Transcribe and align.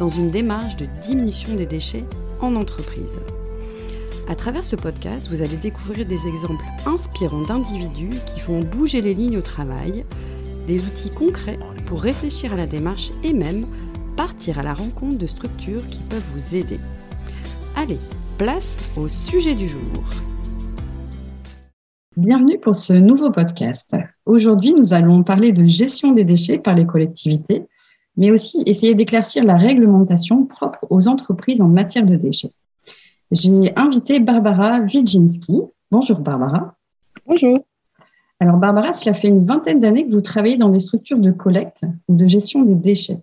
dans 0.00 0.08
une 0.08 0.30
démarche 0.30 0.76
de 0.76 0.86
diminution 1.02 1.54
des 1.54 1.66
déchets 1.66 2.06
en 2.40 2.56
entreprise. 2.56 3.20
À 4.30 4.34
travers 4.34 4.64
ce 4.64 4.74
podcast, 4.74 5.28
vous 5.28 5.42
allez 5.42 5.58
découvrir 5.58 6.06
des 6.06 6.26
exemples 6.26 6.64
inspirants 6.86 7.42
d'individus 7.42 8.16
qui 8.26 8.40
font 8.40 8.60
bouger 8.60 9.02
les 9.02 9.12
lignes 9.12 9.36
au 9.36 9.42
travail, 9.42 10.06
des 10.66 10.86
outils 10.86 11.10
concrets 11.10 11.58
pour 11.86 12.00
réfléchir 12.00 12.54
à 12.54 12.56
la 12.56 12.66
démarche 12.66 13.10
et 13.22 13.34
même 13.34 13.66
partir 14.16 14.58
à 14.58 14.62
la 14.62 14.72
rencontre 14.72 15.18
de 15.18 15.26
structures 15.26 15.86
qui 15.90 16.00
peuvent 16.08 16.32
vous 16.34 16.56
aider. 16.56 16.80
Allez, 17.76 17.98
place 18.38 18.78
au 18.96 19.06
sujet 19.06 19.54
du 19.54 19.68
jour. 19.68 20.04
Bienvenue 22.16 22.58
pour 22.58 22.74
ce 22.74 22.94
nouveau 22.94 23.30
podcast. 23.30 23.90
Aujourd'hui, 24.24 24.72
nous 24.72 24.94
allons 24.94 25.22
parler 25.24 25.52
de 25.52 25.66
gestion 25.66 26.12
des 26.12 26.24
déchets 26.24 26.58
par 26.58 26.74
les 26.74 26.86
collectivités, 26.86 27.64
mais 28.16 28.30
aussi 28.30 28.62
essayer 28.66 28.94
d'éclaircir 28.94 29.44
la 29.44 29.56
réglementation 29.56 30.44
propre 30.44 30.86
aux 30.90 31.08
entreprises 31.08 31.60
en 31.60 31.68
matière 31.68 32.04
de 32.04 32.16
déchets. 32.16 32.52
J'ai 33.30 33.72
invité 33.76 34.20
Barbara 34.20 34.80
Widzinski. 34.80 35.60
Bonjour 35.90 36.18
Barbara. 36.18 36.74
Bonjour. 37.26 37.60
Alors 38.40 38.56
Barbara, 38.56 38.92
cela 38.92 39.14
fait 39.14 39.28
une 39.28 39.44
vingtaine 39.44 39.80
d'années 39.80 40.06
que 40.06 40.12
vous 40.12 40.20
travaillez 40.20 40.56
dans 40.56 40.70
des 40.70 40.78
structures 40.78 41.18
de 41.18 41.30
collecte 41.30 41.82
ou 42.08 42.16
de 42.16 42.26
gestion 42.26 42.62
des 42.62 42.74
déchets. 42.74 43.20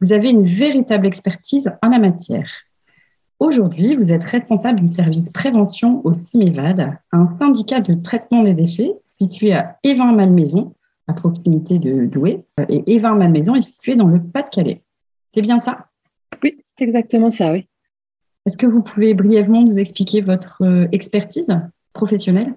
Vous 0.00 0.12
avez 0.12 0.30
une 0.30 0.44
véritable 0.44 1.06
expertise 1.06 1.70
en 1.82 1.88
la 1.88 1.98
matière. 1.98 2.50
Aujourd'hui, 3.38 3.96
vous 3.96 4.12
êtes 4.12 4.22
responsable 4.22 4.80
du 4.80 4.88
service 4.90 5.30
prévention 5.30 6.00
au 6.04 6.14
CIMEVAD, 6.14 6.98
un 7.12 7.28
syndicat 7.40 7.80
de 7.80 7.94
traitement 7.94 8.42
des 8.42 8.54
déchets 8.54 8.92
situé 9.18 9.52
à 9.52 9.78
Évin-Malmaison, 9.82 10.74
à 11.10 11.12
proximité 11.12 11.78
de 11.78 12.06
Douai. 12.06 12.44
Et 12.68 12.82
Évin-Malmaison 12.94 13.54
est 13.56 13.62
situé 13.62 13.96
dans 13.96 14.06
le 14.06 14.22
Pas-de-Calais. 14.22 14.82
C'est 15.34 15.42
bien 15.42 15.60
ça? 15.60 15.86
Oui, 16.42 16.56
c'est 16.62 16.84
exactement 16.84 17.30
ça, 17.30 17.52
oui. 17.52 17.66
Est-ce 18.46 18.56
que 18.56 18.66
vous 18.66 18.82
pouvez 18.82 19.12
brièvement 19.14 19.62
nous 19.62 19.78
expliquer 19.78 20.22
votre 20.22 20.62
euh, 20.62 20.86
expertise 20.92 21.54
professionnelle? 21.92 22.54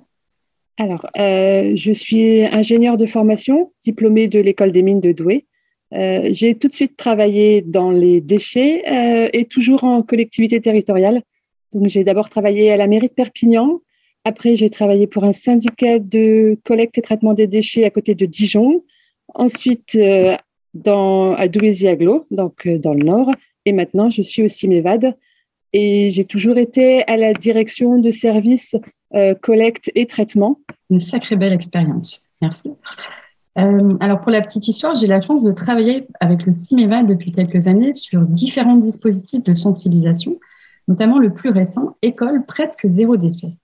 Alors, 0.79 1.07
euh, 1.19 1.73
je 1.75 1.91
suis 1.91 2.45
ingénieure 2.45 2.97
de 2.97 3.05
formation, 3.05 3.73
diplômée 3.83 4.27
de 4.27 4.39
l'école 4.39 4.71
des 4.71 4.81
mines 4.81 5.01
de 5.01 5.11
Douai. 5.11 5.45
Euh, 5.93 6.29
j'ai 6.31 6.55
tout 6.55 6.67
de 6.67 6.73
suite 6.73 6.95
travaillé 6.97 7.61
dans 7.61 7.91
les 7.91 8.21
déchets 8.21 8.83
euh, 8.87 9.29
et 9.33 9.45
toujours 9.45 9.83
en 9.83 10.01
collectivité 10.01 10.61
territoriale. 10.61 11.21
Donc, 11.73 11.87
j'ai 11.89 12.03
d'abord 12.03 12.29
travaillé 12.29 12.71
à 12.71 12.77
la 12.77 12.87
mairie 12.87 13.09
de 13.09 13.13
Perpignan. 13.13 13.81
Après, 14.25 14.55
j'ai 14.55 14.69
travaillé 14.69 15.07
pour 15.07 15.23
un 15.23 15.33
syndicat 15.33 15.99
de 15.99 16.57
collecte 16.63 16.97
et 16.97 17.01
traitement 17.01 17.33
des 17.33 17.47
déchets 17.47 17.85
à 17.85 17.89
côté 17.89 18.15
de 18.15 18.25
Dijon. 18.25 18.83
Ensuite, 19.33 19.95
euh, 19.95 20.35
dans, 20.73 21.33
à 21.33 21.47
Douaisis-Aglo, 21.47 22.25
donc 22.31 22.67
dans 22.67 22.93
le 22.93 23.03
nord. 23.03 23.31
Et 23.65 23.73
maintenant, 23.73 24.09
je 24.09 24.21
suis 24.21 24.43
au 24.43 24.47
CIMEVAD. 24.47 25.15
Et 25.73 26.11
j'ai 26.11 26.25
toujours 26.25 26.57
été 26.57 27.03
à 27.07 27.17
la 27.17 27.33
direction 27.33 27.97
de 27.97 28.11
services 28.11 28.75
collecte 29.41 29.91
et 29.93 30.07
traitement. 30.07 30.59
Une 30.89 30.99
sacrée 30.99 31.35
belle 31.35 31.53
expérience. 31.53 32.27
Merci. 32.41 32.71
Euh, 33.59 33.95
alors 33.99 34.21
pour 34.21 34.31
la 34.31 34.41
petite 34.41 34.67
histoire, 34.67 34.95
j'ai 34.95 35.07
la 35.07 35.21
chance 35.21 35.43
de 35.43 35.51
travailler 35.51 36.07
avec 36.19 36.45
le 36.45 36.53
CIMEVAL 36.53 37.05
depuis 37.05 37.31
quelques 37.31 37.67
années 37.67 37.93
sur 37.93 38.21
différents 38.21 38.77
dispositifs 38.77 39.43
de 39.43 39.53
sensibilisation, 39.53 40.39
notamment 40.87 41.19
le 41.19 41.33
plus 41.33 41.51
récent, 41.51 41.95
École 42.01 42.45
presque 42.45 42.87
zéro 42.87 43.15
déchet. 43.15 43.55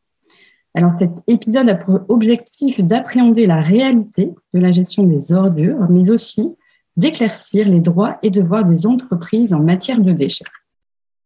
Alors 0.75 0.93
cet 0.93 1.11
épisode 1.27 1.67
a 1.69 1.75
pour 1.75 2.01
objectif 2.09 2.79
d'appréhender 2.81 3.45
la 3.45 3.61
réalité 3.61 4.31
de 4.53 4.59
la 4.59 4.71
gestion 4.71 5.03
des 5.03 5.31
ordures, 5.31 5.89
mais 5.89 6.09
aussi 6.09 6.55
d'éclaircir 6.95 7.67
les 7.67 7.79
droits 7.79 8.17
et 8.23 8.29
devoirs 8.29 8.65
des 8.65 8.85
entreprises 8.85 9.53
en 9.53 9.59
matière 9.59 10.01
de 10.01 10.11
déchets. 10.11 10.45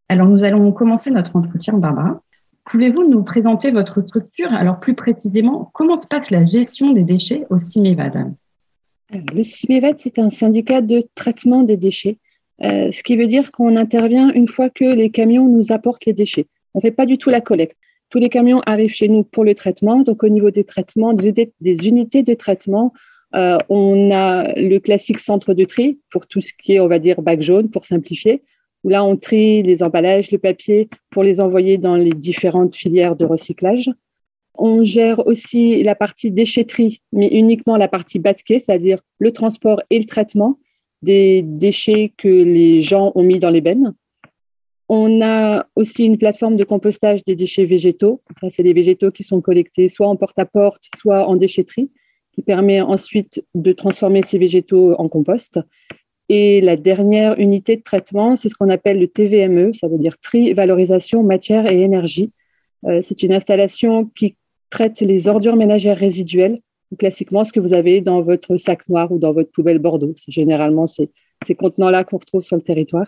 Alors 0.08 0.28
nous 0.28 0.44
allons 0.44 0.72
commencer 0.72 1.12
notre 1.12 1.36
entretien, 1.36 1.74
Barbara. 1.78 2.22
Pouvez-vous 2.66 3.10
nous 3.10 3.24
présenter 3.24 3.72
votre 3.72 4.02
structure? 4.02 4.54
Alors 4.54 4.80
plus 4.80 4.94
précisément, 4.94 5.70
comment 5.74 6.00
se 6.00 6.08
passe 6.08 6.32
la 6.32 6.46
gestion 6.46 6.94
des 6.94 7.04
déchets 7.04 7.46
au 7.50 7.60
CIMEVAD 7.60 8.34
le 9.34 9.44
CIMEVAD, 9.44 10.00
c'est 10.00 10.20
un 10.20 10.30
syndicat 10.30 10.82
de 10.82 11.08
traitement 11.16 11.62
des 11.62 11.78
déchets, 11.78 12.18
euh, 12.64 12.92
ce 12.92 13.04
qui 13.04 13.16
veut 13.16 13.28
dire 13.28 13.52
qu'on 13.52 13.76
intervient 13.78 14.32
une 14.32 14.48
fois 14.48 14.70
que 14.70 14.86
les 14.86 15.10
camions 15.10 15.48
nous 15.48 15.72
apportent 15.72 16.06
les 16.06 16.14
déchets. 16.14 16.48
On 16.74 16.80
ne 16.80 16.82
fait 16.82 16.92
pas 16.92 17.06
du 17.06 17.18
tout 17.18 17.30
la 17.30 17.42
collecte. 17.42 17.78
Tous 18.14 18.20
les 18.20 18.30
camions 18.30 18.62
arrivent 18.68 18.94
chez 18.94 19.08
nous 19.08 19.24
pour 19.24 19.44
le 19.44 19.56
traitement. 19.56 20.02
Donc, 20.02 20.24
au 20.24 20.30
niveau 20.30 20.52
des 20.52 20.66
traitements, 20.66 21.14
des, 21.14 21.88
unités 21.88 22.22
de 22.22 22.36
traitement, 22.36 22.94
euh, 23.34 23.58
on 23.70 24.12
a 24.12 24.54
le 24.54 24.78
classique 24.78 25.18
centre 25.18 25.56
de 25.56 25.66
tri 25.66 26.00
pour 26.12 26.28
tout 26.28 26.40
ce 26.40 26.54
qui 26.54 26.76
est, 26.76 26.80
on 26.80 26.88
va 26.88 27.00
dire, 27.00 27.24
bac 27.24 27.42
jaune, 27.42 27.72
pour 27.72 27.86
simplifier, 27.86 28.44
là, 28.84 29.04
on 29.04 29.18
trie 29.18 29.64
les 29.64 29.82
emballages, 29.82 30.32
le 30.32 30.38
papier, 30.38 30.90
pour 31.10 31.24
les 31.24 31.42
envoyer 31.42 31.80
dans 31.80 31.96
les 31.96 32.12
différentes 32.12 32.76
filières 32.76 33.16
de 33.16 33.26
recyclage. 33.26 33.90
On 34.54 34.84
gère 34.84 35.26
aussi 35.26 35.82
la 35.82 35.96
partie 35.96 36.32
déchetterie, 36.32 37.02
mais 37.14 37.30
uniquement 37.30 37.78
la 37.78 37.88
partie 37.88 38.20
batquet, 38.20 38.60
c'est-à-dire 38.60 39.00
le 39.18 39.32
transport 39.32 39.82
et 39.90 39.98
le 39.98 40.06
traitement 40.06 40.60
des 41.02 41.42
déchets 41.42 42.14
que 42.16 42.28
les 42.28 42.84
gens 42.84 43.12
ont 43.16 43.24
mis 43.24 43.40
dans 43.40 43.50
les 43.50 43.62
bennes. 43.62 43.96
On 44.96 45.24
a 45.24 45.66
aussi 45.76 46.06
une 46.06 46.20
plateforme 46.20 46.56
de 46.56 46.64
compostage 46.64 47.24
des 47.26 47.36
déchets 47.36 47.66
végétaux. 47.66 48.22
Ça, 48.40 48.52
c'est 48.52 48.62
les 48.62 48.74
végétaux 48.74 49.10
qui 49.10 49.24
sont 49.24 49.42
collectés 49.42 49.88
soit 49.88 50.08
en 50.08 50.16
porte-à-porte, 50.16 50.84
soit 50.96 51.28
en 51.28 51.36
déchetterie, 51.36 51.90
qui 52.36 52.44
permet 52.44 52.80
ensuite 52.80 53.44
de 53.56 53.72
transformer 53.72 54.22
ces 54.22 54.38
végétaux 54.38 54.94
en 55.00 55.08
compost. 55.08 55.60
Et 56.30 56.62
la 56.62 56.76
dernière 56.76 57.40
unité 57.40 57.76
de 57.76 57.82
traitement, 57.82 58.36
c'est 58.36 58.50
ce 58.50 58.54
qu'on 58.54 58.70
appelle 58.70 59.00
le 59.00 59.08
TVME, 59.08 59.74
ça 59.74 59.88
veut 59.88 59.98
dire 59.98 60.20
tri, 60.20 60.54
valorisation, 60.54 61.24
matière 61.24 61.66
et 61.66 61.82
énergie. 61.82 62.32
Euh, 62.86 63.00
c'est 63.02 63.24
une 63.24 63.34
installation 63.34 64.12
qui 64.16 64.36
traite 64.70 65.02
les 65.02 65.28
ordures 65.28 65.56
ménagères 65.56 65.98
résiduelles, 65.98 66.60
classiquement 67.00 67.44
ce 67.44 67.52
que 67.52 67.60
vous 67.60 67.74
avez 67.74 68.02
dans 68.02 68.22
votre 68.22 68.58
sac 68.58 68.88
noir 68.90 69.12
ou 69.12 69.18
dans 69.18 69.34
votre 69.34 69.50
poubelle 69.50 69.80
Bordeaux. 69.80 70.14
C'est 70.18 70.32
généralement 70.32 70.86
ces, 70.86 71.10
ces 71.48 71.56
contenants-là 71.56 72.04
qu'on 72.04 72.20
retrouve 72.20 72.44
sur 72.44 72.58
le 72.58 72.62
territoire. 72.62 73.08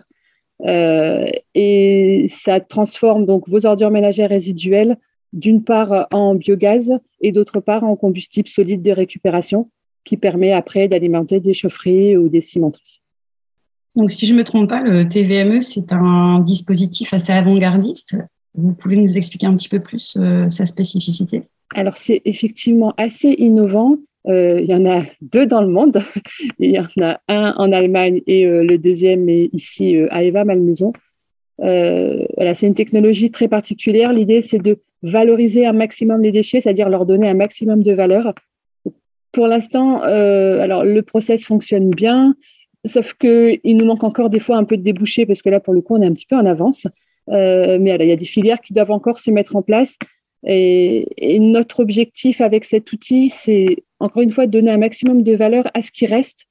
Euh, 0.64 1.26
et 1.54 2.26
ça 2.28 2.60
transforme 2.60 3.26
donc 3.26 3.48
vos 3.48 3.66
ordures 3.66 3.90
ménagères 3.90 4.30
résiduelles 4.30 4.96
d'une 5.32 5.62
part 5.62 6.06
en 6.12 6.34
biogaz 6.34 6.92
et 7.20 7.32
d'autre 7.32 7.60
part 7.60 7.84
en 7.84 7.96
combustible 7.96 8.48
solide 8.48 8.82
de 8.82 8.90
récupération 8.90 9.70
qui 10.04 10.16
permet 10.16 10.52
après 10.52 10.88
d'alimenter 10.88 11.40
des 11.40 11.52
chaufferies 11.52 12.16
ou 12.16 12.28
des 12.28 12.40
cimenteries. 12.40 13.02
Donc, 13.96 14.10
si 14.10 14.26
je 14.26 14.34
ne 14.34 14.38
me 14.38 14.44
trompe 14.44 14.68
pas, 14.68 14.82
le 14.82 15.08
TVME, 15.08 15.62
c'est 15.62 15.92
un 15.92 16.40
dispositif 16.40 17.12
assez 17.12 17.32
avant-gardiste. 17.32 18.16
Vous 18.54 18.72
pouvez 18.72 18.96
nous 18.96 19.16
expliquer 19.16 19.46
un 19.46 19.56
petit 19.56 19.68
peu 19.68 19.80
plus 19.80 20.16
euh, 20.18 20.48
sa 20.50 20.64
spécificité? 20.64 21.42
Alors, 21.74 21.96
c'est 21.96 22.22
effectivement 22.24 22.94
assez 22.98 23.34
innovant. 23.38 23.96
Euh, 24.28 24.60
il 24.60 24.66
y 24.66 24.74
en 24.74 24.84
a 24.86 25.02
deux 25.20 25.46
dans 25.46 25.60
le 25.60 25.68
monde. 25.68 25.98
il 26.58 26.70
y 26.72 26.78
en 26.78 26.86
a 27.02 27.20
un 27.28 27.54
en 27.56 27.72
Allemagne 27.72 28.22
et 28.26 28.46
euh, 28.46 28.64
le 28.64 28.78
deuxième 28.78 29.28
est 29.28 29.50
ici 29.52 29.96
euh, 29.96 30.08
à 30.10 30.22
Eva 30.24 30.44
Malmaison. 30.44 30.92
voilà, 31.58 32.54
c'est 32.54 32.66
une 32.66 32.74
technologie 32.74 33.30
très 33.30 33.48
particulière. 33.48 34.12
L'idée, 34.12 34.42
c'est 34.42 34.58
de 34.58 34.78
valoriser 35.02 35.66
un 35.66 35.72
maximum 35.72 36.22
les 36.22 36.32
déchets, 36.32 36.60
c'est-à-dire 36.60 36.88
leur 36.88 37.06
donner 37.06 37.28
un 37.28 37.34
maximum 37.34 37.82
de 37.82 37.92
valeur. 37.92 38.34
Pour 39.32 39.46
l'instant, 39.46 40.00
alors 40.00 40.84
le 40.84 41.02
process 41.02 41.44
fonctionne 41.44 41.90
bien, 41.90 42.34
sauf 42.84 43.12
que 43.14 43.58
il 43.64 43.76
nous 43.76 43.84
manque 43.84 44.04
encore 44.04 44.30
des 44.30 44.40
fois 44.40 44.56
un 44.56 44.64
peu 44.64 44.78
de 44.78 44.82
débouchés 44.82 45.26
parce 45.26 45.42
que 45.42 45.50
là, 45.50 45.60
pour 45.60 45.74
le 45.74 45.82
coup, 45.82 45.94
on 45.94 46.02
est 46.02 46.06
un 46.06 46.14
petit 46.14 46.26
peu 46.26 46.36
en 46.36 46.46
avance. 46.46 46.86
mais 47.28 47.78
il 47.78 48.08
y 48.08 48.12
a 48.12 48.16
des 48.16 48.24
filières 48.24 48.60
qui 48.60 48.72
doivent 48.72 48.90
encore 48.90 49.18
se 49.18 49.30
mettre 49.30 49.54
en 49.56 49.62
place 49.62 49.98
et, 50.44 51.38
notre 51.40 51.80
objectif 51.80 52.40
avec 52.40 52.64
cet 52.64 52.92
outil, 52.92 53.28
c'est 53.28 53.84
encore 54.00 54.22
une 54.22 54.30
fois 54.30 54.46
de 54.46 54.52
donner 54.52 54.70
un 54.70 54.78
maximum 54.78 55.22
de 55.22 55.34
valeur 55.34 55.68
à 55.74 55.82
ce 55.82 55.90
qui 55.90 56.06
reste. 56.06 56.46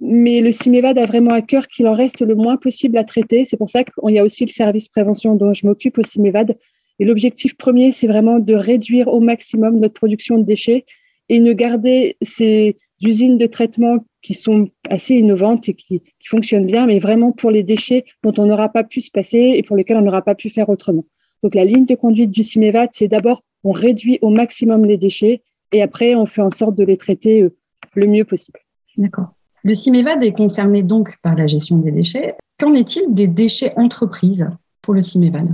Mais 0.00 0.40
le 0.40 0.50
CIMEVAD 0.50 0.98
a 0.98 1.06
vraiment 1.06 1.32
à 1.32 1.42
cœur 1.42 1.68
qu'il 1.68 1.86
en 1.86 1.94
reste 1.94 2.22
le 2.22 2.34
moins 2.34 2.56
possible 2.56 2.98
à 2.98 3.04
traiter. 3.04 3.44
C'est 3.46 3.56
pour 3.56 3.68
ça 3.68 3.84
qu'il 3.84 4.14
y 4.14 4.18
a 4.18 4.24
aussi 4.24 4.44
le 4.44 4.50
service 4.50 4.88
prévention 4.88 5.36
dont 5.36 5.52
je 5.52 5.66
m'occupe 5.66 5.98
au 5.98 6.02
CIMEVAD. 6.02 6.56
Et 6.98 7.04
l'objectif 7.04 7.56
premier, 7.56 7.92
c'est 7.92 8.06
vraiment 8.06 8.38
de 8.38 8.54
réduire 8.54 9.08
au 9.08 9.20
maximum 9.20 9.78
notre 9.78 9.94
production 9.94 10.38
de 10.38 10.44
déchets 10.44 10.84
et 11.28 11.40
ne 11.40 11.52
garder 11.52 12.16
ces 12.20 12.76
usines 13.00 13.38
de 13.38 13.46
traitement 13.46 14.04
qui 14.22 14.34
sont 14.34 14.68
assez 14.88 15.14
innovantes 15.14 15.68
et 15.68 15.74
qui, 15.74 16.00
qui, 16.00 16.28
fonctionnent 16.28 16.66
bien, 16.66 16.86
mais 16.86 16.98
vraiment 16.98 17.32
pour 17.32 17.50
les 17.50 17.64
déchets 17.64 18.04
dont 18.22 18.32
on 18.38 18.46
n'aura 18.46 18.68
pas 18.68 18.84
pu 18.84 19.00
se 19.00 19.10
passer 19.10 19.54
et 19.56 19.62
pour 19.62 19.76
lesquels 19.76 19.96
on 19.96 20.02
n'aura 20.02 20.22
pas 20.22 20.34
pu 20.34 20.50
faire 20.50 20.68
autrement. 20.68 21.04
Donc 21.42 21.54
la 21.54 21.64
ligne 21.64 21.86
de 21.86 21.94
conduite 21.94 22.30
du 22.30 22.42
CIMEVAT, 22.42 22.88
c'est 22.92 23.08
d'abord 23.08 23.42
on 23.64 23.72
réduit 23.72 24.18
au 24.22 24.30
maximum 24.30 24.84
les 24.84 24.98
déchets 24.98 25.42
et 25.72 25.82
après 25.82 26.14
on 26.14 26.26
fait 26.26 26.42
en 26.42 26.50
sorte 26.50 26.76
de 26.76 26.84
les 26.84 26.96
traiter 26.96 27.42
euh, 27.42 27.52
le 27.94 28.06
mieux 28.06 28.24
possible. 28.24 28.60
D'accord. 28.96 29.34
Le 29.64 29.74
CIMEVAD 29.74 30.24
est 30.24 30.32
concerné 30.32 30.82
donc 30.82 31.10
par 31.22 31.36
la 31.36 31.46
gestion 31.46 31.78
des 31.78 31.92
déchets. 31.92 32.34
Qu'en 32.58 32.74
est-il 32.74 33.14
des 33.14 33.28
déchets 33.28 33.72
entreprises 33.76 34.46
pour 34.82 34.94
le 34.94 35.02
CIMEVAD 35.02 35.48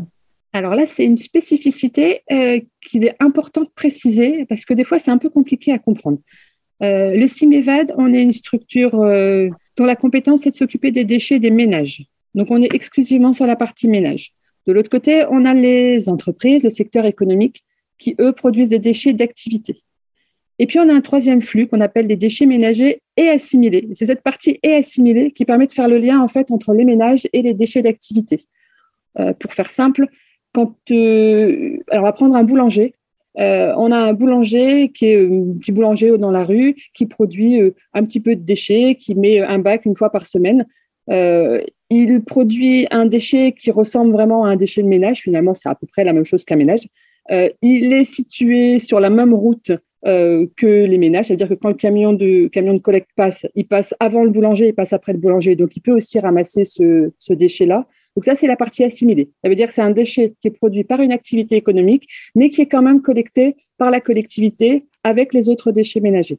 alors 0.54 0.74
là, 0.74 0.86
c'est 0.86 1.04
une 1.04 1.18
spécificité 1.18 2.22
euh, 2.32 2.58
qu'il 2.80 3.04
est 3.04 3.14
important 3.20 3.62
de 3.62 3.68
préciser 3.74 4.46
parce 4.46 4.64
que 4.64 4.72
des 4.72 4.82
fois, 4.82 4.98
c'est 4.98 5.10
un 5.10 5.18
peu 5.18 5.28
compliqué 5.28 5.72
à 5.72 5.78
comprendre. 5.78 6.18
Euh, 6.82 7.14
le 7.14 7.26
CIMEVAD, 7.26 7.94
on 7.98 8.14
est 8.14 8.22
une 8.22 8.32
structure 8.32 8.94
euh, 9.00 9.50
dont 9.76 9.84
la 9.84 9.96
compétence 9.96 10.46
est 10.46 10.50
de 10.50 10.56
s'occuper 10.56 10.90
des 10.90 11.04
déchets 11.04 11.38
des 11.38 11.50
ménages. 11.50 12.04
Donc, 12.34 12.50
on 12.50 12.62
est 12.62 12.74
exclusivement 12.74 13.32
sur 13.32 13.46
la 13.46 13.56
partie 13.56 13.88
ménage. 13.88 14.32
De 14.68 14.74
l'autre 14.74 14.90
côté, 14.90 15.24
on 15.30 15.46
a 15.46 15.54
les 15.54 16.10
entreprises, 16.10 16.62
le 16.62 16.68
secteur 16.68 17.06
économique, 17.06 17.64
qui, 17.96 18.14
eux, 18.20 18.32
produisent 18.32 18.68
des 18.68 18.78
déchets 18.78 19.14
d'activité. 19.14 19.76
Et 20.58 20.66
puis, 20.66 20.78
on 20.78 20.90
a 20.90 20.92
un 20.92 21.00
troisième 21.00 21.40
flux 21.40 21.66
qu'on 21.66 21.80
appelle 21.80 22.06
les 22.06 22.16
déchets 22.16 22.44
ménagers 22.44 23.00
et 23.16 23.28
assimilés. 23.30 23.88
C'est 23.94 24.04
cette 24.04 24.22
partie 24.22 24.58
et 24.62 24.74
assimilée 24.74 25.30
qui 25.30 25.46
permet 25.46 25.66
de 25.66 25.72
faire 25.72 25.88
le 25.88 25.96
lien, 25.96 26.20
en 26.20 26.28
fait, 26.28 26.50
entre 26.50 26.74
les 26.74 26.84
ménages 26.84 27.26
et 27.32 27.40
les 27.40 27.54
déchets 27.54 27.80
d'activité. 27.80 28.40
Euh, 29.18 29.32
pour 29.32 29.54
faire 29.54 29.70
simple, 29.70 30.06
quand, 30.52 30.76
euh, 30.90 31.78
on 31.90 32.02
va 32.02 32.12
prendre 32.12 32.36
un 32.36 32.44
boulanger. 32.44 32.92
Euh, 33.38 33.72
on 33.78 33.90
a 33.90 33.96
un 33.96 34.12
boulanger 34.12 34.90
qui 34.90 35.06
est 35.06 35.24
un 35.24 35.58
petit 35.58 35.72
boulanger 35.72 36.18
dans 36.18 36.30
la 36.30 36.44
rue 36.44 36.74
qui 36.92 37.06
produit 37.06 37.58
un 37.94 38.02
petit 38.02 38.20
peu 38.20 38.36
de 38.36 38.42
déchets, 38.42 38.96
qui 38.96 39.14
met 39.14 39.40
un 39.40 39.60
bac 39.60 39.86
une 39.86 39.94
fois 39.94 40.10
par 40.10 40.26
semaine. 40.26 40.66
Il 41.90 42.22
produit 42.22 42.86
un 42.90 43.06
déchet 43.06 43.52
qui 43.52 43.70
ressemble 43.70 44.12
vraiment 44.12 44.44
à 44.44 44.50
un 44.50 44.56
déchet 44.56 44.82
de 44.82 44.88
ménage. 44.88 45.20
Finalement, 45.20 45.54
c'est 45.54 45.68
à 45.68 45.74
peu 45.74 45.86
près 45.86 46.04
la 46.04 46.12
même 46.12 46.24
chose 46.24 46.44
qu'un 46.44 46.56
ménage. 46.56 46.88
il 47.30 47.92
est 47.92 48.04
situé 48.04 48.78
sur 48.78 49.00
la 49.00 49.10
même 49.10 49.34
route 49.34 49.72
euh, 50.06 50.46
que 50.56 50.84
les 50.84 50.96
ménages, 50.96 51.26
c'est-à-dire 51.26 51.48
que 51.48 51.54
quand 51.54 51.70
le 51.70 51.74
camion 51.74 52.12
de, 52.12 52.46
camion 52.46 52.72
de 52.72 52.80
collecte 52.80 53.10
passe, 53.16 53.46
il 53.56 53.66
passe 53.66 53.96
avant 53.98 54.22
le 54.22 54.30
boulanger, 54.30 54.68
il 54.68 54.74
passe 54.74 54.92
après 54.92 55.12
le 55.12 55.18
boulanger, 55.18 55.56
donc 55.56 55.74
il 55.74 55.80
peut 55.80 55.90
aussi 55.90 56.20
ramasser 56.20 56.64
ce, 56.64 57.10
ce 57.18 57.32
déchet-là. 57.32 57.84
Donc 58.14 58.24
ça, 58.24 58.36
c'est 58.36 58.46
la 58.46 58.54
partie 58.54 58.84
assimilée. 58.84 59.30
Ça 59.42 59.48
veut 59.48 59.56
dire 59.56 59.66
que 59.66 59.74
c'est 59.74 59.82
un 59.82 59.90
déchet 59.90 60.34
qui 60.40 60.48
est 60.48 60.52
produit 60.52 60.84
par 60.84 61.00
une 61.00 61.10
activité 61.10 61.56
économique, 61.56 62.06
mais 62.36 62.48
qui 62.48 62.60
est 62.60 62.66
quand 62.66 62.82
même 62.82 63.02
collecté 63.02 63.56
par 63.76 63.90
la 63.90 64.00
collectivité 64.00 64.86
avec 65.02 65.34
les 65.34 65.48
autres 65.48 65.72
déchets 65.72 66.00
ménagers. 66.00 66.38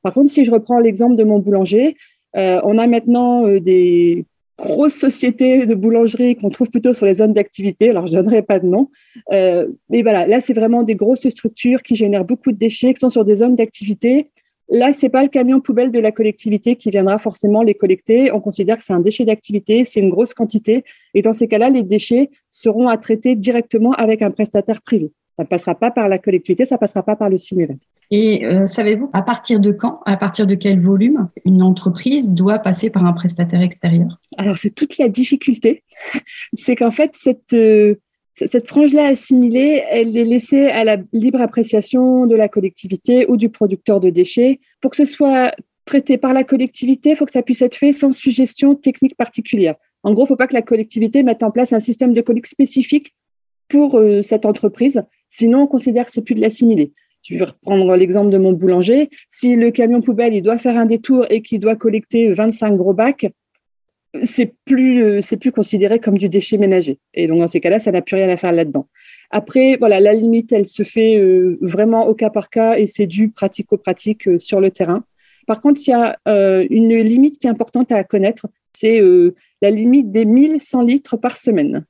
Par 0.00 0.14
contre, 0.14 0.30
si 0.30 0.46
je 0.46 0.50
reprends 0.50 0.78
l'exemple 0.78 1.16
de 1.16 1.24
mon 1.24 1.38
boulanger, 1.38 1.96
euh, 2.34 2.62
on 2.64 2.78
a 2.78 2.86
maintenant 2.86 3.46
euh, 3.46 3.60
des 3.60 4.24
grosses 4.60 4.94
sociétés 4.94 5.66
de 5.66 5.74
boulangerie 5.74 6.36
qu'on 6.36 6.50
trouve 6.50 6.68
plutôt 6.68 6.92
sur 6.92 7.06
les 7.06 7.14
zones 7.14 7.32
d'activité. 7.32 7.90
Alors, 7.90 8.06
je 8.06 8.14
donnerai 8.14 8.42
pas 8.42 8.60
de 8.60 8.66
nom. 8.66 8.90
Euh, 9.32 9.66
mais 9.88 10.02
voilà, 10.02 10.26
là, 10.26 10.40
c'est 10.40 10.52
vraiment 10.52 10.82
des 10.82 10.94
grosses 10.94 11.28
structures 11.28 11.82
qui 11.82 11.96
génèrent 11.96 12.24
beaucoup 12.24 12.52
de 12.52 12.58
déchets, 12.58 12.94
qui 12.94 13.00
sont 13.00 13.08
sur 13.08 13.24
des 13.24 13.36
zones 13.36 13.56
d'activité. 13.56 14.26
Là, 14.68 14.92
c'est 14.92 15.08
pas 15.08 15.22
le 15.22 15.28
camion 15.28 15.60
poubelle 15.60 15.90
de 15.90 15.98
la 15.98 16.12
collectivité 16.12 16.76
qui 16.76 16.90
viendra 16.90 17.18
forcément 17.18 17.62
les 17.62 17.74
collecter. 17.74 18.30
On 18.30 18.40
considère 18.40 18.76
que 18.76 18.84
c'est 18.84 18.92
un 18.92 19.00
déchet 19.00 19.24
d'activité, 19.24 19.84
c'est 19.84 19.98
une 19.98 20.10
grosse 20.10 20.32
quantité. 20.32 20.84
Et 21.14 21.22
dans 21.22 21.32
ces 21.32 21.48
cas-là, 21.48 21.70
les 21.70 21.82
déchets 21.82 22.30
seront 22.52 22.86
à 22.86 22.96
traiter 22.96 23.34
directement 23.34 23.92
avec 23.94 24.22
un 24.22 24.30
prestataire 24.30 24.80
privé. 24.80 25.10
Ça 25.36 25.42
ne 25.42 25.48
passera 25.48 25.74
pas 25.74 25.90
par 25.90 26.08
la 26.08 26.18
collectivité, 26.18 26.64
ça 26.64 26.76
ne 26.76 26.78
passera 26.80 27.02
pas 27.02 27.16
par 27.16 27.30
le 27.30 27.36
CIMEVAT. 27.36 27.74
Et 28.10 28.44
euh, 28.44 28.66
savez-vous 28.66 29.08
à 29.12 29.22
partir 29.22 29.60
de 29.60 29.70
quand, 29.70 30.00
à 30.04 30.16
partir 30.16 30.46
de 30.46 30.54
quel 30.54 30.80
volume 30.80 31.28
une 31.44 31.62
entreprise 31.62 32.30
doit 32.30 32.58
passer 32.58 32.90
par 32.90 33.04
un 33.04 33.12
prestataire 33.12 33.62
extérieur? 33.62 34.18
Alors 34.36 34.58
c'est 34.58 34.74
toute 34.74 34.98
la 34.98 35.08
difficulté, 35.08 35.82
c'est 36.52 36.76
qu'en 36.76 36.90
fait 36.90 37.12
cette 37.14 37.52
euh, 37.52 37.96
cette 38.34 38.68
frange-là 38.68 39.06
assimilée, 39.06 39.82
elle 39.90 40.16
est 40.16 40.24
laissée 40.24 40.68
à 40.68 40.84
la 40.84 40.96
libre 41.12 41.40
appréciation 41.40 42.26
de 42.26 42.34
la 42.34 42.48
collectivité 42.48 43.26
ou 43.28 43.36
du 43.36 43.50
producteur 43.50 44.00
de 44.00 44.08
déchets. 44.08 44.60
Pour 44.80 44.92
que 44.92 44.96
ce 44.96 45.04
soit 45.04 45.52
traité 45.84 46.16
par 46.16 46.32
la 46.32 46.44
collectivité, 46.44 47.10
il 47.10 47.16
faut 47.16 47.26
que 47.26 47.32
ça 47.32 47.42
puisse 47.42 47.60
être 47.60 47.74
fait 47.74 47.92
sans 47.92 48.12
suggestion 48.12 48.74
technique 48.74 49.16
particulière. 49.16 49.74
En 50.02 50.14
gros, 50.14 50.22
il 50.22 50.24
ne 50.24 50.28
faut 50.28 50.36
pas 50.36 50.46
que 50.46 50.54
la 50.54 50.62
collectivité 50.62 51.22
mette 51.22 51.42
en 51.42 51.50
place 51.50 51.72
un 51.72 51.80
système 51.80 52.14
de 52.14 52.20
collecte 52.22 52.48
spécifique 52.48 53.14
pour 53.68 53.98
euh, 53.98 54.22
cette 54.22 54.46
entreprise. 54.46 55.02
Sinon, 55.28 55.62
on 55.62 55.66
considère 55.66 56.06
que 56.06 56.12
c'est 56.12 56.22
plus 56.22 56.34
de 56.34 56.40
l'assimiler. 56.40 56.92
Je 57.22 57.36
vais 57.36 57.44
reprendre 57.44 57.94
l'exemple 57.96 58.30
de 58.30 58.38
mon 58.38 58.52
boulanger. 58.52 59.10
Si 59.28 59.56
le 59.56 59.70
camion 59.70 60.00
poubelle, 60.00 60.34
il 60.34 60.42
doit 60.42 60.58
faire 60.58 60.76
un 60.76 60.86
détour 60.86 61.26
et 61.30 61.42
qu'il 61.42 61.60
doit 61.60 61.76
collecter 61.76 62.32
25 62.32 62.74
gros 62.76 62.94
bacs, 62.94 63.26
c'est 64.24 64.54
plus, 64.64 65.04
euh, 65.04 65.20
c'est 65.20 65.36
plus 65.36 65.52
considéré 65.52 66.00
comme 66.00 66.18
du 66.18 66.28
déchet 66.28 66.58
ménager. 66.58 66.98
Et 67.14 67.26
donc, 67.26 67.38
dans 67.38 67.46
ces 67.46 67.60
cas-là, 67.60 67.78
ça 67.78 67.92
n'a 67.92 68.02
plus 68.02 68.16
rien 68.16 68.28
à 68.28 68.36
faire 68.36 68.52
là-dedans. 68.52 68.88
Après, 69.30 69.76
voilà, 69.78 70.00
la 70.00 70.14
limite, 70.14 70.52
elle 70.52 70.66
se 70.66 70.82
fait 70.82 71.18
euh, 71.18 71.58
vraiment 71.60 72.08
au 72.08 72.14
cas 72.14 72.30
par 72.30 72.50
cas 72.50 72.76
et 72.76 72.86
c'est 72.86 73.06
du 73.06 73.30
pratico-pratique 73.30 74.40
sur 74.40 74.60
le 74.60 74.70
terrain. 74.70 75.04
Par 75.46 75.60
contre, 75.60 75.80
il 75.86 75.90
y 75.90 75.94
a 75.94 76.16
une 76.70 76.94
limite 76.98 77.40
qui 77.40 77.46
est 77.48 77.50
importante 77.50 77.90
à 77.90 78.04
connaître, 78.04 78.46
c'est 78.72 79.00
la 79.62 79.70
limite 79.70 80.12
des 80.12 80.24
1100 80.24 80.82
litres 80.82 81.16
par 81.16 81.36
semaine. 81.36 81.86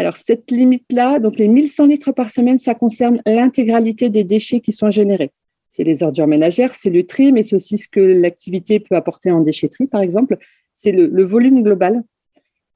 Alors, 0.00 0.16
cette 0.16 0.50
limite-là, 0.50 1.18
donc 1.18 1.36
les 1.36 1.46
1100 1.46 1.84
litres 1.84 2.12
par 2.12 2.30
semaine, 2.30 2.58
ça 2.58 2.74
concerne 2.74 3.20
l'intégralité 3.26 4.08
des 4.08 4.24
déchets 4.24 4.60
qui 4.60 4.72
sont 4.72 4.90
générés. 4.90 5.30
C'est 5.68 5.84
les 5.84 6.02
ordures 6.02 6.26
ménagères, 6.26 6.72
c'est 6.72 6.88
le 6.88 7.04
tri, 7.04 7.32
mais 7.32 7.42
c'est 7.42 7.54
aussi 7.54 7.76
ce 7.76 7.86
que 7.86 8.00
l'activité 8.00 8.80
peut 8.80 8.96
apporter 8.96 9.30
en 9.30 9.40
déchetterie, 9.40 9.88
par 9.88 10.00
exemple. 10.00 10.38
C'est 10.72 10.92
le, 10.92 11.22
volume 11.22 11.62
global. 11.62 12.02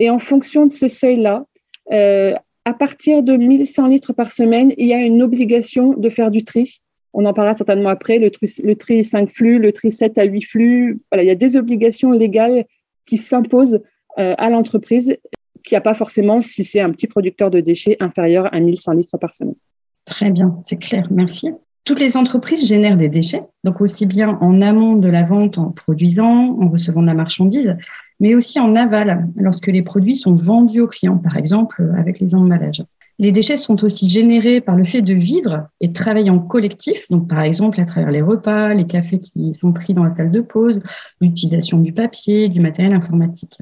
Et 0.01 0.11
en 0.11 0.19
fonction 0.19 0.67
de 0.67 0.73
ce 0.73 0.87
seuil-là, 0.87 1.47
euh, 1.93 2.35
à 2.67 2.75
partir 2.75 3.23
de 3.23 3.39
1100 3.39 3.87
litres 3.87 4.13
par 4.13 4.31
semaine, 4.31 4.75
il 4.77 4.87
y 4.87 4.93
a 4.93 5.01
une 5.01 5.23
obligation 5.23 5.95
de 5.95 6.11
faire 6.11 6.31
du 6.31 6.45
tri. 6.45 6.77
On 7.15 7.25
en 7.25 7.33
parlera 7.33 7.57
certainement 7.57 7.89
après, 7.89 8.19
le 8.19 8.31
tri, 8.31 8.49
le 8.63 8.77
tri 8.77 9.03
5 9.03 9.31
flux, 9.31 9.59
le 9.59 9.73
tri 9.73 9.91
7 9.91 10.19
à 10.19 10.25
8 10.25 10.43
flux. 10.43 11.01
Voilà, 11.11 11.25
il 11.25 11.27
y 11.29 11.31
a 11.31 11.37
des 11.37 11.57
obligations 11.57 12.11
légales 12.11 12.67
qui 13.07 13.17
s'imposent 13.17 13.81
euh, 14.19 14.35
à 14.37 14.51
l'entreprise 14.51 15.17
qu'il 15.65 15.75
n'y 15.75 15.79
a 15.79 15.83
pas 15.83 15.95
forcément 15.95 16.41
si 16.41 16.63
c'est 16.63 16.81
un 16.81 16.91
petit 16.91 17.07
producteur 17.07 17.51
de 17.51 17.61
déchets 17.61 17.97
inférieur 18.01 18.53
à 18.55 18.61
1100 18.61 18.93
litres 18.93 19.19
par 19.19 19.35
semaine. 19.35 19.57
Très 20.05 20.31
bien, 20.31 20.61
c'est 20.65 20.77
clair, 20.77 21.09
merci. 21.11 21.51
Toutes 21.85 22.01
les 22.01 22.17
entreprises 22.17 22.67
génèrent 22.67 22.97
des 22.97 23.09
déchets, 23.09 23.43
donc 23.63 23.81
aussi 23.81 24.07
bien 24.07 24.39
en 24.41 24.63
amont 24.63 24.97
de 24.97 25.09
la 25.09 25.25
vente 25.25 25.59
en 25.59 25.71
produisant, 25.71 26.59
en 26.59 26.69
recevant 26.69 27.03
de 27.03 27.07
la 27.07 27.15
marchandise, 27.15 27.77
mais 28.21 28.35
aussi 28.35 28.59
en 28.61 28.75
aval, 28.77 29.29
lorsque 29.37 29.67
les 29.67 29.83
produits 29.83 30.17
sont 30.17 30.35
vendus 30.35 30.81
aux 30.81 30.89
clients, 30.89 31.19
par 31.19 31.37
exemple 31.37 31.83
avec 31.99 32.21
les 32.21 32.35
emballages. 32.35 32.83
Les 33.19 33.33
déchets 33.33 33.57
sont 33.57 33.85
aussi 33.85 34.09
générés 34.09 34.61
par 34.61 34.77
le 34.77 34.85
fait 34.85 35.03
de 35.03 35.15
vivre 35.15 35.69
et 35.81 35.89
de 35.89 35.93
travailler 35.93 36.31
en 36.31 36.41
collectif, 36.41 37.07
donc 37.11 37.29
par 37.29 37.43
exemple 37.43 37.81
à 37.81 37.85
travers 37.85 38.11
les 38.11 38.23
repas, 38.23 38.75
les 38.75 38.87
cafés 38.87 39.21
qui 39.21 39.55
sont 39.55 39.73
pris 39.73 39.95
dans 39.95 40.05
la 40.05 40.17
salle 40.17 40.33
de 40.33 40.41
pause, 40.41 40.83
l'utilisation 41.21 41.79
du 41.79 41.93
papier, 41.93 42.49
du 42.49 42.61
matériel 42.61 42.93
informatique. 42.95 43.59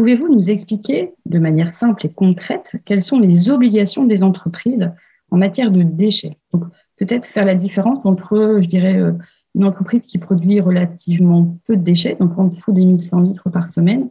Pouvez-vous 0.00 0.28
nous 0.28 0.50
expliquer 0.50 1.12
de 1.26 1.38
manière 1.38 1.74
simple 1.74 2.06
et 2.06 2.08
concrète 2.08 2.76
quelles 2.86 3.02
sont 3.02 3.20
les 3.20 3.50
obligations 3.50 4.06
des 4.06 4.22
entreprises 4.22 4.90
en 5.30 5.36
matière 5.36 5.70
de 5.70 5.82
déchets? 5.82 6.38
Donc, 6.54 6.64
peut-être 6.96 7.26
faire 7.26 7.44
la 7.44 7.54
différence 7.54 7.98
entre, 8.04 8.60
je 8.62 8.66
dirais, 8.66 8.96
euh, 8.96 9.12
une 9.54 9.66
entreprise 9.66 10.06
qui 10.06 10.16
produit 10.16 10.58
relativement 10.58 11.54
peu 11.66 11.76
de 11.76 11.82
déchets, 11.82 12.16
donc 12.18 12.38
en 12.38 12.44
dessous 12.44 12.72
des 12.72 12.86
1100 12.86 13.20
litres 13.20 13.50
par 13.50 13.70
semaine, 13.70 14.08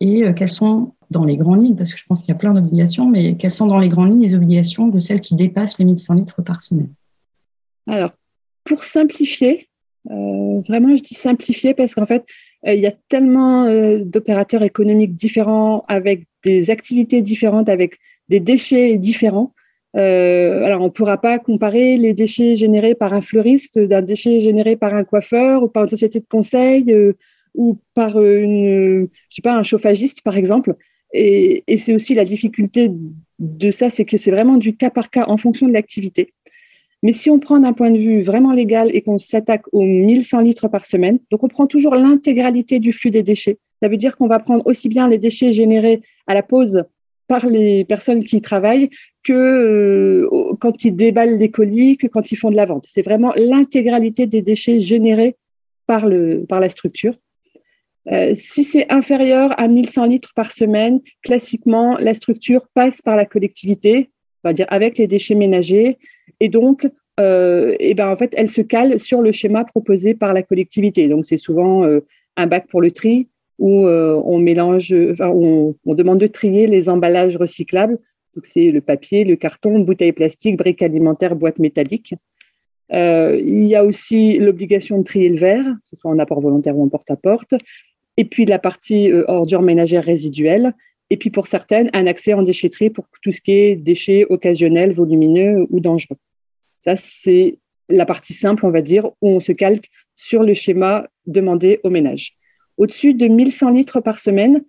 et 0.00 0.24
euh, 0.24 0.32
quelles 0.32 0.50
sont 0.50 0.94
dans 1.10 1.22
les 1.22 1.36
grandes 1.36 1.62
lignes, 1.62 1.76
parce 1.76 1.92
que 1.92 2.00
je 2.00 2.04
pense 2.08 2.18
qu'il 2.18 2.30
y 2.30 2.32
a 2.32 2.34
plein 2.34 2.52
d'obligations, 2.52 3.08
mais 3.08 3.36
quelles 3.36 3.52
sont 3.52 3.66
dans 3.66 3.78
les 3.78 3.88
grandes 3.88 4.10
lignes 4.10 4.22
les 4.22 4.34
obligations 4.34 4.88
de 4.88 4.98
celles 4.98 5.20
qui 5.20 5.36
dépassent 5.36 5.78
les 5.78 5.84
1100 5.84 6.14
litres 6.14 6.42
par 6.42 6.64
semaine? 6.64 6.90
Alors, 7.86 8.10
pour 8.64 8.82
simplifier, 8.82 9.68
euh, 10.10 10.62
vraiment 10.66 10.96
je 10.96 11.02
dis 11.04 11.14
simplifier 11.14 11.74
parce 11.74 11.94
qu'en 11.94 12.06
fait, 12.06 12.24
il 12.66 12.80
y 12.80 12.86
a 12.86 12.92
tellement 13.08 13.64
euh, 13.64 14.04
d'opérateurs 14.04 14.62
économiques 14.62 15.14
différents, 15.14 15.84
avec 15.88 16.26
des 16.44 16.70
activités 16.70 17.22
différentes, 17.22 17.68
avec 17.68 17.96
des 18.28 18.40
déchets 18.40 18.98
différents. 18.98 19.54
Euh, 19.96 20.64
alors, 20.64 20.82
on 20.82 20.86
ne 20.86 20.90
pourra 20.90 21.20
pas 21.20 21.38
comparer 21.38 21.96
les 21.96 22.14
déchets 22.14 22.56
générés 22.56 22.94
par 22.94 23.12
un 23.12 23.20
fleuriste 23.20 23.78
d'un 23.78 24.02
déchet 24.02 24.40
généré 24.40 24.76
par 24.76 24.94
un 24.94 25.04
coiffeur 25.04 25.62
ou 25.62 25.68
par 25.68 25.84
une 25.84 25.88
société 25.88 26.20
de 26.20 26.26
conseil 26.26 26.94
ou 27.54 27.78
par 27.94 28.22
une, 28.22 29.08
je 29.30 29.34
sais 29.34 29.42
pas, 29.42 29.54
un 29.54 29.62
chauffagiste, 29.62 30.22
par 30.22 30.36
exemple. 30.36 30.74
Et, 31.12 31.64
et 31.66 31.76
c'est 31.78 31.94
aussi 31.94 32.14
la 32.14 32.24
difficulté 32.24 32.90
de 33.38 33.70
ça, 33.70 33.88
c'est 33.88 34.04
que 34.04 34.16
c'est 34.16 34.30
vraiment 34.30 34.56
du 34.56 34.76
cas 34.76 34.90
par 34.90 35.10
cas 35.10 35.24
en 35.26 35.36
fonction 35.36 35.66
de 35.68 35.72
l'activité. 35.72 36.34
Mais 37.02 37.12
si 37.12 37.30
on 37.30 37.38
prend 37.38 37.60
d'un 37.60 37.72
point 37.72 37.90
de 37.90 37.98
vue 37.98 38.20
vraiment 38.20 38.52
légal 38.52 38.90
et 38.92 39.02
qu'on 39.02 39.18
s'attaque 39.18 39.62
aux 39.72 39.84
1100 39.84 40.40
litres 40.40 40.68
par 40.68 40.84
semaine, 40.84 41.18
donc 41.30 41.44
on 41.44 41.48
prend 41.48 41.66
toujours 41.66 41.94
l'intégralité 41.94 42.80
du 42.80 42.92
flux 42.92 43.10
des 43.10 43.22
déchets. 43.22 43.58
Ça 43.80 43.88
veut 43.88 43.96
dire 43.96 44.16
qu'on 44.16 44.26
va 44.26 44.40
prendre 44.40 44.66
aussi 44.66 44.88
bien 44.88 45.08
les 45.08 45.18
déchets 45.18 45.52
générés 45.52 46.02
à 46.26 46.34
la 46.34 46.42
pause 46.42 46.84
par 47.28 47.46
les 47.46 47.84
personnes 47.84 48.24
qui 48.24 48.38
y 48.38 48.40
travaillent 48.40 48.88
que 49.22 49.32
euh, 49.32 50.54
quand 50.58 50.84
ils 50.84 50.96
déballent 50.96 51.38
des 51.38 51.50
colis, 51.50 51.98
que 51.98 52.06
quand 52.06 52.32
ils 52.32 52.36
font 52.36 52.50
de 52.50 52.56
la 52.56 52.64
vente. 52.64 52.86
C'est 52.88 53.02
vraiment 53.02 53.32
l'intégralité 53.36 54.26
des 54.26 54.42
déchets 54.42 54.80
générés 54.80 55.36
par, 55.86 56.06
le, 56.06 56.46
par 56.48 56.58
la 56.58 56.68
structure. 56.68 57.14
Euh, 58.10 58.32
si 58.34 58.64
c'est 58.64 58.90
inférieur 58.90 59.52
à 59.60 59.68
1100 59.68 60.06
litres 60.06 60.32
par 60.34 60.50
semaine, 60.50 61.00
classiquement, 61.22 61.98
la 61.98 62.14
structure 62.14 62.66
passe 62.72 63.02
par 63.02 63.16
la 63.16 63.26
collectivité, 63.26 64.10
on 64.42 64.48
va 64.48 64.52
dire 64.54 64.66
avec 64.70 64.96
les 64.96 65.06
déchets 65.06 65.34
ménagers, 65.34 65.98
et 66.40 66.48
donc, 66.48 66.88
euh, 67.20 67.74
et 67.80 67.94
ben 67.94 68.08
en 68.08 68.16
fait, 68.16 68.32
elle 68.36 68.48
se 68.48 68.60
cale 68.60 68.98
sur 69.00 69.22
le 69.22 69.32
schéma 69.32 69.64
proposé 69.64 70.14
par 70.14 70.32
la 70.32 70.42
collectivité. 70.42 71.08
Donc, 71.08 71.24
c'est 71.24 71.36
souvent 71.36 71.84
euh, 71.84 72.00
un 72.36 72.46
bac 72.46 72.66
pour 72.68 72.80
le 72.80 72.90
tri 72.90 73.28
où 73.58 73.88
on 73.88 74.38
mélange, 74.38 74.94
enfin, 75.10 75.30
on, 75.30 75.74
on, 75.84 75.94
demande 75.94 76.20
de 76.20 76.28
trier 76.28 76.68
les 76.68 76.88
emballages 76.88 77.36
recyclables. 77.36 77.98
Donc, 78.36 78.46
c'est 78.46 78.70
le 78.70 78.80
papier, 78.80 79.24
le 79.24 79.34
carton, 79.34 79.80
bouteilles 79.80 80.12
plastiques, 80.12 80.56
briques 80.56 80.80
alimentaires, 80.80 81.34
boîtes 81.34 81.58
métalliques. 81.58 82.14
il 82.92 83.64
y 83.64 83.74
a 83.74 83.84
aussi 83.84 84.38
l'obligation 84.38 84.98
de 84.98 85.02
trier 85.02 85.28
le 85.28 85.38
verre, 85.38 85.64
que 85.64 85.90
ce 85.90 85.96
soit 85.96 86.08
en 86.08 86.20
apport 86.20 86.40
volontaire 86.40 86.78
ou 86.78 86.84
en 86.84 86.88
porte-à-porte 86.88 87.56
et 88.18 88.24
puis 88.24 88.44
la 88.44 88.58
partie 88.58 89.10
euh, 89.10 89.24
ordures 89.28 89.62
ménagères 89.62 90.04
résiduelles, 90.04 90.74
et 91.08 91.16
puis 91.16 91.30
pour 91.30 91.46
certaines, 91.46 91.88
un 91.94 92.06
accès 92.06 92.34
en 92.34 92.42
déchetterie 92.42 92.90
pour 92.90 93.06
tout 93.22 93.32
ce 93.32 93.40
qui 93.40 93.52
est 93.52 93.76
déchets 93.76 94.26
occasionnels, 94.28 94.92
volumineux 94.92 95.66
ou 95.70 95.80
dangereux. 95.80 96.18
C'est 96.96 97.58
la 97.88 98.04
partie 98.04 98.34
simple, 98.34 98.66
on 98.66 98.70
va 98.70 98.82
dire, 98.82 99.06
où 99.22 99.30
on 99.30 99.40
se 99.40 99.52
calque 99.52 99.90
sur 100.16 100.42
le 100.42 100.54
schéma 100.54 101.08
demandé 101.26 101.80
au 101.84 101.90
ménage. 101.90 102.34
Au-dessus 102.76 103.14
de 103.14 103.26
1100 103.26 103.70
litres 103.70 104.00
par 104.00 104.18
semaine, 104.20 104.64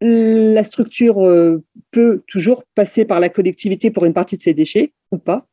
la 0.00 0.64
structure 0.64 1.24
euh, 1.24 1.62
peut 1.90 2.22
toujours 2.26 2.64
passer 2.74 3.04
par 3.04 3.20
la 3.20 3.28
collectivité 3.28 3.90
pour 3.90 4.04
une 4.04 4.14
partie 4.14 4.36
de 4.36 4.42
ses 4.42 4.54
déchets 4.54 4.92
ou 5.12 5.18
pas. 5.18 5.46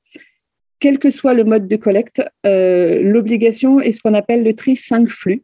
Quel 0.80 0.98
que 0.98 1.12
soit 1.12 1.34
le 1.34 1.44
mode 1.44 1.68
de 1.68 1.76
collecte, 1.76 2.24
euh, 2.46 3.02
l'obligation 3.02 3.82
est 3.82 3.92
ce 3.92 4.02
qu'on 4.02 4.14
appelle 4.14 4.44
le 4.44 4.56
tri 4.56 4.76
5 4.76 5.10
flux. 5.10 5.44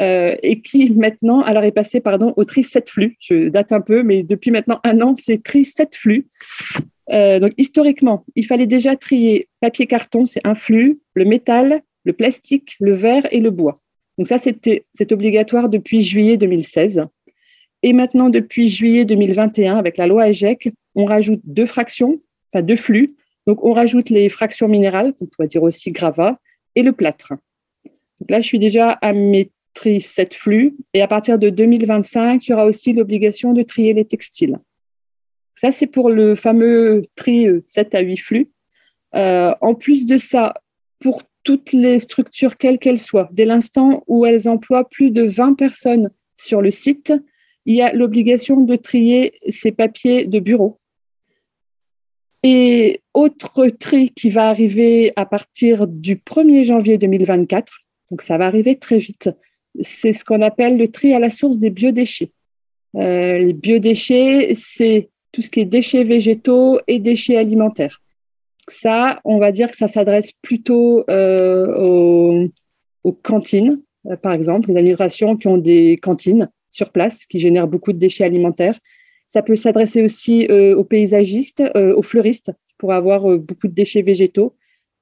Euh, 0.00 0.36
et 0.42 0.62
qui 0.62 0.94
maintenant, 0.94 1.42
alors 1.42 1.64
est 1.64 1.72
passé 1.72 2.00
pardon 2.00 2.32
au 2.36 2.44
tri 2.44 2.62
7 2.62 2.88
flux. 2.88 3.16
Je 3.20 3.48
date 3.48 3.72
un 3.72 3.80
peu, 3.80 4.02
mais 4.02 4.22
depuis 4.22 4.50
maintenant 4.50 4.80
un 4.84 5.00
an, 5.00 5.14
c'est 5.14 5.42
tri 5.42 5.64
7 5.64 5.94
flux. 5.96 6.28
Euh, 7.12 7.38
donc 7.38 7.52
historiquement, 7.58 8.24
il 8.36 8.46
fallait 8.46 8.66
déjà 8.66 8.96
trier 8.96 9.48
papier 9.60 9.86
carton, 9.86 10.26
c'est 10.26 10.46
un 10.46 10.54
flux, 10.54 11.00
le 11.14 11.24
métal, 11.24 11.80
le 12.04 12.12
plastique, 12.12 12.76
le 12.80 12.92
verre 12.92 13.26
et 13.32 13.40
le 13.40 13.50
bois. 13.50 13.74
Donc 14.16 14.28
ça, 14.28 14.38
c'est 14.38 15.12
obligatoire 15.12 15.68
depuis 15.68 16.02
juillet 16.02 16.36
2016. 16.36 17.06
Et 17.82 17.92
maintenant, 17.92 18.28
depuis 18.28 18.68
juillet 18.68 19.04
2021, 19.04 19.76
avec 19.78 19.96
la 19.96 20.06
loi 20.06 20.28
EGEC, 20.28 20.70
on 20.94 21.04
rajoute 21.04 21.40
deux 21.44 21.66
fractions, 21.66 22.20
enfin 22.52 22.62
deux 22.62 22.76
flux. 22.76 23.16
Donc 23.46 23.64
on 23.64 23.72
rajoute 23.72 24.10
les 24.10 24.28
fractions 24.28 24.68
minérales, 24.68 25.14
on 25.20 25.26
pourrait 25.26 25.48
dire 25.48 25.62
aussi 25.62 25.90
gravats, 25.90 26.38
et 26.74 26.82
le 26.82 26.92
plâtre. 26.92 27.32
Donc 28.20 28.30
là, 28.30 28.40
je 28.40 28.46
suis 28.46 28.58
déjà 28.58 28.90
à 28.90 29.14
mes 29.14 29.50
trie 29.74 30.00
7 30.00 30.34
flux. 30.34 30.76
Et 30.94 31.02
à 31.02 31.08
partir 31.08 31.38
de 31.38 31.50
2025, 31.50 32.46
il 32.46 32.50
y 32.50 32.54
aura 32.54 32.66
aussi 32.66 32.92
l'obligation 32.92 33.52
de 33.52 33.62
trier 33.62 33.94
les 33.94 34.04
textiles. 34.04 34.58
Ça, 35.60 35.72
c'est 35.72 35.86
pour 35.86 36.08
le 36.08 36.36
fameux 36.36 37.04
tri 37.16 37.46
7 37.66 37.94
à 37.94 38.00
8 38.00 38.16
flux. 38.16 38.50
Euh, 39.14 39.52
en 39.60 39.74
plus 39.74 40.06
de 40.06 40.16
ça, 40.16 40.54
pour 41.00 41.22
toutes 41.42 41.74
les 41.74 41.98
structures, 41.98 42.56
quelles 42.56 42.78
qu'elles 42.78 42.98
soient, 42.98 43.28
dès 43.30 43.44
l'instant 43.44 44.02
où 44.06 44.24
elles 44.24 44.48
emploient 44.48 44.88
plus 44.88 45.10
de 45.10 45.20
20 45.20 45.58
personnes 45.58 46.08
sur 46.38 46.62
le 46.62 46.70
site, 46.70 47.12
il 47.66 47.74
y 47.74 47.82
a 47.82 47.92
l'obligation 47.92 48.62
de 48.62 48.74
trier 48.74 49.34
ces 49.50 49.70
papiers 49.70 50.26
de 50.26 50.40
bureau. 50.40 50.80
Et 52.42 53.02
autre 53.12 53.68
tri 53.68 54.12
qui 54.16 54.30
va 54.30 54.48
arriver 54.48 55.12
à 55.16 55.26
partir 55.26 55.86
du 55.86 56.16
1er 56.16 56.64
janvier 56.64 56.96
2024, 56.96 57.80
donc 58.10 58.22
ça 58.22 58.38
va 58.38 58.46
arriver 58.46 58.78
très 58.78 58.96
vite, 58.96 59.28
c'est 59.78 60.14
ce 60.14 60.24
qu'on 60.24 60.40
appelle 60.40 60.78
le 60.78 60.88
tri 60.88 61.12
à 61.12 61.18
la 61.18 61.28
source 61.28 61.58
des 61.58 61.68
biodéchets. 61.68 62.32
Euh, 62.96 63.36
les 63.36 63.52
biodéchets, 63.52 64.54
c'est 64.54 65.10
tout 65.32 65.42
ce 65.42 65.50
qui 65.50 65.60
est 65.60 65.64
déchets 65.64 66.04
végétaux 66.04 66.80
et 66.86 66.98
déchets 66.98 67.36
alimentaires. 67.36 68.02
Ça, 68.68 69.20
on 69.24 69.38
va 69.38 69.52
dire 69.52 69.70
que 69.70 69.76
ça 69.76 69.88
s'adresse 69.88 70.32
plutôt 70.42 71.04
euh, 71.10 72.46
aux, 73.02 73.12
cantines, 73.12 73.80
euh, 74.06 74.16
par 74.16 74.32
exemple, 74.32 74.70
les 74.70 74.76
administrations 74.76 75.36
qui 75.36 75.48
ont 75.48 75.58
des 75.58 75.96
cantines 75.96 76.50
sur 76.70 76.92
place, 76.92 77.26
qui 77.26 77.38
génèrent 77.38 77.68
beaucoup 77.68 77.92
de 77.92 77.98
déchets 77.98 78.24
alimentaires. 78.24 78.78
Ça 79.26 79.42
peut 79.42 79.56
s'adresser 79.56 80.02
aussi 80.02 80.48
aux 80.48 80.82
paysagistes, 80.82 81.62
aux 81.76 82.02
fleuristes, 82.02 82.50
pour 82.78 82.92
avoir 82.92 83.38
beaucoup 83.38 83.68
de 83.68 83.72
déchets 83.72 84.02
végétaux. 84.02 84.56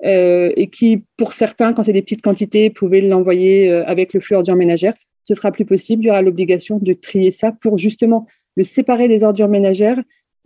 Euh, 0.04 0.52
et 0.56 0.68
qui, 0.68 1.04
pour 1.16 1.32
certains, 1.32 1.72
quand 1.72 1.82
c'est 1.82 1.92
des 1.92 2.02
petites 2.02 2.22
quantités, 2.22 2.70
pouvaient 2.70 3.00
l'envoyer 3.00 3.68
euh, 3.68 3.84
avec 3.86 4.14
le 4.14 4.20
flux 4.20 4.36
ordures 4.36 4.54
ménagères. 4.54 4.94
Ce 5.24 5.34
sera 5.34 5.50
plus 5.50 5.64
possible. 5.64 6.04
Il 6.04 6.06
y 6.06 6.10
aura 6.10 6.22
l'obligation 6.22 6.78
de 6.80 6.92
trier 6.92 7.30
ça 7.30 7.52
pour 7.52 7.78
justement 7.78 8.24
le 8.56 8.62
séparer 8.62 9.08
des 9.08 9.24
ordures 9.24 9.48
ménagères. 9.48 9.98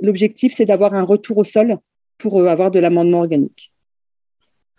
L'objectif, 0.03 0.53
c'est 0.53 0.65
d'avoir 0.65 0.95
un 0.95 1.03
retour 1.03 1.39
au 1.39 1.45
sol 1.45 1.79
pour 2.19 2.41
euh, 2.41 2.49
avoir 2.49 2.71
de 2.71 2.79
l'amendement 2.79 3.21
organique. 3.21 3.73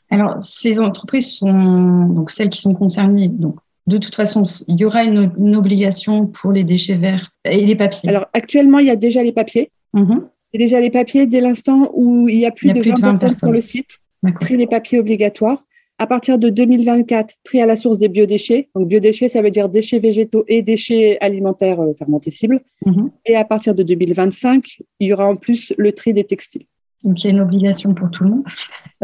Alors, 0.09 0.35
ces 0.41 0.79
entreprises 0.79 1.37
sont 1.37 2.05
donc 2.05 2.29
celles 2.29 2.49
qui 2.49 2.61
sont 2.61 2.73
concernées. 2.73 3.29
Donc, 3.29 3.55
de 3.87 3.97
toute 3.97 4.15
façon, 4.15 4.43
il 4.67 4.79
y 4.79 4.85
aura 4.85 5.03
une, 5.03 5.55
obligation 5.55 6.27
pour 6.27 6.51
les 6.51 6.63
déchets 6.63 6.95
verts 6.95 7.31
et 7.45 7.65
les 7.65 7.75
papiers. 7.75 8.09
Alors, 8.09 8.27
actuellement, 8.33 8.79
il 8.79 8.87
y 8.87 8.91
a 8.91 8.95
déjà 8.95 9.23
les 9.23 9.31
papiers. 9.31 9.71
Mm 9.93 10.19
Il 10.53 10.61
y 10.61 10.63
a 10.63 10.65
déjà 10.65 10.79
les 10.79 10.91
papiers 10.91 11.25
dès 11.25 11.41
l'instant 11.41 11.89
où 11.93 12.29
il 12.29 12.39
y 12.39 12.45
a 12.45 12.51
plus, 12.51 12.71
de, 12.71 12.81
20 12.81 13.01
personnes 13.01 13.33
sur 13.33 13.51
le 13.51 13.61
site 13.61 13.99
tri 14.39 14.57
des 14.57 14.67
papiers 14.67 14.99
obligatoires. 14.99 15.57
À 16.03 16.05
partir 16.05 16.37
de 16.37 16.49
2024, 16.49 17.35
tri 17.45 17.61
à 17.61 17.65
la 17.65 17.77
source 17.77 17.97
des 17.97 18.09
biodéchets. 18.09 18.67
Donc, 18.75 18.89
biodéchets, 18.89 19.29
ça 19.29 19.41
veut 19.41 19.51
dire 19.51 19.69
déchets 19.69 19.99
végétaux 19.99 20.43
et 20.49 20.61
déchets 20.61 21.17
alimentaires 21.21 21.79
euh, 21.79 21.93
mhm. 22.85 23.09
Et 23.25 23.37
à 23.37 23.45
partir 23.45 23.73
de 23.73 23.83
2025, 23.83 24.81
il 24.99 25.07
y 25.07 25.13
aura 25.13 25.25
en 25.25 25.37
plus 25.37 25.71
le 25.77 25.93
tri 25.93 26.13
des 26.13 26.25
textiles. 26.25 26.65
Donc, 27.05 27.23
il 27.23 27.27
y 27.27 27.29
a 27.29 27.33
une 27.33 27.39
obligation 27.39 27.93
pour 27.93 28.11
tout 28.11 28.25
le 28.25 28.31
monde. 28.31 28.43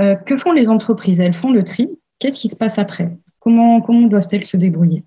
Euh, 0.01 0.15
que 0.15 0.36
font 0.36 0.51
les 0.51 0.68
entreprises? 0.68 1.22
Elles 1.22 1.34
font 1.34 1.53
le 1.53 1.63
tri. 1.63 1.88
Qu'est-ce 2.20 2.38
qui 2.38 2.50
se 2.50 2.58
passe 2.58 2.74
après? 2.75 3.10
Comment, 3.39 3.79
comment 3.79 4.08
doivent-elles 4.08 4.44
se 4.44 4.58
débrouiller? 4.58 5.03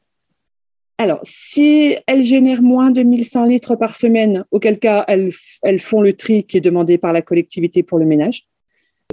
Alors, 0.96 1.20
si 1.24 1.98
elles 2.06 2.24
génèrent 2.24 2.62
moins 2.62 2.90
de 2.90 3.02
1100 3.02 3.44
litres 3.44 3.76
par 3.76 3.94
semaine, 3.94 4.46
auquel 4.50 4.78
cas 4.78 5.04
elles, 5.08 5.28
elles, 5.62 5.80
font 5.80 6.00
le 6.00 6.14
tri 6.14 6.44
qui 6.44 6.56
est 6.56 6.62
demandé 6.62 6.96
par 6.96 7.12
la 7.12 7.20
collectivité 7.20 7.82
pour 7.82 7.98
le 7.98 8.06
ménage. 8.06 8.46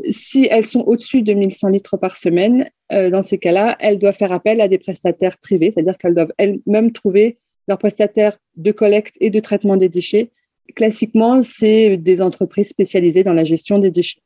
Si 0.09 0.47
elles 0.49 0.65
sont 0.65 0.81
au-dessus 0.81 1.21
de 1.21 1.33
1100 1.33 1.69
litres 1.69 1.97
par 1.97 2.17
semaine, 2.17 2.69
euh, 2.91 3.09
dans 3.09 3.21
ces 3.21 3.37
cas-là, 3.37 3.75
elles 3.79 3.99
doivent 3.99 4.15
faire 4.15 4.31
appel 4.31 4.61
à 4.61 4.67
des 4.67 4.77
prestataires 4.77 5.37
privés, 5.37 5.71
c'est-à-dire 5.73 5.97
qu'elles 5.97 6.15
doivent 6.15 6.33
elles-mêmes 6.37 6.91
trouver 6.91 7.37
leurs 7.67 7.77
prestataires 7.77 8.37
de 8.57 8.71
collecte 8.71 9.15
et 9.19 9.29
de 9.29 9.39
traitement 9.39 9.77
des 9.77 9.89
déchets. 9.89 10.31
Classiquement, 10.75 11.41
c'est 11.41 11.97
des 11.97 12.21
entreprises 12.21 12.69
spécialisées 12.69 13.23
dans 13.23 13.33
la 13.33 13.43
gestion 13.43 13.79
des 13.79 13.91
déchets. 13.91 14.21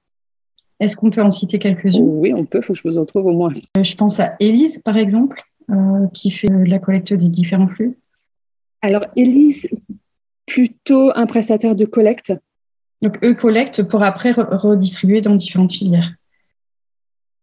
Est-ce 0.79 0.97
qu'on 0.97 1.09
peut 1.09 1.21
en 1.21 1.31
citer 1.31 1.59
quelques-unes? 1.59 2.03
Oui, 2.03 2.33
on 2.33 2.45
peut, 2.45 2.59
il 2.59 2.63
faut 2.63 2.73
que 2.73 2.79
je 2.79 2.87
vous 2.87 2.97
en 2.97 3.05
trouve 3.05 3.27
au 3.27 3.31
moins. 3.31 3.51
Euh, 3.77 3.83
je 3.83 3.95
pense 3.95 4.19
à 4.19 4.35
Elise, 4.39 4.81
par 4.83 4.97
exemple, 4.97 5.41
euh, 5.69 6.07
qui 6.13 6.31
fait 6.31 6.47
la 6.49 6.79
collecte 6.79 7.13
des 7.13 7.29
différents 7.29 7.67
flux. 7.67 7.97
Alors, 8.81 9.05
Elise, 9.15 9.69
plutôt 10.45 11.11
un 11.15 11.25
prestataire 11.25 11.75
de 11.75 11.85
collecte 11.85 12.33
donc, 13.03 13.19
eux 13.21 13.33
collectent 13.33 13.83
pour 13.83 14.01
après 14.01 14.31
redistribuer 14.31 15.19
dans 15.19 15.35
différentes 15.35 15.73
filières. 15.73 16.13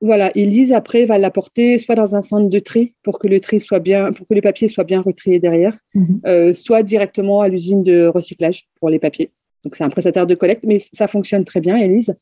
Voilà, 0.01 0.31
Elise 0.35 0.73
après 0.73 1.05
va 1.05 1.19
l'apporter 1.19 1.77
soit 1.77 1.95
dans 1.95 2.17
un 2.17 2.23
centre 2.23 2.49
de 2.49 2.59
tri 2.59 2.95
pour 3.03 3.19
que 3.19 3.29
le 3.29 3.41
tri 3.41 3.61
soit 3.61 3.79
bien, 3.79 4.11
pour 4.13 4.27
que 4.27 4.33
les 4.33 4.41
papiers 4.41 4.69
soient 4.69 4.85
bien 4.85 5.03
retriés 5.03 5.39
derrière, 5.39 5.77
mhm. 5.95 6.21
euh, 6.25 6.55
soit 6.55 6.83
directement 6.83 7.43
à 7.43 7.49
l'usine 7.49 7.83
de 7.83 8.07
recyclage 8.07 8.69
pour 8.81 8.89
les 8.89 8.99
papiers. 8.99 9.31
Donc 9.63 9.77
c'est 9.77 9.85
un 9.85 9.91
prestataire 9.91 10.27
de 10.27 10.35
collecte, 10.35 10.65
mais 10.67 10.79
ça 10.79 11.07
fonctionne 11.07 11.45
très 11.45 11.61
bien, 11.61 11.77
Elise. 11.77 12.17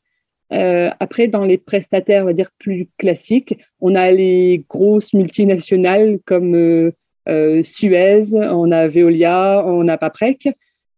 Euh, 0.51 0.89
après, 0.99 1.29
dans 1.29 1.45
les 1.45 1.57
prestataires, 1.57 2.23
on 2.23 2.25
va 2.25 2.33
dire 2.33 2.51
plus 2.59 2.89
classiques, 2.97 3.57
on 3.79 3.95
a 3.95 4.11
les 4.11 4.65
grosses 4.67 5.13
multinationales 5.13 6.19
comme 6.25 6.55
euh, 6.55 7.63
Suez, 7.63 8.33
on 8.33 8.69
a 8.71 8.87
Veolia, 8.87 9.63
on 9.65 9.87
a 9.87 9.97
Paprec. 9.97 10.49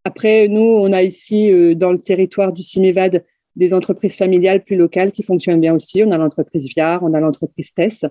Après, 0.04 0.48
nous, 0.48 0.62
on 0.62 0.92
a 0.94 1.04
ici, 1.04 1.52
euh, 1.52 1.76
dans 1.76 1.92
le 1.92 2.00
territoire 2.00 2.54
du 2.54 2.64
CIMEVAD, 2.64 3.24
des 3.56 3.74
entreprises 3.74 4.16
familiales 4.16 4.64
plus 4.64 4.76
locales 4.76 5.12
qui 5.12 5.24
fonctionnent 5.24 5.60
bien 5.60 5.76
aussi. 5.76 6.04
On 6.04 6.12
a 6.12 6.18
l'entreprise 6.18 6.68
Viard, 6.68 7.04
on 7.04 7.14
a 7.14 7.20
l'entreprise 7.20 7.74
TESS. 7.74 8.06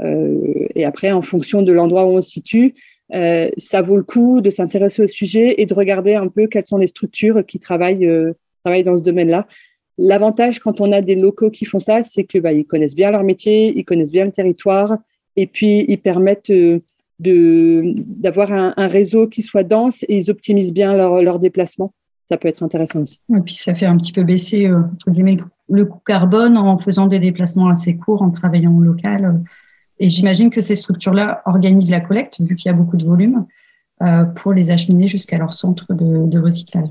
Euh, 0.00 0.68
et 0.74 0.84
après, 0.84 1.12
en 1.12 1.22
fonction 1.22 1.62
de 1.62 1.72
l'endroit 1.72 2.06
où 2.06 2.16
on 2.16 2.20
se 2.20 2.30
situe, 2.30 2.74
euh, 3.14 3.50
ça 3.56 3.82
vaut 3.82 3.96
le 3.96 4.02
coup 4.02 4.40
de 4.40 4.50
s'intéresser 4.50 5.02
au 5.02 5.06
sujet 5.06 5.54
et 5.58 5.66
de 5.66 5.74
regarder 5.74 6.14
un 6.14 6.28
peu 6.28 6.46
quelles 6.46 6.66
sont 6.66 6.78
les 6.78 6.86
structures 6.86 7.44
qui 7.46 7.58
travaillent, 7.58 8.08
travaillent 8.64 8.82
dans 8.82 8.98
ce 8.98 9.02
domaine-là. 9.02 9.46
L'avantage 9.98 10.58
quand 10.60 10.80
on 10.80 10.90
a 10.92 11.00
des 11.02 11.16
locaux 11.16 11.50
qui 11.50 11.64
font 11.64 11.80
ça, 11.80 12.02
c'est 12.02 12.24
que 12.24 12.38
bah, 12.38 12.52
ils 12.52 12.64
connaissent 12.64 12.94
bien 12.94 13.10
leur 13.10 13.24
métier, 13.24 13.76
ils 13.76 13.84
connaissent 13.84 14.12
bien 14.12 14.24
le 14.24 14.30
territoire, 14.30 14.96
et 15.36 15.46
puis 15.46 15.84
ils 15.88 15.98
permettent 15.98 16.52
d'avoir 17.18 18.52
un, 18.52 18.86
réseau 18.86 19.28
qui 19.28 19.42
soit 19.42 19.64
dense 19.64 20.04
et 20.04 20.16
ils 20.16 20.30
optimisent 20.30 20.72
bien 20.72 20.96
leur, 20.96 21.20
leur 21.22 21.38
déplacement. 21.38 21.92
Ça 22.28 22.36
peut 22.36 22.48
être 22.48 22.62
intéressant 22.62 23.00
aussi. 23.00 23.20
Et 23.34 23.40
puis 23.40 23.54
ça 23.54 23.74
fait 23.74 23.86
un 23.86 23.96
petit 23.96 24.12
peu 24.12 24.22
baisser 24.22 24.66
euh, 24.66 24.82
le 25.68 25.84
coût 25.86 26.00
carbone 26.04 26.58
en 26.58 26.76
faisant 26.78 27.06
des 27.06 27.20
déplacements 27.20 27.68
assez 27.68 27.96
courts, 27.96 28.22
en 28.22 28.30
travaillant 28.30 28.76
au 28.76 28.80
local. 28.80 29.42
Et 29.98 30.08
j'imagine 30.08 30.50
que 30.50 30.60
ces 30.60 30.74
structures-là 30.74 31.42
organisent 31.46 31.90
la 31.90 32.00
collecte, 32.00 32.40
vu 32.40 32.54
qu'il 32.54 32.70
y 32.70 32.74
a 32.74 32.76
beaucoup 32.76 32.96
de 32.96 33.04
volume, 33.04 33.46
euh, 34.02 34.24
pour 34.24 34.52
les 34.52 34.70
acheminer 34.70 35.08
jusqu'à 35.08 35.38
leur 35.38 35.52
centre 35.52 35.92
de, 35.92 36.38
recyclage. 36.38 36.90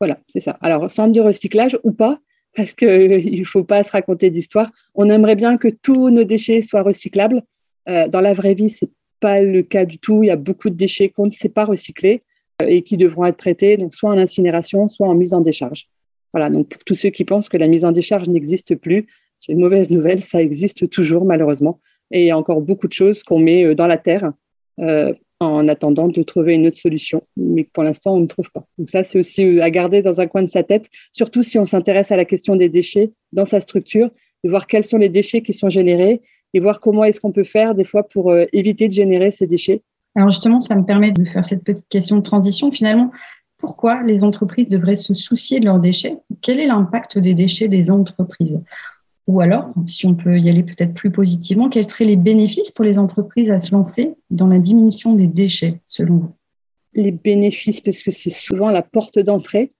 Voilà, 0.00 0.18
c'est 0.26 0.40
ça. 0.40 0.58
Alors, 0.60 0.90
centre 0.90 1.12
de 1.12 1.20
recyclage 1.20 1.78
ou 1.84 1.92
pas, 1.92 2.18
parce 2.56 2.74
qu'il 2.74 2.88
ne 3.38 3.44
faut 3.44 3.64
pas 3.64 3.84
se 3.84 3.92
raconter 3.92 4.30
d'histoire. 4.30 4.70
On 4.94 5.08
aimerait 5.08 5.36
bien 5.36 5.56
que 5.56 5.68
tous 5.68 6.10
nos 6.10 6.24
déchets 6.24 6.62
soient 6.62 6.82
recyclables. 6.82 7.42
Euh, 7.88 8.08
dans 8.08 8.20
la 8.20 8.32
vraie 8.32 8.54
vie, 8.54 8.70
ce 8.70 8.86
n'est 8.86 8.90
pas 9.22 9.40
le 9.40 9.62
cas 9.62 9.86
du 9.86 9.98
tout. 9.98 10.22
Il 10.22 10.26
y 10.26 10.30
a 10.30 10.36
beaucoup 10.36 10.68
de 10.68 10.74
déchets 10.74 11.08
qu'on 11.08 11.26
ne 11.26 11.30
sait 11.30 11.48
pas 11.48 11.64
recycler 11.64 12.20
euh, 12.60 12.66
et 12.66 12.82
qui 12.82 12.96
devront 12.98 13.24
être 13.24 13.38
traités, 13.38 13.78
donc 13.78 13.94
soit 13.94 14.10
en 14.10 14.18
incinération, 14.18 14.88
soit 14.88 15.08
en 15.08 15.14
mise 15.14 15.32
en 15.32 15.40
décharge. 15.40 15.88
Voilà, 16.34 16.50
donc 16.50 16.68
pour 16.68 16.82
tous 16.84 16.94
ceux 16.94 17.10
qui 17.10 17.24
pensent 17.24 17.48
que 17.48 17.56
la 17.56 17.68
mise 17.68 17.84
en 17.84 17.92
décharge 17.92 18.28
n'existe 18.28 18.74
plus, 18.74 19.06
j'ai 19.40 19.52
une 19.52 19.60
mauvaise 19.60 19.90
nouvelle, 19.90 20.20
ça 20.20 20.42
existe 20.42 20.90
toujours 20.90 21.24
malheureusement. 21.24 21.80
Et 22.10 22.22
il 22.22 22.26
y 22.26 22.30
a 22.30 22.38
encore 22.38 22.60
beaucoup 22.60 22.88
de 22.88 22.92
choses 22.92 23.22
qu'on 23.22 23.38
met 23.38 23.64
euh, 23.64 23.74
dans 23.74 23.86
la 23.86 23.96
terre 23.96 24.32
euh, 24.80 25.14
en 25.40 25.68
attendant 25.68 26.08
de 26.08 26.22
trouver 26.22 26.54
une 26.54 26.66
autre 26.66 26.78
solution. 26.78 27.22
Mais 27.36 27.64
pour 27.64 27.84
l'instant, 27.84 28.16
on 28.16 28.20
ne 28.20 28.26
trouve 28.26 28.50
pas. 28.50 28.66
Donc 28.78 28.90
ça, 28.90 29.04
c'est 29.04 29.18
aussi 29.18 29.60
à 29.60 29.70
garder 29.70 30.02
dans 30.02 30.20
un 30.20 30.26
coin 30.26 30.42
de 30.42 30.48
sa 30.48 30.62
tête, 30.62 30.88
surtout 31.12 31.42
si 31.42 31.58
on 31.58 31.64
s'intéresse 31.64 32.10
à 32.10 32.16
la 32.16 32.24
question 32.24 32.56
des 32.56 32.68
déchets 32.68 33.10
dans 33.32 33.44
sa 33.44 33.60
structure, 33.60 34.10
de 34.44 34.50
voir 34.50 34.66
quels 34.66 34.84
sont 34.84 34.98
les 34.98 35.08
déchets 35.08 35.42
qui 35.42 35.52
sont 35.52 35.68
générés 35.68 36.20
et 36.54 36.60
voir 36.60 36.80
comment 36.80 37.04
est-ce 37.04 37.20
qu'on 37.20 37.32
peut 37.32 37.44
faire 37.44 37.74
des 37.74 37.84
fois 37.84 38.06
pour 38.06 38.34
éviter 38.52 38.88
de 38.88 38.92
générer 38.92 39.32
ces 39.32 39.46
déchets. 39.46 39.82
Alors 40.14 40.30
justement, 40.30 40.60
ça 40.60 40.74
me 40.74 40.84
permet 40.84 41.10
de 41.10 41.24
faire 41.24 41.44
cette 41.44 41.64
petite 41.64 41.88
question 41.88 42.16
de 42.16 42.22
transition. 42.22 42.70
Finalement, 42.70 43.10
pourquoi 43.56 44.02
les 44.02 44.24
entreprises 44.24 44.68
devraient 44.68 44.96
se 44.96 45.14
soucier 45.14 45.60
de 45.60 45.64
leurs 45.64 45.80
déchets? 45.80 46.18
Quel 46.40 46.58
est 46.58 46.66
l'impact 46.66 47.18
des 47.18 47.32
déchets 47.32 47.68
des 47.68 47.90
entreprises? 47.90 48.58
Ou 49.28 49.40
alors, 49.40 49.72
si 49.86 50.04
on 50.06 50.14
peut 50.14 50.36
y 50.36 50.50
aller 50.50 50.64
peut-être 50.64 50.94
plus 50.94 51.10
positivement, 51.10 51.68
quels 51.68 51.88
seraient 51.88 52.04
les 52.04 52.16
bénéfices 52.16 52.72
pour 52.72 52.84
les 52.84 52.98
entreprises 52.98 53.50
à 53.50 53.60
se 53.60 53.72
lancer 53.72 54.14
dans 54.30 54.48
la 54.48 54.58
diminution 54.58 55.14
des 55.14 55.28
déchets, 55.28 55.80
selon 55.86 56.16
vous? 56.16 56.32
Les 56.94 57.12
bénéfices, 57.12 57.80
parce 57.80 58.02
que 58.02 58.10
c'est 58.10 58.30
souvent 58.30 58.70
la 58.70 58.82
porte 58.82 59.18
d'entrée. 59.20 59.70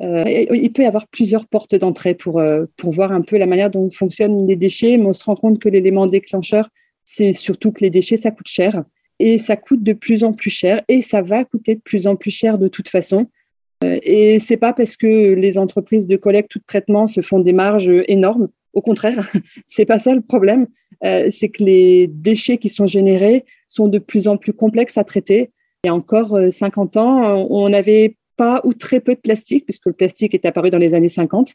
Euh, 0.00 0.24
il 0.26 0.72
peut 0.72 0.82
y 0.82 0.86
avoir 0.86 1.06
plusieurs 1.06 1.46
portes 1.46 1.74
d'entrée 1.74 2.14
pour, 2.14 2.38
euh, 2.38 2.66
pour 2.76 2.90
voir 2.90 3.12
un 3.12 3.22
peu 3.22 3.36
la 3.38 3.46
manière 3.46 3.70
dont 3.70 3.90
fonctionnent 3.90 4.46
les 4.46 4.56
déchets, 4.56 4.96
mais 4.96 5.06
on 5.06 5.12
se 5.12 5.24
rend 5.24 5.36
compte 5.36 5.60
que 5.60 5.68
l'élément 5.68 6.06
déclencheur, 6.06 6.68
c'est 7.04 7.32
surtout 7.32 7.70
que 7.70 7.80
les 7.82 7.90
déchets, 7.90 8.16
ça 8.16 8.30
coûte 8.30 8.48
cher. 8.48 8.84
Et 9.20 9.38
ça 9.38 9.56
coûte 9.56 9.84
de 9.84 9.92
plus 9.92 10.24
en 10.24 10.32
plus 10.32 10.50
cher, 10.50 10.82
et 10.88 11.00
ça 11.00 11.22
va 11.22 11.44
coûter 11.44 11.76
de 11.76 11.80
plus 11.80 12.08
en 12.08 12.16
plus 12.16 12.32
cher 12.32 12.58
de 12.58 12.66
toute 12.66 12.88
façon. 12.88 13.28
Euh, 13.84 13.98
et 14.02 14.40
c'est 14.40 14.56
pas 14.56 14.72
parce 14.72 14.96
que 14.96 15.34
les 15.34 15.58
entreprises 15.58 16.06
de 16.06 16.16
collecte 16.16 16.56
ou 16.56 16.58
de 16.58 16.64
traitement 16.64 17.06
se 17.06 17.20
font 17.20 17.38
des 17.38 17.52
marges 17.52 17.92
énormes 18.08 18.48
au 18.74 18.82
contraire, 18.82 19.30
c'est 19.66 19.84
pas 19.84 19.98
ça 19.98 20.14
le 20.14 20.20
problème. 20.20 20.66
Euh, 21.04 21.26
c'est 21.30 21.48
que 21.48 21.64
les 21.64 22.06
déchets 22.08 22.58
qui 22.58 22.68
sont 22.68 22.86
générés 22.86 23.44
sont 23.68 23.88
de 23.88 23.98
plus 23.98 24.28
en 24.28 24.36
plus 24.36 24.52
complexes 24.52 24.98
à 24.98 25.04
traiter. 25.04 25.50
Il 25.84 25.88
y 25.88 25.90
a 25.90 25.94
encore 25.94 26.36
50 26.50 26.96
euh, 26.96 27.00
ans, 27.00 27.46
on 27.50 27.68
n'avait 27.68 28.16
pas 28.36 28.60
ou 28.64 28.74
très 28.74 29.00
peu 29.00 29.14
de 29.14 29.20
plastique, 29.20 29.64
puisque 29.64 29.86
le 29.86 29.92
plastique 29.92 30.34
est 30.34 30.44
apparu 30.46 30.70
dans 30.70 30.78
les 30.78 30.94
années 30.94 31.08
50. 31.08 31.54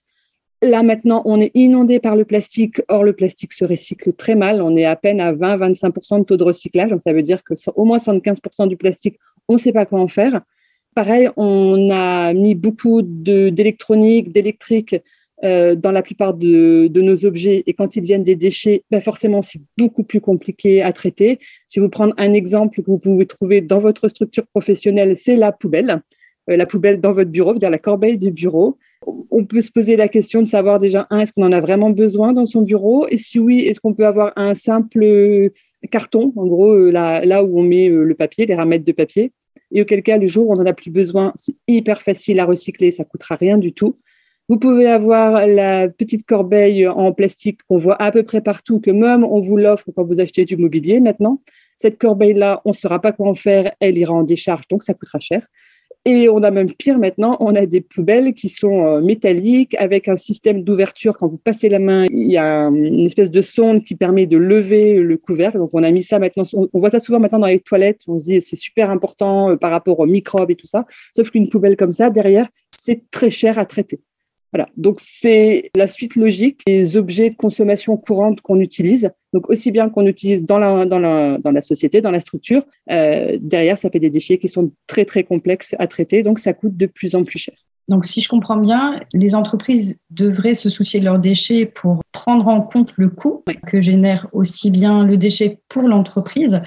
Là, 0.61 0.83
maintenant, 0.83 1.21
on 1.25 1.39
est 1.39 1.51
inondé 1.53 1.99
par 1.99 2.15
le 2.15 2.25
plastique. 2.25 2.81
Or, 2.89 3.03
le 3.03 3.13
plastique 3.13 3.53
se 3.53 3.63
recycle 3.63 4.13
très 4.13 4.35
mal. 4.35 4.61
On 4.61 4.75
est 4.75 4.85
à 4.85 4.95
peine 4.95 5.21
à 5.21 5.31
20-25% 5.31 6.19
de 6.19 6.23
taux 6.25 6.37
de 6.37 6.43
recyclage. 6.43 6.89
Donc, 6.89 7.01
ça 7.01 7.13
veut 7.13 7.21
dire 7.21 7.43
que 7.43 7.53
au 7.75 7.85
moins 7.85 7.97
75% 7.97 8.67
du 8.67 8.75
plastique, 8.75 9.17
on 9.47 9.53
ne 9.53 9.59
sait 9.59 9.71
pas 9.71 9.85
quoi 9.85 10.01
en 10.01 10.07
faire. 10.07 10.41
Pareil, 10.95 11.29
on 11.37 11.89
a 11.91 12.33
mis 12.33 12.55
beaucoup 12.55 13.01
d'électronique, 13.01 14.33
d'électrique 14.33 14.95
euh, 15.45 15.73
dans 15.75 15.91
la 15.91 16.01
plupart 16.01 16.33
de, 16.33 16.89
nos 16.93 17.25
objets 17.25 17.63
et 17.65 17.73
quand 17.73 17.95
ils 17.95 18.01
deviennent 18.01 18.23
des 18.23 18.35
déchets, 18.35 18.83
ben 18.91 18.99
forcément, 18.99 19.41
c'est 19.41 19.61
beaucoup 19.77 20.03
plus 20.03 20.19
compliqué 20.19 20.81
à 20.81 20.91
traiter. 20.91 21.39
Je 21.73 21.79
vais 21.79 21.85
vous 21.85 21.89
prendre 21.89 22.13
un 22.17 22.33
exemple 22.33 22.81
que 22.81 22.91
vous 22.91 22.99
pouvez 22.99 23.25
trouver 23.25 23.61
dans 23.61 23.79
votre 23.79 24.09
structure 24.09 24.45
professionnelle, 24.47 25.15
c'est 25.15 25.37
la 25.37 25.53
poubelle. 25.53 26.01
Euh, 26.49 26.57
la 26.57 26.65
poubelle 26.65 27.01
dans 27.01 27.11
votre 27.11 27.31
bureau, 27.31 27.51
c'est-à-dire 27.53 27.69
la 27.69 27.79
corbeille 27.79 28.17
du 28.17 28.31
bureau. 28.31 28.77
On 29.31 29.45
peut 29.45 29.61
se 29.61 29.71
poser 29.71 29.95
la 29.95 30.07
question 30.07 30.41
de 30.41 30.47
savoir 30.47 30.79
déjà, 30.79 31.07
un, 31.09 31.19
est-ce 31.19 31.33
qu'on 31.33 31.43
en 31.43 31.51
a 31.51 31.61
vraiment 31.61 31.89
besoin 31.89 32.33
dans 32.33 32.45
son 32.45 32.61
bureau? 32.61 33.07
Et 33.07 33.17
si 33.17 33.39
oui, 33.39 33.59
est-ce 33.61 33.79
qu'on 33.79 33.93
peut 33.93 34.05
avoir 34.05 34.33
un 34.35 34.53
simple 34.53 35.51
carton, 35.91 36.33
en 36.35 36.45
gros, 36.45 36.73
euh, 36.73 36.91
là, 36.91 37.23
là 37.25 37.43
où 37.43 37.59
on 37.59 37.63
met 37.63 37.89
le 37.89 38.13
papier, 38.15 38.45
les 38.45 38.55
ramettes 38.55 38.83
de 38.83 38.91
papier 38.91 39.31
et 39.71 39.81
auquel 39.81 40.01
cas, 40.01 40.17
le 40.17 40.27
jour 40.27 40.49
où 40.49 40.53
on 40.53 40.55
n'en 40.55 40.65
a 40.65 40.73
plus 40.73 40.89
besoin, 40.89 41.31
c'est 41.35 41.55
hyper 41.67 42.01
facile 42.01 42.39
à 42.39 42.45
recycler, 42.45 42.91
ça 42.91 43.03
coûtera 43.03 43.35
rien 43.35 43.57
du 43.57 43.73
tout. 43.73 43.97
Vous 44.47 44.57
pouvez 44.57 44.87
avoir 44.87 45.45
la 45.45 45.87
petite 45.89 46.25
corbeille 46.25 46.87
en 46.87 47.13
plastique 47.13 47.59
qu'on 47.67 47.77
voit 47.77 48.01
à 48.01 48.11
peu 48.11 48.23
près 48.23 48.41
partout, 48.41 48.79
que 48.79 48.89
même 48.89 49.23
on 49.23 49.39
vous 49.39 49.57
l'offre 49.57 49.91
quand 49.95 50.01
vous 50.01 50.19
achetez 50.19 50.43
du 50.45 50.57
mobilier 50.57 50.99
maintenant. 50.99 51.41
Cette 51.77 51.99
corbeille-là, 51.99 52.61
on 52.65 52.69
ne 52.69 52.73
saura 52.73 52.99
pas 52.99 53.11
quoi 53.11 53.29
en 53.29 53.35
faire, 53.35 53.71
elle 53.79 53.97
ira 53.97 54.13
en 54.13 54.23
décharge, 54.23 54.67
donc 54.67 54.81
ça 54.81 54.95
coûtera 54.95 55.19
cher. 55.19 55.45
Et 56.11 56.27
on 56.27 56.41
a 56.41 56.49
même 56.49 56.73
pire 56.73 56.97
maintenant, 56.97 57.37
on 57.39 57.53
a 57.53 57.67
des 57.67 57.81
poubelles 57.81 58.33
qui 58.33 58.49
sont 58.49 58.83
euh, 58.83 58.99
métalliques 58.99 59.75
avec 59.77 60.07
un 60.07 60.15
système 60.15 60.63
d'ouverture. 60.63 61.15
Quand 61.15 61.27
vous 61.27 61.37
passez 61.37 61.69
la 61.69 61.77
main, 61.77 62.07
il 62.09 62.31
y 62.31 62.37
a 62.37 62.63
une 62.63 63.01
espèce 63.01 63.29
de 63.29 63.43
sonde 63.43 63.83
qui 63.83 63.93
permet 63.93 64.25
de 64.25 64.35
lever 64.35 64.95
le 64.95 65.17
couvercle. 65.17 65.59
Donc 65.59 65.69
on 65.73 65.83
a 65.83 65.91
mis 65.91 66.01
ça 66.01 66.17
maintenant, 66.17 66.45
on 66.51 66.79
voit 66.79 66.89
ça 66.89 66.99
souvent 66.99 67.19
maintenant 67.19 67.37
dans 67.37 67.45
les 67.45 67.59
toilettes. 67.59 68.01
On 68.07 68.17
se 68.17 68.25
dit 68.25 68.41
c'est 68.41 68.55
super 68.55 68.89
important 68.89 69.51
euh, 69.51 69.55
par 69.55 69.69
rapport 69.69 69.99
aux 69.99 70.07
microbes 70.07 70.49
et 70.49 70.55
tout 70.55 70.65
ça. 70.65 70.87
Sauf 71.15 71.29
qu'une 71.29 71.47
poubelle 71.47 71.77
comme 71.77 71.91
ça, 71.91 72.09
derrière, 72.09 72.47
c'est 72.75 73.03
très 73.11 73.29
cher 73.29 73.59
à 73.59 73.65
traiter. 73.65 73.99
Voilà, 74.51 74.67
donc 74.77 74.97
c'est 74.99 75.69
la 75.75 75.85
suite 75.85 76.15
logique 76.15 76.61
des 76.65 76.97
objets 76.97 77.29
de 77.29 77.35
consommation 77.35 77.95
courante 77.97 78.41
qu'on 78.41 78.59
utilise. 78.59 79.11
Donc 79.31 79.47
aussi 79.49 79.71
bien 79.71 79.89
qu'on 79.89 80.07
utilise 80.07 80.43
dans 80.43 80.57
la, 80.57 80.85
dans, 80.87 80.99
la, 80.99 81.37
dans 81.37 81.51
la 81.51 81.61
société, 81.61 82.01
dans 82.01 82.09
la 82.09 82.19
structure, 82.19 82.63
euh, 82.89 83.37
derrière 83.39 83.77
ça 83.77 83.91
fait 83.91 83.99
des 83.99 84.09
déchets 84.09 84.39
qui 84.39 84.47
sont 84.47 84.71
très 84.87 85.05
très 85.05 85.23
complexes 85.23 85.75
à 85.77 85.85
traiter, 85.85 86.23
donc 86.23 86.39
ça 86.39 86.53
coûte 86.53 86.75
de 86.75 86.87
plus 86.87 87.13
en 87.13 87.23
plus 87.23 87.37
cher. 87.37 87.53
Donc 87.89 88.05
si 88.05 88.21
je 88.21 88.29
comprends 88.29 88.59
bien, 88.59 88.99
les 89.13 89.33
entreprises 89.35 89.97
devraient 90.11 90.53
se 90.53 90.69
soucier 90.69 90.99
de 90.99 91.05
leurs 91.05 91.19
déchets 91.19 91.65
pour 91.65 92.01
prendre 92.11 92.47
en 92.47 92.61
compte 92.61 92.91
le 92.97 93.09
coût 93.09 93.43
que 93.67 93.81
génère 93.81 94.27
aussi 94.31 94.69
bien 94.69 95.05
le 95.05 95.17
déchet 95.17 95.59
pour 95.69 95.83
l'entreprise, 95.83 96.61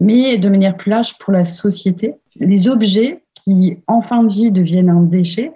mais 0.00 0.36
de 0.36 0.48
manière 0.50 0.76
plus 0.76 0.90
large 0.90 1.16
pour 1.18 1.32
la 1.32 1.46
société. 1.46 2.14
Les 2.36 2.68
objets 2.68 3.22
qui 3.34 3.78
en 3.86 4.02
fin 4.02 4.22
de 4.22 4.32
vie 4.32 4.50
deviennent 4.50 4.90
un 4.90 5.02
déchet 5.02 5.52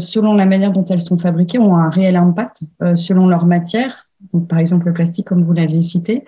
selon 0.00 0.34
la 0.34 0.46
manière 0.46 0.72
dont 0.72 0.84
elles 0.84 1.00
sont 1.00 1.18
fabriquées, 1.18 1.58
ont 1.58 1.76
un 1.76 1.90
réel 1.90 2.16
impact 2.16 2.60
euh, 2.82 2.96
selon 2.96 3.26
leur 3.28 3.46
matière, 3.46 4.08
par 4.48 4.58
exemple 4.58 4.86
le 4.86 4.92
plastique 4.92 5.26
comme 5.26 5.44
vous 5.44 5.52
l'avez 5.52 5.82
cité, 5.82 6.24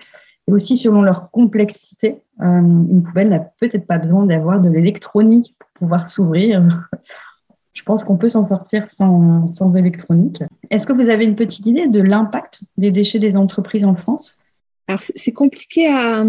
et 0.47 0.51
aussi 0.51 0.77
selon 0.77 1.01
leur 1.01 1.31
complexité. 1.31 2.21
Euh, 2.41 2.59
une 2.59 3.03
poubelle 3.03 3.29
n'a 3.29 3.39
peut-être 3.39 3.87
pas 3.87 3.97
besoin 3.97 4.25
d'avoir 4.25 4.59
de 4.59 4.69
l'électronique 4.69 5.55
pour 5.57 5.69
pouvoir 5.75 6.09
s'ouvrir. 6.09 6.63
Je 7.73 7.83
pense 7.83 8.03
qu'on 8.03 8.17
peut 8.17 8.29
s'en 8.29 8.47
sortir 8.47 8.87
sans, 8.87 9.51
sans 9.51 9.75
électronique. 9.75 10.41
Est-ce 10.69 10.87
que 10.87 10.93
vous 10.93 11.09
avez 11.09 11.25
une 11.25 11.35
petite 11.35 11.65
idée 11.65 11.87
de 11.87 12.01
l'impact 12.01 12.61
des 12.77 12.91
déchets 12.91 13.19
des 13.19 13.35
entreprises 13.35 13.83
en 13.83 13.95
France? 13.95 14.37
Alors, 14.87 15.01
c'est 15.01 15.33
compliqué 15.33 15.87
à, 15.87 16.23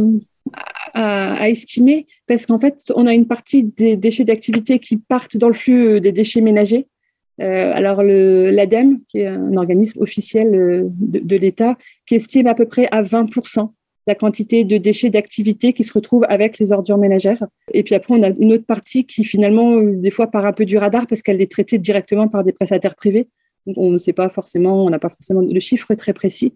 à, 0.94 1.48
estimer 1.48 2.06
parce 2.26 2.46
qu'en 2.46 2.58
fait, 2.58 2.92
on 2.96 3.06
a 3.06 3.12
une 3.12 3.28
partie 3.28 3.64
des 3.64 3.96
déchets 3.96 4.24
d'activité 4.24 4.80
qui 4.80 4.96
partent 4.96 5.36
dans 5.36 5.48
le 5.48 5.54
flux 5.54 6.00
des 6.00 6.12
déchets 6.12 6.40
ménagers. 6.40 6.88
Euh, 7.40 7.72
alors 7.74 8.02
l'ADEME, 8.02 9.00
qui 9.08 9.18
est 9.18 9.26
un 9.26 9.56
organisme 9.56 10.00
officiel 10.00 10.54
euh, 10.54 10.82
de, 10.86 11.18
de 11.18 11.36
l'État, 11.36 11.76
qui 12.06 12.14
estime 12.14 12.46
à 12.46 12.54
peu 12.54 12.66
près 12.66 12.88
à 12.90 13.02
20% 13.02 13.70
la 14.06 14.14
quantité 14.14 14.64
de 14.64 14.78
déchets 14.78 15.10
d'activité 15.10 15.72
qui 15.72 15.84
se 15.84 15.92
retrouvent 15.92 16.24
avec 16.28 16.58
les 16.58 16.72
ordures 16.72 16.98
ménagères. 16.98 17.44
Et 17.72 17.82
puis 17.82 17.94
après, 17.94 18.14
on 18.14 18.22
a 18.22 18.28
une 18.28 18.52
autre 18.52 18.64
partie 18.64 19.04
qui 19.04 19.24
finalement, 19.24 19.76
euh, 19.76 19.96
des 19.96 20.10
fois, 20.10 20.30
part 20.30 20.46
un 20.46 20.52
peu 20.52 20.64
du 20.64 20.78
radar 20.78 21.06
parce 21.06 21.22
qu'elle 21.22 21.42
est 21.42 21.50
traitée 21.50 21.78
directement 21.78 22.28
par 22.28 22.44
des 22.44 22.52
prestataires 22.52 22.94
privés. 22.94 23.28
on 23.76 23.90
ne 23.90 23.98
sait 23.98 24.12
pas 24.12 24.28
forcément, 24.28 24.84
on 24.84 24.90
n'a 24.90 25.00
pas 25.00 25.08
forcément 25.08 25.40
le 25.40 25.60
chiffre 25.60 25.92
très 25.94 26.12
précis. 26.12 26.54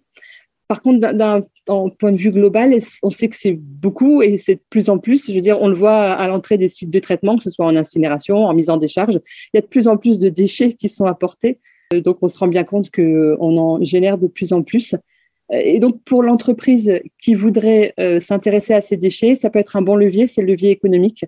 Par 0.71 0.83
contre, 0.83 1.01
d'un 1.01 1.41
point 1.99 2.13
de 2.13 2.17
vue 2.17 2.31
global, 2.31 2.73
on 3.03 3.11
sait 3.11 3.27
que 3.27 3.35
c'est 3.35 3.59
beaucoup 3.59 4.23
et 4.23 4.39
c'est 4.39 4.55
de 4.55 4.61
plus 4.71 4.89
en 4.89 4.99
plus. 4.99 5.27
Je 5.27 5.35
veux 5.35 5.41
dire, 5.41 5.61
on 5.61 5.67
le 5.67 5.75
voit 5.75 6.13
à 6.13 6.29
l'entrée 6.29 6.59
des 6.59 6.69
sites 6.69 6.93
de 6.93 6.99
traitement, 7.01 7.37
que 7.37 7.43
ce 7.43 7.51
soit 7.51 7.67
en 7.67 7.75
incinération, 7.75 8.45
en 8.45 8.55
mise 8.55 8.71
en 8.71 8.77
décharge. 8.77 9.19
Il 9.53 9.57
y 9.57 9.59
a 9.59 9.63
de 9.63 9.67
plus 9.67 9.89
en 9.89 9.97
plus 9.97 10.21
de 10.21 10.29
déchets 10.29 10.75
qui 10.75 10.89
sont 10.89 11.07
apportés. 11.07 11.59
Euh, 11.93 12.01
donc, 12.01 12.19
on 12.23 12.29
se 12.29 12.39
rend 12.39 12.47
bien 12.47 12.63
compte 12.63 12.89
qu'on 12.93 13.59
en 13.59 13.83
génère 13.83 14.17
de 14.17 14.29
plus 14.29 14.53
en 14.53 14.63
plus. 14.63 14.95
Et 15.53 15.81
donc, 15.81 16.05
pour 16.05 16.23
l'entreprise 16.23 17.01
qui 17.21 17.35
voudrait 17.35 17.93
euh, 17.99 18.21
s'intéresser 18.21 18.73
à 18.73 18.81
ces 18.81 18.97
déchets, 18.97 19.35
ça 19.35 19.51
peut 19.51 19.59
être 19.59 19.75
un 19.75 19.83
bon 19.83 19.97
levier, 19.97 20.29
c'est 20.29 20.41
le 20.41 20.47
levier 20.53 20.71
économique. 20.71 21.25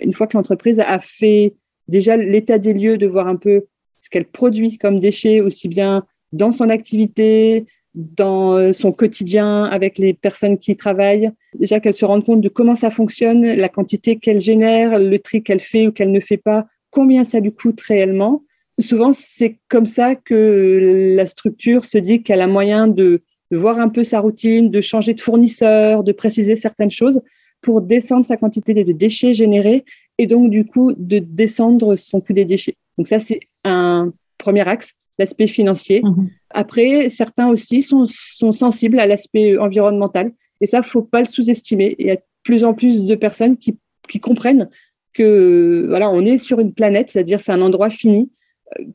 Une 0.00 0.14
fois 0.14 0.26
que 0.26 0.38
l'entreprise 0.38 0.80
a 0.80 0.98
fait 0.98 1.52
déjà 1.86 2.16
l'état 2.16 2.56
des 2.56 2.72
lieux, 2.72 2.96
de 2.96 3.06
voir 3.06 3.28
un 3.28 3.36
peu 3.36 3.66
ce 4.00 4.08
qu'elle 4.08 4.24
produit 4.24 4.78
comme 4.78 4.98
déchets, 4.98 5.42
aussi 5.42 5.68
bien 5.68 6.06
dans 6.32 6.50
son 6.50 6.70
activité, 6.70 7.66
dans 7.96 8.56
euh, 8.56 8.72
son 8.72 8.92
quotidien 8.92 9.64
avec 9.64 9.98
les 9.98 10.14
personnes 10.14 10.58
qui 10.58 10.76
travaillent. 10.76 11.30
Déjà 11.58 11.80
qu'elle 11.80 11.94
se 11.94 12.04
rende 12.04 12.24
compte 12.24 12.40
de 12.40 12.48
comment 12.48 12.74
ça 12.74 12.90
fonctionne, 12.90 13.44
la 13.44 13.68
quantité 13.68 14.16
qu'elle 14.16 14.40
génère, 14.40 14.98
le 14.98 15.18
tri 15.18 15.42
qu'elle 15.42 15.60
fait 15.60 15.86
ou 15.86 15.92
qu'elle 15.92 16.12
ne 16.12 16.20
fait 16.20 16.36
pas, 16.36 16.66
combien 16.90 17.24
ça 17.24 17.40
lui 17.40 17.52
coûte 17.52 17.80
réellement. 17.80 18.42
Souvent, 18.78 19.12
c'est 19.12 19.58
comme 19.68 19.86
ça 19.86 20.14
que 20.14 21.14
la 21.16 21.26
structure 21.26 21.84
se 21.84 21.98
dit 21.98 22.22
qu'elle 22.22 22.42
a 22.42 22.46
moyen 22.46 22.86
de 22.88 23.22
de 23.50 23.56
voir 23.56 23.78
un 23.78 23.88
peu 23.88 24.04
sa 24.04 24.20
routine, 24.20 24.70
de 24.70 24.80
changer 24.80 25.14
de 25.14 25.20
fournisseur, 25.20 26.02
de 26.02 26.12
préciser 26.12 26.56
certaines 26.56 26.90
choses 26.90 27.20
pour 27.60 27.80
descendre 27.80 28.24
sa 28.24 28.36
quantité 28.36 28.74
de 28.74 28.92
déchets 28.92 29.34
générés 29.34 29.84
et 30.18 30.26
donc 30.26 30.50
du 30.50 30.64
coup 30.64 30.92
de 30.96 31.18
descendre 31.18 31.96
son 31.96 32.20
coût 32.20 32.32
des 32.32 32.44
déchets. 32.44 32.76
Donc 32.98 33.06
ça, 33.06 33.18
c'est 33.18 33.40
un 33.64 34.12
premier 34.38 34.66
axe, 34.68 34.94
l'aspect 35.18 35.46
financier. 35.46 36.02
Mhm. 36.02 36.28
Après, 36.50 37.08
certains 37.08 37.48
aussi 37.48 37.82
sont, 37.82 38.04
sont 38.06 38.52
sensibles 38.52 39.00
à 39.00 39.06
l'aspect 39.06 39.56
environnemental 39.58 40.32
et 40.60 40.66
ça, 40.66 40.82
faut 40.82 41.02
pas 41.02 41.20
le 41.20 41.26
sous-estimer. 41.26 41.96
Il 41.98 42.06
y 42.06 42.10
a 42.10 42.16
de 42.16 42.22
plus 42.42 42.64
en 42.64 42.74
plus 42.74 43.04
de 43.04 43.14
personnes 43.14 43.56
qui, 43.56 43.76
qui 44.08 44.20
comprennent 44.20 44.68
que 45.12 45.86
voilà, 45.88 46.10
on 46.10 46.24
est 46.24 46.38
sur 46.38 46.60
une 46.60 46.72
planète, 46.72 47.10
c'est-à-dire 47.10 47.40
c'est 47.40 47.52
un 47.52 47.62
endroit 47.62 47.90
fini, 47.90 48.30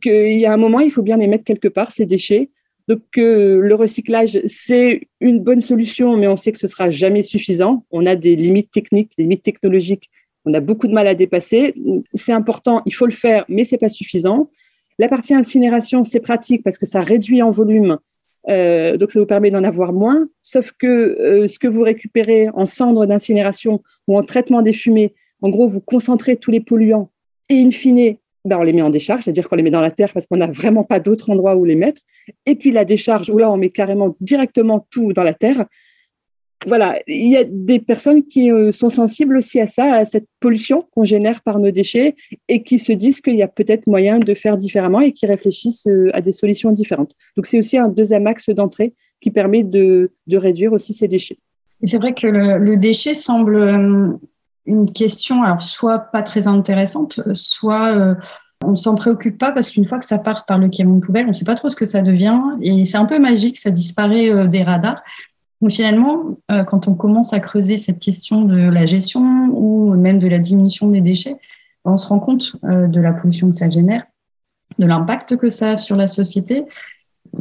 qu'il 0.02 0.38
y 0.38 0.46
a 0.46 0.54
un 0.54 0.58
moment, 0.58 0.80
il 0.80 0.92
faut 0.92 1.02
bien 1.02 1.18
les 1.18 1.28
mettre 1.28 1.44
quelque 1.44 1.68
part, 1.68 1.92
ces 1.92 2.06
déchets. 2.06 2.50
Donc 2.88 3.02
le 3.16 3.74
recyclage, 3.74 4.40
c'est 4.46 5.08
une 5.20 5.40
bonne 5.40 5.62
solution, 5.62 6.18
mais 6.18 6.28
on 6.28 6.36
sait 6.36 6.52
que 6.52 6.58
ce 6.58 6.68
sera 6.68 6.90
jamais 6.90 7.22
suffisant. 7.22 7.86
On 7.92 8.06
a 8.06 8.16
des 8.16 8.36
limites 8.36 8.72
techniques, 8.72 9.14
des 9.18 9.24
limites 9.24 9.44
technologiques. 9.44 10.10
On 10.46 10.54
a 10.54 10.60
beaucoup 10.60 10.88
de 10.88 10.94
mal 10.94 11.08
à 11.08 11.16
dépasser. 11.16 11.74
C'est 12.14 12.34
important, 12.34 12.82
il 12.86 12.94
faut 12.94 13.06
le 13.06 13.12
faire, 13.12 13.46
mais 13.48 13.64
c'est 13.64 13.78
pas 13.78 13.90
suffisant. 13.90 14.50
La 15.02 15.08
partie 15.08 15.34
incinération, 15.34 16.04
c'est 16.04 16.20
pratique 16.20 16.62
parce 16.64 16.78
que 16.78 16.86
ça 16.86 17.02
réduit 17.02 17.42
en 17.42 17.50
volume, 17.50 17.98
euh, 18.50 18.98
donc 18.98 19.12
ça 19.12 19.20
vous 19.20 19.26
permet 19.26 19.50
d'en 19.50 19.64
avoir 19.64 19.94
moins. 19.94 20.28
Sauf 20.44 20.74
que 20.78 20.86
euh, 20.86 21.48
ce 21.48 21.58
que 21.58 21.68
vous 21.68 21.82
récupérez 21.82 22.50
en 22.54 22.68
cendres 22.68 23.08
d'incinération 23.08 23.82
ou 24.08 24.16
en 24.16 24.22
traitement 24.22 24.62
des 24.62 24.74
fumées, 24.74 25.16
en 25.42 25.50
gros, 25.50 25.68
vous 25.68 25.82
concentrez 25.82 26.38
tous 26.38 26.52
les 26.52 26.60
polluants 26.60 27.10
et 27.50 27.56
in 27.56 27.72
fine, 27.72 28.18
ben, 28.46 28.60
on 28.60 28.62
les 28.62 28.74
met 28.74 28.84
en 28.84 28.92
décharge, 28.92 29.24
c'est-à-dire 29.24 29.50
qu'on 29.50 29.56
les 29.56 29.64
met 29.64 29.72
dans 29.72 29.82
la 29.82 29.90
terre 29.90 30.14
parce 30.14 30.28
qu'on 30.28 30.38
n'a 30.38 30.46
vraiment 30.46 30.84
pas 30.84 31.00
d'autre 31.00 31.32
endroit 31.32 31.56
où 31.56 31.66
les 31.66 31.76
mettre. 31.76 32.04
Et 32.46 32.54
puis 32.54 32.70
la 32.70 32.86
décharge, 32.86 33.32
où 33.32 33.40
là, 33.40 33.52
on 33.52 33.58
met 33.58 33.72
carrément 33.72 34.16
directement 34.22 34.86
tout 34.92 35.14
dans 35.14 35.24
la 35.24 35.34
terre. 35.34 35.66
Voilà, 36.68 37.00
il 37.08 37.32
y 37.32 37.38
a 37.38 37.44
des 37.44 37.80
personnes 37.80 38.24
qui 38.24 38.52
euh, 38.52 38.72
sont 38.72 38.90
sensibles 38.90 39.38
aussi 39.38 39.60
à 39.60 39.66
ça, 39.66 39.96
à 39.96 40.06
cette 40.06 40.28
pollution 40.40 40.86
qu'on 40.92 41.04
génère 41.04 41.42
par 41.42 41.58
nos 41.58 41.72
déchets 41.72 42.16
et 42.48 42.62
qui 42.62 42.78
se 42.78 42.92
disent 42.92 43.20
qu'il 43.22 43.36
y 43.36 43.42
a 43.42 43.48
peut-être 43.48 43.88
moyen 43.88 44.20
de 44.20 44.34
faire 44.36 44.58
différemment 44.58 45.02
et 45.02 45.12
qui 45.12 45.26
réfléchissent 45.26 45.88
euh, 45.88 46.12
à 46.14 46.22
des 46.22 46.32
solutions 46.32 46.72
différentes. 46.72 47.16
Donc 47.36 47.48
c'est 47.48 47.58
aussi 47.58 47.80
un 47.80 47.88
deuxième 47.88 48.28
axe 48.28 48.50
d'entrée 48.50 48.94
qui 49.22 49.32
permet 49.32 49.64
de, 49.64 50.12
de, 50.28 50.38
réduire 50.38 50.72
aussi 50.72 50.94
ces 50.94 51.08
déchets. 51.08 51.40
C'est 51.84 51.98
vrai 51.98 52.14
que 52.14 52.28
le, 52.28 52.78
déchet 52.78 53.16
semble 53.16 53.56
euh, 53.56 54.12
une 54.68 54.92
question, 54.92 55.42
alors 55.42 55.64
soit 55.64 55.98
pas 55.98 56.22
très 56.22 56.48
intéressante, 56.48 57.22
soit 57.34 58.16
on 58.64 58.76
s'en 58.76 58.94
préoccupe 58.94 59.40
pas 59.40 59.52
parce 59.52 59.72
qu'une 59.72 59.88
fois 59.88 59.98
que 59.98 60.06
ça 60.06 60.20
part 60.20 60.46
par 60.46 60.60
le 60.60 60.70
camion 60.70 60.98
de 60.98 61.02
poubelle, 61.04 61.26
on 61.28 61.34
sait 61.34 61.46
pas 61.46 61.56
trop 61.56 61.70
ce 61.70 61.76
que 61.76 61.88
ça 61.88 62.04
devient 62.04 62.40
et 62.62 62.86
c'est 62.86 62.98
un 62.98 63.06
peu 63.06 63.18
magique, 63.18 63.58
ça 63.58 63.72
disparaît 63.72 64.48
des 64.48 64.62
radars. 64.62 65.02
Donc 65.62 65.72
finalement, 65.72 66.38
euh, 66.52 66.64
quand 66.64 66.88
on 66.88 66.96
commence 66.96 67.34
à 67.34 67.40
creuser 67.40 67.78
cette 67.78 68.00
question 68.00 68.44
de 68.44 68.70
la 68.70 68.86
gestion 68.86 69.22
ou 69.54 69.94
même 69.96 70.20
de 70.20 70.28
la 70.28 70.40
diminution 70.40 70.90
des 70.90 71.02
déchets, 71.02 71.38
on 71.86 71.98
se 71.98 72.08
rend 72.08 72.20
compte 72.20 72.56
de 72.64 73.02
la 73.02 73.12
pollution 73.12 73.50
que 73.50 73.58
ça 73.58 73.68
génère, 73.68 74.06
de 74.78 74.86
l'impact 74.86 75.36
que 75.38 75.50
ça 75.50 75.72
a 75.72 75.78
sur 75.78 75.96
la 75.96 76.06
société 76.06 76.66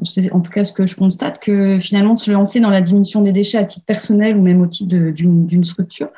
c'est 0.04 0.32
en 0.32 0.40
tout 0.40 0.50
cas 0.50 0.64
ce 0.64 0.72
que 0.72 0.86
je 0.86 0.96
constate, 0.96 1.38
que 1.40 1.78
finalement 1.80 2.16
se 2.16 2.30
lancer 2.30 2.60
dans 2.60 2.70
la 2.70 2.80
diminution 2.80 3.22
des 3.22 3.32
déchets 3.32 3.58
à 3.58 3.64
titre 3.64 3.86
personnel 3.86 4.36
ou 4.36 4.42
même 4.42 4.60
au 4.60 4.66
titre 4.66 4.94
d'une 5.10 5.64
structure, 5.64 6.08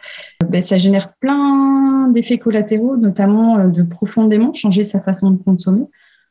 euh, 0.43 0.47
ben, 0.47 0.61
ça 0.61 0.79
génère 0.79 1.15
plein 1.15 2.09
d'effets 2.09 2.39
collatéraux, 2.39 2.97
notamment 2.97 3.59
euh, 3.59 3.67
de 3.67 3.83
profondément 3.83 4.53
changer 4.53 4.85
sa 4.85 5.01
façon 5.01 5.31
de 5.31 5.43
consommer. 5.43 5.87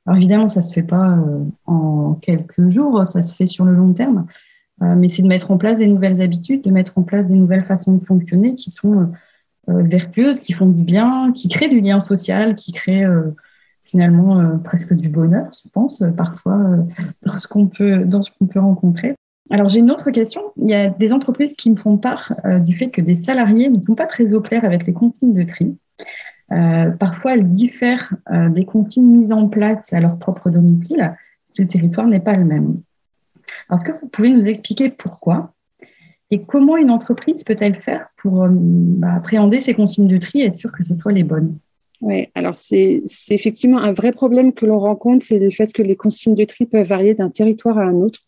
Alors 0.06 0.18
évidemment, 0.18 0.50
ça 0.50 0.62
se 0.62 0.74
fait 0.74 0.84
pas 0.84 1.18
euh, 1.18 1.44
en 1.66 2.14
quelques 2.16 2.70
jours, 2.70 3.06
ça 3.06 3.22
se 3.22 3.36
fait 3.36 3.46
sur 3.46 3.66
le 3.66 3.74
long 3.74 3.94
terme, 3.94 4.26
mais 4.82 5.10
c'est 5.10 5.22
de 5.22 5.28
mettre 5.28 5.52
en 5.52 5.58
place 5.58 5.78
des 5.78 5.88
nouvelles 5.88 6.22
habitudes, 6.22 6.64
de 6.64 6.72
mettre 6.72 6.98
en 6.98 7.04
place 7.04 7.26
des 7.28 7.36
nouvelles 7.36 7.66
façons 7.66 7.94
de 7.94 8.06
fonctionner 8.06 8.56
qui 8.56 8.72
sont 8.72 9.12
vertueuses, 9.68 10.40
qui 10.40 10.54
font 10.54 10.66
du 10.66 10.84
bien, 10.84 11.32
qui 11.34 11.48
créent 11.48 11.70
du 11.70 11.82
lien 11.82 12.02
social, 12.02 12.56
qui 12.56 12.72
créent 12.72 13.06
finalement 13.92 14.40
euh, 14.40 14.58
presque 14.58 14.94
du 14.94 15.10
bonheur, 15.10 15.52
je 15.54 15.70
pense, 15.70 16.02
euh, 16.02 16.12
parfois 16.12 16.58
euh, 16.58 16.84
dans 17.24 17.36
ce 17.36 17.48
qu'on 17.48 17.68
peut, 17.68 18.06
dans 18.06 18.22
ce 18.22 18.32
qu'on 18.32 18.48
peut 18.48 18.60
rencontrer. 18.60 19.16
Alors 19.50 19.68
j'ai 19.68 19.80
une 19.80 19.92
autre 19.92 20.12
question. 20.12 20.42
Il 20.56 20.70
y 20.70 20.74
a 20.74 20.90
des 20.90 21.12
entreprises 21.12 21.56
qui 21.56 21.70
me 21.70 21.76
font 21.76 21.98
part 21.98 22.34
du 22.62 22.78
fait 22.78 22.90
que 22.90 23.02
des 23.02 23.16
salariés 23.16 23.70
ne 23.70 23.82
sont 23.82 23.96
pas 23.96 24.06
très 24.06 24.32
au 24.32 24.40
clair 24.40 24.64
avec 24.64 24.88
les 24.88 24.94
consignes 24.94 25.34
de 25.34 25.44
tri. 25.44 25.78
parfois, 26.98 27.34
elles 27.34 27.50
diffèrent 27.50 28.14
des 28.50 28.64
consignes 28.64 29.12
mises 29.12 29.34
en 29.34 29.50
place 29.50 29.92
à 29.92 30.00
leur 30.00 30.18
propre 30.20 30.50
domicile 30.52 31.14
le 31.58 31.68
territoire 31.68 32.08
n'est 32.08 32.22
pas 32.22 32.38
le 32.38 32.46
même. 32.46 32.82
Est-ce 33.72 33.84
que 33.84 34.00
vous 34.00 34.08
pouvez 34.08 34.32
nous 34.32 34.48
expliquer 34.48 34.90
pourquoi 34.90 35.54
et 36.34 36.44
comment 36.44 36.78
une 36.78 36.90
entreprise 36.90 37.44
peut-elle 37.44 37.76
faire 37.82 38.08
pour 38.18 38.48
bah, 38.50 39.16
appréhender 39.16 39.60
ces 39.60 39.74
consignes 39.74 40.08
de 40.08 40.18
tri 40.18 40.42
et 40.42 40.46
être 40.46 40.56
sûr 40.56 40.72
que 40.72 40.84
ce 40.84 40.96
soit 40.96 41.12
les 41.12 41.24
bonnes? 41.24 41.58
Oui, 42.00 42.30
alors 42.34 42.58
c'est 42.58 43.04
effectivement 43.30 43.78
un 43.78 43.92
vrai 43.92 44.12
problème 44.12 44.54
que 44.54 44.66
l'on 44.66 44.80
rencontre, 44.80 45.26
c'est 45.26 45.40
le 45.40 45.50
fait 45.52 45.72
que 45.72 45.84
les 45.84 45.96
consignes 45.96 46.36
de 46.36 46.46
tri 46.46 46.66
peuvent 46.66 46.88
varier 46.88 47.14
d'un 47.14 47.30
territoire 47.30 47.78
à 47.78 47.84
un 47.84 47.96
autre. 47.96 48.22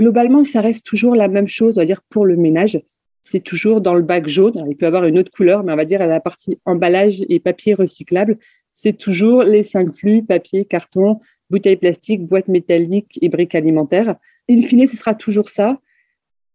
Globalement, 0.00 0.42
ça 0.42 0.62
reste 0.62 0.84
toujours 0.84 1.14
la 1.14 1.28
même 1.28 1.46
chose, 1.46 1.76
on 1.76 1.82
va 1.82 1.84
dire 1.84 2.00
pour 2.08 2.24
le 2.24 2.36
ménage. 2.36 2.80
C'est 3.22 3.44
toujours 3.44 3.82
dans 3.82 3.94
le 3.94 4.02
bac 4.02 4.26
jaune. 4.26 4.64
il 4.68 4.76
peut 4.76 4.86
avoir 4.86 5.04
une 5.04 5.18
autre 5.18 5.30
couleur, 5.30 5.62
mais 5.62 5.72
on 5.72 5.76
va 5.76 5.84
dire 5.84 6.00
à 6.00 6.06
la 6.06 6.20
partie 6.20 6.56
emballage 6.64 7.22
et 7.28 7.38
papier 7.38 7.74
recyclable, 7.74 8.38
c'est 8.70 8.96
toujours 8.96 9.42
les 9.42 9.62
cinq 9.62 9.92
flux 9.92 10.22
papier, 10.22 10.64
carton, 10.64 11.20
bouteilles 11.50 11.76
plastiques, 11.76 12.26
boîtes 12.26 12.48
métalliques 12.48 13.18
et 13.20 13.28
briques 13.28 13.54
alimentaires. 13.54 14.16
In 14.50 14.62
fine, 14.62 14.86
ce 14.86 14.96
sera 14.96 15.14
toujours 15.14 15.48
ça. 15.48 15.78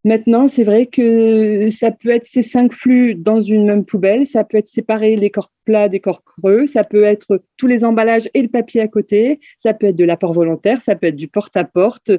Maintenant, 0.04 0.48
c'est 0.48 0.64
vrai 0.64 0.86
que 0.86 1.70
ça 1.72 1.90
peut 1.90 2.10
être 2.10 2.28
ces 2.28 2.44
cinq 2.44 2.74
flux 2.74 3.16
dans 3.16 3.42
une 3.42 3.66
même 3.66 3.86
poubelle, 3.86 4.28
ça 4.28 4.44
peut 4.44 4.58
être 4.58 4.68
séparé 4.68 5.16
les 5.16 5.32
corps 5.32 5.52
plats 5.64 5.90
des 5.90 6.00
corps 6.00 6.24
creux, 6.24 6.68
ça 6.68 6.84
peut 6.84 7.06
être 7.06 7.42
tous 7.58 7.66
les 7.66 7.84
emballages 7.84 8.30
et 8.36 8.44
le 8.44 8.50
papier 8.50 8.82
à 8.82 8.88
côté, 8.88 9.40
ça 9.58 9.74
peut 9.74 9.88
être 9.88 9.96
de 9.96 10.06
l'apport 10.06 10.32
volontaire, 10.32 10.80
ça 10.80 10.96
peut 10.96 11.08
être 11.08 11.16
du 11.16 11.28
porte-à-porte. 11.28 12.12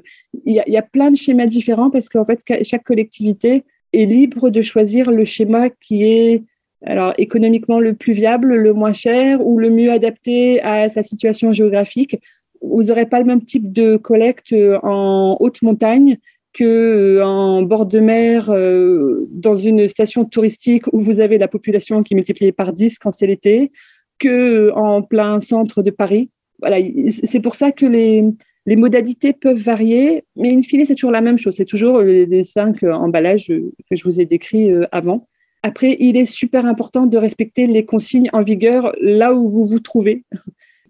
Il, 0.46 0.60
y 0.66 0.76
a, 0.76 0.82
plein 0.82 1.12
de 1.12 1.16
schémas 1.16 1.46
différents 1.46 1.90
parce 1.90 2.08
qu'en 2.08 2.24
fait, 2.24 2.40
chaque 2.62 2.82
collectivité 2.82 3.62
est 3.92 4.06
libre 4.06 4.50
de 4.50 4.62
choisir 4.62 5.08
le 5.08 5.24
schéma 5.24 5.70
qui 5.70 6.02
est 6.02 6.42
alors 6.84 7.14
économiquement 7.18 7.78
le 7.78 7.94
plus 7.94 8.14
viable, 8.14 8.56
le 8.56 8.72
moins 8.72 8.92
cher 8.92 9.46
ou 9.46 9.58
le 9.58 9.70
mieux 9.70 9.92
adapté 9.92 10.60
à 10.62 10.88
sa 10.88 11.04
situation 11.04 11.52
géographique. 11.52 12.16
Vous 12.62 12.84
n'aurez 12.84 13.06
pas 13.06 13.18
le 13.18 13.24
même 13.24 13.44
type 13.44 13.72
de 13.72 13.96
collecte 13.96 14.54
en 14.82 15.36
haute 15.40 15.62
montagne 15.62 16.18
que 16.56 16.64
euh, 16.64 17.26
en 17.26 17.62
bord 17.62 17.86
de 17.86 18.00
mer, 18.00 18.50
euh, 18.50 19.28
dans 19.30 19.54
une 19.54 19.86
station 19.86 20.24
touristique 20.24 20.86
où 20.92 21.00
vous 21.00 21.20
avez 21.20 21.36
la 21.36 21.48
population 21.48 22.02
qui 22.02 22.14
est 22.14 22.16
multipliée 22.16 22.52
par 22.52 22.72
10 22.72 22.98
quand 22.98 23.10
c'est 23.10 23.26
l'été, 23.26 23.72
que 24.18 24.72
en 24.74 25.02
plein 25.02 25.40
centre 25.40 25.82
de 25.82 25.90
Paris. 25.90 26.30
Voilà, 26.60 26.78
c'est 27.08 27.40
pour 27.40 27.54
ça 27.54 27.72
que 27.72 27.84
les, 27.84 28.24
les 28.64 28.76
modalités 28.76 29.34
peuvent 29.34 29.60
varier, 29.60 30.24
mais 30.34 30.54
in 30.54 30.62
fine, 30.62 30.86
c'est 30.86 30.94
toujours 30.94 31.12
la 31.12 31.20
même 31.20 31.36
chose. 31.36 31.54
C'est 31.56 31.66
toujours 31.66 32.00
les, 32.00 32.44
cinq 32.44 32.82
emballages 32.82 33.48
que 33.48 33.96
je 33.96 34.04
vous 34.04 34.22
ai 34.22 34.24
décrits 34.24 34.70
euh, 34.70 34.86
avant. 34.92 35.28
Après, 35.62 35.96
il 36.00 36.16
est 36.16 36.24
super 36.24 36.64
important 36.64 37.06
de 37.06 37.18
respecter 37.18 37.66
les 37.66 37.84
consignes 37.84 38.30
en 38.32 38.42
vigueur 38.42 38.94
là 39.02 39.34
où 39.34 39.48
vous 39.48 39.66
vous 39.66 39.80
trouvez, 39.80 40.24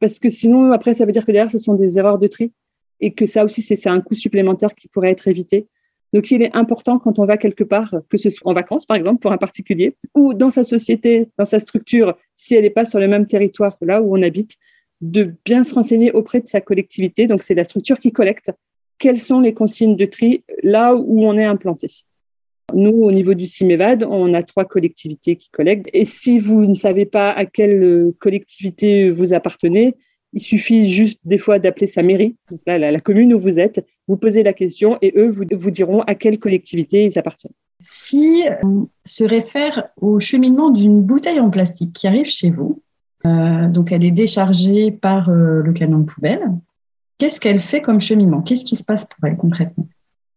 parce 0.01 0.19
que 0.19 0.29
sinon, 0.29 0.73
après, 0.73 0.95
ça 0.95 1.05
veut 1.05 1.13
dire 1.13 1.25
que 1.25 1.33
derrière, 1.33 1.51
ce 1.51 1.59
sont 1.59 1.75
des 1.75 1.99
erreurs 1.99 2.19
de 2.19 2.27
tri 2.27 2.53
et 3.01 3.13
que 3.13 3.27
ça 3.27 3.45
aussi, 3.45 3.63
c'est 3.63 3.89
un 3.89 4.01
coût 4.01 4.15
supplémentaire 4.15 4.75
qui 4.75 4.89
pourrait 4.89 5.11
être 5.11 5.29
évité. 5.29 5.67
Donc, 6.13 6.31
il 6.31 6.43
est 6.43 6.55
important 6.55 6.99
quand 6.99 7.19
on 7.19 7.25
va 7.25 7.37
quelque 7.37 7.65
part, 7.65 7.95
que 8.09 8.17
ce 8.17 8.31
soit 8.31 8.51
en 8.51 8.55
vacances, 8.55 8.87
par 8.87 8.97
exemple, 8.97 9.21
pour 9.21 9.33
un 9.33 9.39
particulier, 9.39 9.97
ou 10.15 10.35
dans 10.35 10.51
sa 10.51 10.65
société, 10.65 11.29
dans 11.37 11.47
sa 11.47 11.61
structure, 11.61 12.17
si 12.35 12.55
elle 12.55 12.63
n'est 12.63 12.71
pas 12.71 12.85
sur 12.85 12.99
le 13.01 13.09
même 13.09 13.27
territoire 13.27 13.77
que 13.79 13.85
là 13.85 14.01
où 14.01 14.17
on 14.17 14.23
habite, 14.23 14.57
de 15.01 15.35
bien 15.45 15.63
se 15.63 15.75
renseigner 15.75 16.13
auprès 16.13 16.41
de 16.41 16.47
sa 16.47 16.61
collectivité. 16.61 17.27
Donc, 17.27 17.43
c'est 17.43 17.55
la 17.55 17.65
structure 17.65 17.99
qui 17.99 18.13
collecte. 18.13 18.51
Quelles 18.99 19.19
sont 19.19 19.41
les 19.41 19.53
consignes 19.53 19.97
de 19.97 20.07
tri 20.07 20.43
là 20.63 20.95
où 20.95 21.27
on 21.27 21.37
est 21.37 21.45
implanté 21.45 21.89
Nous, 22.75 22.91
au 22.91 23.13
niveau 23.13 23.35
du 23.35 23.47
CIMEVAD, 23.47 24.05
on 24.09 24.35
a 24.35 24.43
trois 24.43 24.65
collectivités 24.65 25.37
qui 25.37 25.51
collectent. 25.51 25.89
Et 25.93 26.05
si 26.05 26.39
vous 26.39 26.67
ne 26.67 26.75
savez 26.75 27.07
pas 27.07 27.31
à 27.31 27.47
quelle 27.47 28.13
collectivité 28.19 29.11
vous 29.11 29.33
appartenez, 29.33 29.95
il 30.33 30.41
suffit 30.41 30.91
juste 30.91 31.19
des 31.25 31.39
fois 31.39 31.59
d'appeler 31.59 31.87
sa 31.87 32.03
mairie, 32.03 32.37
la, 32.67 33.01
commune 33.01 33.33
où 33.33 33.39
vous 33.39 33.59
êtes, 33.59 33.85
vous 34.09 34.17
posez 34.17 34.43
la 34.43 34.53
question 34.53 34.99
et 35.01 35.15
eux 35.17 35.31
vous, 35.31 35.45
vous 35.51 35.71
diront 35.71 36.03
à 36.03 36.15
quelle 36.15 36.39
collectivité 36.39 37.05
ils 37.05 37.19
appartiennent. 37.19 37.55
Si 37.83 38.45
on 38.63 38.89
se 39.05 39.25
réfère 39.25 39.89
au 40.01 40.21
cheminement 40.21 40.71
d'une 40.71 41.03
bouteille 41.03 41.41
en 41.41 41.51
plastique 41.51 41.93
qui 41.93 42.07
arrive 42.07 42.27
chez 42.27 42.51
vous, 42.51 42.83
euh, 43.25 43.69
donc 43.69 43.93
elle 43.93 44.05
est 44.05 44.11
déchargée 44.11 44.91
par 44.91 45.31
euh, 45.31 45.63
le 45.63 45.73
camion 45.73 46.01
de 46.01 46.05
poubelle, 46.05 46.43
qu'est-ce 47.19 47.41
qu'elle 47.41 47.61
fait 47.61 47.81
comme 47.81 48.01
cheminement? 48.01 48.43
Qu'est-ce 48.43 48.65
qui 48.65 48.77
se 48.77 48.85
passe 48.85 49.05
pour 49.05 49.25
elle 49.25 49.37
concrètement? 49.37 49.87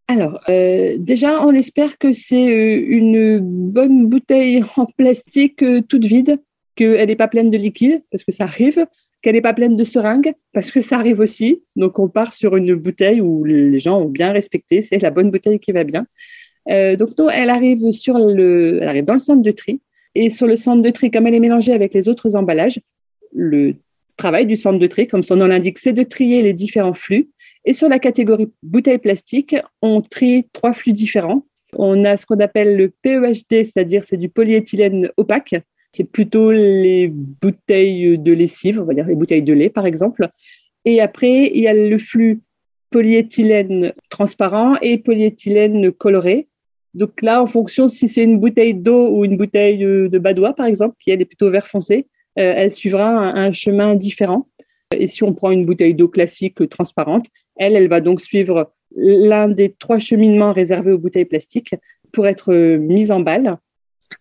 Alors, 0.09 0.41
euh, 0.49 0.97
déjà, 0.97 1.45
on 1.45 1.53
espère 1.53 1.99
que 1.99 2.13
c'est 2.13 2.47
une 2.47 3.37
bonne 3.39 4.07
bouteille 4.07 4.63
en 4.75 4.87
plastique 4.87 5.63
toute 5.87 6.03
vide, 6.03 6.37
qu'elle 6.75 7.07
n'est 7.07 7.15
pas 7.15 7.27
pleine 7.27 7.51
de 7.51 7.57
liquide, 7.57 8.01
parce 8.09 8.23
que 8.23 8.31
ça 8.31 8.45
arrive. 8.45 8.87
qu'elle 9.21 9.35
n'est 9.35 9.41
pas 9.41 9.53
pleine 9.53 9.75
de 9.75 9.83
seringues, 9.83 10.33
parce 10.51 10.71
que 10.71 10.81
ça 10.81 10.97
arrive 10.97 11.19
aussi. 11.19 11.61
Donc, 11.75 11.99
on 11.99 12.09
part 12.09 12.33
sur 12.33 12.55
une 12.55 12.73
bouteille 12.73 13.21
où 13.21 13.43
les 13.43 13.77
gens 13.77 14.01
ont 14.01 14.09
bien 14.09 14.31
respecté, 14.31 14.81
c'est 14.81 14.97
la 14.97 15.11
bonne 15.11 15.29
bouteille 15.29 15.59
qui 15.59 15.73
va 15.73 15.83
bien. 15.83 16.07
Euh, 16.71 16.95
donc, 16.95 17.15
non, 17.19 17.29
elle 17.29 17.51
arrive 17.51 17.81
dans 17.81 19.13
le 19.13 19.19
centre 19.19 19.43
de 19.43 19.51
tri. 19.51 19.79
Et 20.15 20.31
sur 20.31 20.47
le 20.47 20.55
centre 20.55 20.81
de 20.81 20.89
tri, 20.89 21.11
comme 21.11 21.27
elle 21.27 21.35
est 21.35 21.39
mélangée 21.39 21.73
avec 21.73 21.93
les 21.93 22.07
autres 22.07 22.35
emballages, 22.35 22.79
le 23.31 23.75
travail 24.17 24.47
du 24.47 24.55
centre 24.55 24.79
de 24.79 24.87
tri, 24.87 25.07
comme 25.07 25.21
son 25.21 25.35
nom 25.35 25.45
l'indique, 25.45 25.77
c'est 25.77 25.93
de 25.93 26.01
trier 26.01 26.41
les 26.41 26.53
différents 26.53 26.95
flux. 26.95 27.29
Et 27.69 27.73
sur 27.73 27.87
la 27.87 27.99
catégorie 27.99 28.51
bouteilles 28.63 28.97
plastiques, 28.97 29.55
on 29.83 30.01
trie 30.01 30.47
trois 30.53 30.73
flux 30.73 30.91
différents. 30.91 31.45
On 31.73 32.03
a 32.03 32.17
ce 32.17 32.25
qu'on 32.25 32.39
appelle 32.39 32.75
le 32.75 32.89
PEHD, 32.89 33.63
c'est-à-dire 33.63 34.05
c'est 34.05 34.17
du 34.17 34.27
polyéthylène 34.27 35.11
opaque. 35.17 35.53
C'est 35.91 36.11
plutôt 36.11 36.49
les 36.49 37.09
bouteilles 37.13 38.17
de 38.17 38.33
lessive, 38.33 38.81
on 38.81 38.85
va 38.85 38.95
dire 38.95 39.05
les 39.05 39.13
bouteilles 39.13 39.43
de 39.43 39.53
lait 39.53 39.69
par 39.69 39.85
exemple. 39.85 40.29
Et 40.83 40.99
après, 40.99 41.51
il 41.53 41.61
y 41.61 41.67
a 41.67 41.75
le 41.75 41.99
flux 41.99 42.41
polyéthylène 42.89 43.93
transparent 44.09 44.77
et 44.81 44.97
polyéthylène 44.97 45.91
coloré. 45.91 46.47
Donc 46.95 47.21
là, 47.21 47.39
en 47.39 47.45
fonction 47.45 47.87
si 47.87 48.07
c'est 48.07 48.23
une 48.23 48.39
bouteille 48.39 48.73
d'eau 48.73 49.15
ou 49.15 49.25
une 49.25 49.37
bouteille 49.37 49.77
de 49.77 50.17
badois, 50.17 50.55
par 50.55 50.65
exemple, 50.65 50.95
qui 50.99 51.11
elle 51.11 51.21
est 51.21 51.25
plutôt 51.25 51.51
vert 51.51 51.67
foncé, 51.67 52.07
euh, 52.39 52.53
elle 52.57 52.71
suivra 52.71 53.05
un, 53.05 53.51
chemin 53.51 53.93
différent. 53.93 54.47
Et 54.91 55.05
si 55.05 55.23
on 55.23 55.35
prend 55.35 55.51
une 55.51 55.67
bouteille 55.67 55.93
d'eau 55.93 56.07
classique 56.07 56.67
transparente, 56.67 57.27
elle, 57.59 57.75
elle 57.75 57.87
va 57.87 58.01
donc 58.01 58.21
suivre 58.21 58.71
l'un 58.95 59.47
des 59.47 59.69
trois 59.71 59.99
cheminements 59.99 60.51
réservés 60.51 60.91
aux 60.91 60.97
bouteilles 60.97 61.25
plastiques 61.25 61.75
pour 62.11 62.25
être 62.25 62.53
mise 62.53 63.11
en 63.11 63.19
balle. 63.19 63.57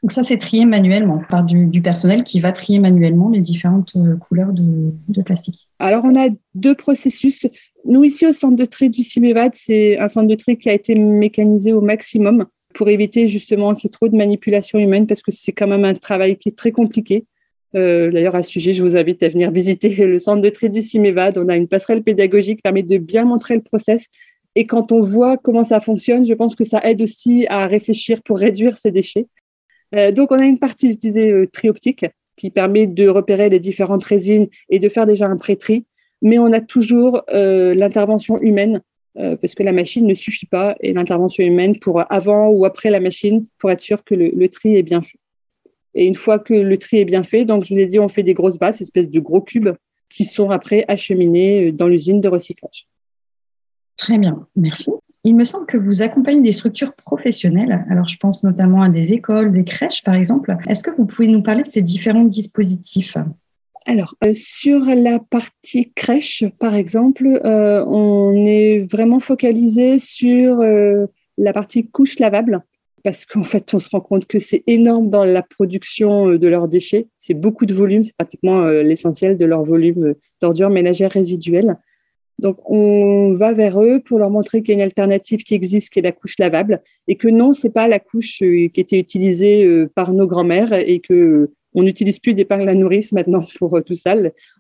Donc 0.03 0.13
ça, 0.13 0.23
c'est 0.23 0.37
trié 0.37 0.67
manuellement 0.67 1.23
par 1.31 1.45
du, 1.45 1.81
personnel 1.81 2.23
qui 2.23 2.41
va 2.41 2.53
trier 2.53 2.79
manuellement 2.79 3.31
les 3.31 3.41
différentes 3.41 3.95
euh, 3.97 4.17
couleurs 4.17 4.53
de, 4.53 4.93
de, 5.09 5.23
plastique. 5.23 5.69
Alors, 5.79 6.05
on 6.05 6.15
a 6.15 6.29
deux 6.55 6.75
processus. 6.75 7.47
Nous, 7.87 8.05
ici, 8.05 8.27
au 8.27 8.35
centre 8.35 8.57
de 8.57 8.67
tri 8.67 8.91
du 8.91 9.03
CIMEVAD, 9.03 9.53
c'est 9.55 9.99
un 9.99 10.09
centre 10.09 10.29
de 10.29 10.35
tri 10.35 10.59
qui 10.59 10.69
a 10.69 10.75
été 10.75 10.95
mécanisé 10.95 11.73
au 11.73 11.81
maximum 11.81 12.47
pour 12.75 12.89
éviter 12.91 13.27
justement 13.27 13.75
qu'il 13.75 13.85
y 13.85 13.89
ait 13.89 13.93
trop 13.93 14.09
de 14.09 14.17
manipulation 14.17 14.79
humaine 14.79 15.07
parce 15.07 15.23
que 15.23 15.31
c'est 15.31 15.53
quand 15.53 15.67
même 15.67 15.87
un 15.87 15.95
travail 15.95 16.37
qui 16.37 16.51
est 16.51 16.57
très 16.57 16.71
compliqué. 16.71 17.25
Euh, 17.75 18.11
D'ailleurs, 18.11 18.35
à 18.35 18.43
ce 18.43 18.51
sujet, 18.51 18.73
je 18.73 18.83
vous 18.83 18.97
invite 18.97 19.23
à 19.23 19.29
venir 19.29 19.51
visiter 19.51 19.89
le 20.07 20.19
centre 20.19 20.41
de 20.41 20.49
tri 20.49 20.71
du 20.71 20.81
CIMEVAD. 20.81 21.39
On 21.39 21.49
a 21.49 21.57
une 21.57 21.69
passerelle 21.69 22.03
pédagogique 22.03 22.59
qui 22.59 22.63
permet 22.63 22.83
de 22.83 22.99
bien 22.99 23.25
montrer 23.25 23.55
le 23.55 23.63
process. 23.63 24.07
Et 24.55 24.67
quand 24.67 24.93
on 24.93 25.01
voit 25.01 25.37
comment 25.37 25.65
ça 25.65 25.81
fonctionne, 25.81 26.27
je 26.27 26.35
pense 26.35 26.57
que 26.57 26.65
ça 26.65 26.81
aide 26.85 27.03
aussi 27.03 27.47
à 27.49 27.67
réfléchir 27.67 28.23
pour 28.23 28.39
réduire 28.39 28.77
ces 28.77 28.91
déchets. 28.91 29.27
Euh, 29.95 30.13
donc, 30.13 30.33
on 30.33 30.37
a 30.37 30.45
une 30.45 30.59
partie 30.59 30.89
utilisée 30.89 31.31
euh, 31.31 31.47
tri 31.47 31.69
optique 31.69 32.07
qui 32.37 32.51
permet 32.51 32.87
de 32.87 33.09
repérer 33.09 33.49
les 33.49 33.61
différentes 33.61 34.05
résines 34.05 34.47
et 34.69 34.79
de 34.79 34.89
faire 34.89 35.07
déjà 35.07 35.27
un 35.27 35.37
pré-tri. 35.37 35.85
Mais 36.23 36.39
on 36.39 36.53
a 36.53 36.61
toujours 36.61 37.23
euh, 37.31 37.75
l'intervention 37.75 38.41
humaine 38.41 38.83
parce 39.41 39.57
que 39.57 39.65
la 39.65 39.73
machine 39.73 40.07
ne 40.07 40.15
suffit 40.15 40.47
pas 40.47 40.77
et 40.79 40.93
l'intervention 40.93 41.43
humaine 41.43 41.77
pour 41.81 42.01
avant 42.09 42.51
ou 42.51 42.65
après 42.65 42.89
la 42.89 43.01
machine 43.01 43.47
pour 43.59 43.69
être 43.73 43.81
sûr 43.81 44.05
que 44.05 44.15
le, 44.15 44.49
tri 44.49 44.77
est 44.77 44.85
bien 44.85 45.03
fait. 45.03 45.19
Et 45.99 46.07
une 46.07 46.15
fois 46.15 46.39
que 46.39 46.55
le 46.55 46.79
tri 46.79 46.99
est 46.99 47.05
bien 47.05 47.25
fait, 47.25 47.45
donc 47.45 47.65
je 47.65 47.75
vous 47.75 47.81
ai 47.81 47.87
dit, 47.87 47.99
on 47.99 48.07
fait 48.07 48.23
des 48.23 48.33
grosses 48.33 48.57
bases, 48.57 48.81
espèces 48.81 49.11
de 49.11 49.19
gros 49.19 49.41
cubes 49.41 49.71
qui 50.09 50.25
sont 50.25 50.51
après 50.51 50.85
acheminés 50.87 51.73
dans 51.73 51.89
l'usine 51.89 52.21
de 52.21 52.29
recyclage. 52.29 52.87
Très 53.97 54.17
bien, 54.17 54.47
merci. 54.55 54.93
Il 55.25 55.35
me 55.35 55.43
semble 55.43 55.67
que 55.67 55.77
vous 55.77 56.01
accompagnez 56.01 56.41
des 56.41 56.53
structures 56.53 56.95
professionnelles. 56.95 57.85
Alors, 57.91 58.07
je 58.07 58.17
pense 58.17 58.45
notamment 58.45 58.81
à 58.81 58.89
des 58.89 59.13
écoles, 59.13 59.53
des 59.53 59.65
crèches, 59.65 60.05
par 60.05 60.15
exemple. 60.15 60.57
Est-ce 60.69 60.85
que 60.85 60.93
vous 60.97 61.05
pouvez 61.05 61.27
nous 61.27 61.43
parler 61.43 61.65
de 61.65 61.73
ces 61.73 61.83
différents 61.83 62.25
dispositifs? 62.25 63.17
Alors, 63.85 64.15
euh, 64.25 64.31
sur 64.35 64.85
la 64.85 65.19
partie 65.19 65.93
crèche, 65.95 66.45
par 66.61 66.77
exemple, 66.77 67.27
euh, 67.45 67.85
on 67.87 68.45
est 68.45 68.87
vraiment 68.89 69.19
focalisé 69.19 69.99
sur 69.99 70.61
euh, 70.61 71.07
la 71.39 71.53
partie 71.53 71.89
couche 71.89 72.21
lavable 72.21 72.63
parce 73.09 73.25
qu'en 73.25 73.43
fait, 73.43 73.73
on 73.73 73.79
se 73.79 73.89
rend 73.89 74.03
compte 74.03 74.27
que 74.27 74.39
c'est 74.39 74.63
énorme 74.67 75.09
dans 75.09 75.25
la 75.25 75.43
production 75.43 76.35
de 76.35 76.47
leurs 76.47 76.69
déchets. 76.69 77.07
C'est 77.17 77.33
beaucoup 77.33 77.65
de 77.65 77.73
volume, 77.73 78.03
c'est 78.03 78.15
pratiquement 78.15 78.67
l'essentiel 78.69 79.39
de 79.39 79.47
leur 79.47 79.65
volume 79.65 80.15
d'ordures 80.43 80.69
ménagères 80.69 81.11
résiduelles. 81.11 81.79
Donc, 82.39 82.59
on 82.71 83.33
va 83.33 83.55
vers 83.55 83.81
eux 83.83 84.03
pour 84.05 84.19
leur 84.19 84.29
montrer 84.29 84.63
qu'il 84.63 84.73
y 84.73 84.73
a 84.73 84.75
une 84.75 84.85
alternative 84.85 85.43
qui 85.43 85.55
existe, 85.55 85.91
qui 85.91 86.01
est 86.01 86.03
la 86.03 86.13
couche 86.13 86.39
lavable, 86.39 86.83
et 87.07 87.17
que 87.17 87.29
non, 87.29 87.55
c'est 87.55 87.73
pas 87.73 87.89
la 87.89 87.99
couche 87.99 88.41
qui 88.41 88.71
était 88.75 88.99
utilisée 88.99 89.87
par 89.95 90.13
nos 90.13 90.27
grands-mères 90.27 90.75
et 90.75 91.01
que 91.01 91.51
on 91.75 91.83
n'utilise 91.83 92.19
plus 92.19 92.35
d'épingle 92.35 92.69
à 92.69 92.75
nourrice 92.75 93.13
maintenant 93.13 93.45
pour 93.59 93.77
euh, 93.77 93.83
tout 93.83 93.95
ça. 93.95 94.15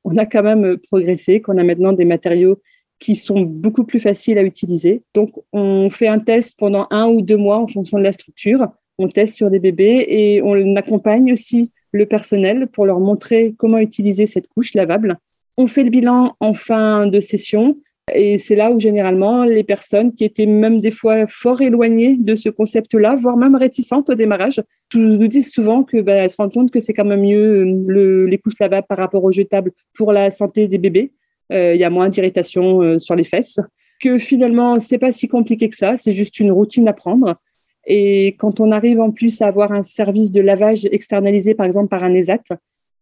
On 0.05 0.17
a 0.17 0.27
quand 0.27 0.43
même 0.43 0.65
euh, 0.65 0.77
progressé, 0.77 1.41
qu'on 1.41 1.59
a 1.59 1.65
maintenant 1.65 1.93
des 1.93 2.05
matériaux 2.05 2.61
qui 2.99 3.15
sont 3.15 3.41
beaucoup 3.41 3.85
plus 3.85 4.01
faciles 4.01 4.39
à 4.39 4.43
utiliser. 4.43 5.03
Donc, 5.15 5.31
on 5.53 5.91
fait 5.91 6.09
un 6.09 6.19
test 6.19 6.55
pendant 6.59 6.87
un 6.91 7.07
ou 7.07 7.23
deux 7.23 7.37
mois 7.37 7.59
en 7.59 7.67
fonction 7.67 7.99
de 7.99 8.03
la 8.03 8.13
structure. 8.13 8.69
On 8.99 9.09
teste 9.09 9.35
sur 9.35 9.51
des 9.51 9.61
bébés 9.61 10.05
et 10.09 10.43
on 10.43 10.77
accompagne 10.77 11.33
aussi 11.33 11.73
le 11.93 12.07
personnel 12.07 12.67
pour 12.67 12.87
leur 12.87 13.01
montrer 13.01 13.55
comment 13.57 13.79
utiliser 13.79 14.27
cette 14.27 14.49
couche 14.49 14.75
lavable. 14.75 15.19
On 15.57 15.67
fait 15.67 15.85
le 15.85 15.91
bilan 15.91 16.37
en 16.41 16.53
fin 16.53 17.07
de 17.07 17.21
session 17.21 17.77
et 18.15 18.39
c'est 18.39 18.57
là 18.57 18.71
où 18.71 18.81
généralement 18.81 19.45
les 19.45 19.65
personnes 19.65 20.13
qui 20.13 20.25
étaient 20.25 20.47
même 20.47 20.79
des 20.79 20.91
fois 20.91 21.27
fort 21.27 21.61
éloignées 21.61 22.17
de 22.17 22.35
ce 22.35 22.49
concept-là, 22.49 23.17
voire 23.17 23.37
même 23.37 23.55
réticentes 23.55 24.11
au 24.11 24.15
démarrage, 24.15 24.63
nous 24.95 25.29
disent 25.29 25.53
souvent 25.53 25.83
que 25.83 26.01
ben, 26.01 26.17
elles 26.17 26.31
se 26.31 26.37
rendent 26.37 26.53
compte 26.53 26.71
que 26.71 26.81
c'est 26.81 26.93
quand 26.93 27.05
même 27.05 27.23
mieux 27.23 27.61
euh, 27.61 27.83
le, 27.87 28.27
les 28.27 28.39
couches 28.39 28.59
lavables 28.61 28.87
par 28.89 28.99
rapport 28.99 29.25
aux 29.25 29.33
jetables 29.33 29.73
pour 29.95 30.13
la 30.13 30.31
santé 30.31 30.69
des 30.69 30.79
bébés. 30.79 31.13
Euh, 31.53 31.75
il 31.75 31.81
y 31.81 31.85
a 31.85 31.91
moins 31.91 32.09
d'irritation 32.09 32.83
euh, 32.83 32.99
sur 32.99 33.15
les 33.15 33.25
fesses. 33.25 33.61
Que 34.01 34.19
finalement, 34.19 34.79
c'est 34.79 34.99
pas 34.99 35.13
si 35.13 35.29
compliqué 35.29 35.69
que 35.69 35.77
ça. 35.77 35.97
C'est 35.97 36.13
juste 36.13 36.41
une 36.41 36.53
routine 36.53 36.87
à 36.89 36.93
prendre. 36.93 37.37
Et 37.87 38.29
quand 38.39 38.61
on 38.61 38.71
arrive 38.71 39.01
en 39.01 39.11
plus 39.11 39.41
à 39.41 39.47
avoir 39.47 39.73
un 39.73 39.83
service 39.83 40.31
de 40.31 40.41
lavage 40.41 40.85
externalisé, 40.87 41.55
par 41.55 41.67
exemple 41.67 41.89
par 41.89 42.05
un 42.05 42.15
ESAT, 42.15 42.43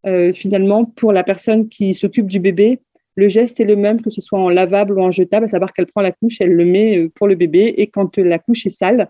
euh, 0.06 0.32
finalement, 0.32 0.84
pour 0.84 1.12
la 1.12 1.24
personne 1.24 1.68
qui 1.68 1.92
s'occupe 1.92 2.26
du 2.26 2.38
bébé, 2.38 2.78
le 3.16 3.28
geste 3.28 3.60
est 3.60 3.64
le 3.64 3.76
même, 3.76 4.00
que 4.00 4.10
ce 4.10 4.20
soit 4.20 4.38
en 4.38 4.48
lavable 4.48 4.98
ou 4.98 5.02
en 5.02 5.10
jetable, 5.10 5.46
à 5.46 5.48
savoir 5.48 5.72
qu'elle 5.72 5.86
prend 5.86 6.02
la 6.02 6.12
couche, 6.12 6.40
elle 6.40 6.52
le 6.52 6.64
met 6.64 7.08
pour 7.14 7.26
le 7.26 7.34
bébé, 7.34 7.74
et 7.78 7.88
quand 7.88 8.18
la 8.18 8.38
couche 8.38 8.66
est 8.66 8.70
sale, 8.70 9.08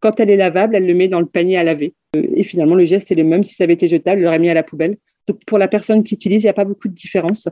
quand 0.00 0.20
elle 0.20 0.30
est 0.30 0.36
lavable, 0.36 0.76
elle 0.76 0.86
le 0.86 0.94
met 0.94 1.08
dans 1.08 1.20
le 1.20 1.26
panier 1.26 1.56
à 1.56 1.64
laver. 1.64 1.94
Et 2.14 2.42
finalement, 2.42 2.74
le 2.74 2.84
geste 2.84 3.10
est 3.10 3.14
le 3.14 3.24
même. 3.24 3.44
Si 3.44 3.54
ça 3.54 3.64
avait 3.64 3.72
été 3.72 3.88
jetable, 3.88 4.18
elle 4.18 4.24
l'aurait 4.24 4.38
mis 4.38 4.50
à 4.50 4.54
la 4.54 4.62
poubelle. 4.62 4.96
Donc, 5.26 5.38
pour 5.46 5.58
la 5.58 5.68
personne 5.68 6.04
qui 6.04 6.14
utilise, 6.14 6.42
il 6.42 6.46
n'y 6.46 6.50
a 6.50 6.54
pas 6.54 6.64
beaucoup 6.64 6.88
de 6.88 6.94
différence. 6.94 7.48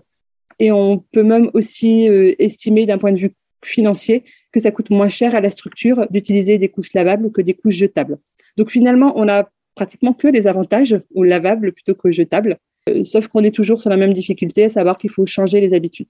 Et 0.58 0.72
on 0.72 0.98
peut 0.98 1.22
même 1.22 1.50
aussi 1.54 2.08
euh, 2.08 2.34
estimer 2.38 2.86
d'un 2.86 2.98
point 2.98 3.12
de 3.12 3.18
vue 3.18 3.34
financier 3.64 4.24
que 4.52 4.60
ça 4.60 4.70
coûte 4.70 4.90
moins 4.90 5.08
cher 5.08 5.34
à 5.34 5.40
la 5.40 5.50
structure 5.50 6.06
d'utiliser 6.10 6.58
des 6.58 6.68
couches 6.68 6.94
lavables 6.94 7.32
que 7.32 7.42
des 7.42 7.54
couches 7.54 7.74
jetables. 7.74 8.18
Donc, 8.56 8.70
finalement, 8.70 9.12
on 9.16 9.28
a 9.28 9.48
pratiquement 9.74 10.12
que 10.12 10.28
des 10.28 10.46
avantages 10.46 10.96
au 11.14 11.24
lavable 11.24 11.72
plutôt 11.72 11.94
qu'au 11.94 12.10
jetable. 12.10 12.58
Euh, 12.88 13.04
sauf 13.04 13.28
qu'on 13.28 13.42
est 13.42 13.54
toujours 13.54 13.80
sur 13.80 13.90
la 13.90 13.96
même 13.96 14.12
difficulté, 14.12 14.64
à 14.64 14.68
savoir 14.68 14.98
qu'il 14.98 15.10
faut 15.10 15.26
changer 15.26 15.60
les 15.60 15.74
habitudes. 15.74 16.08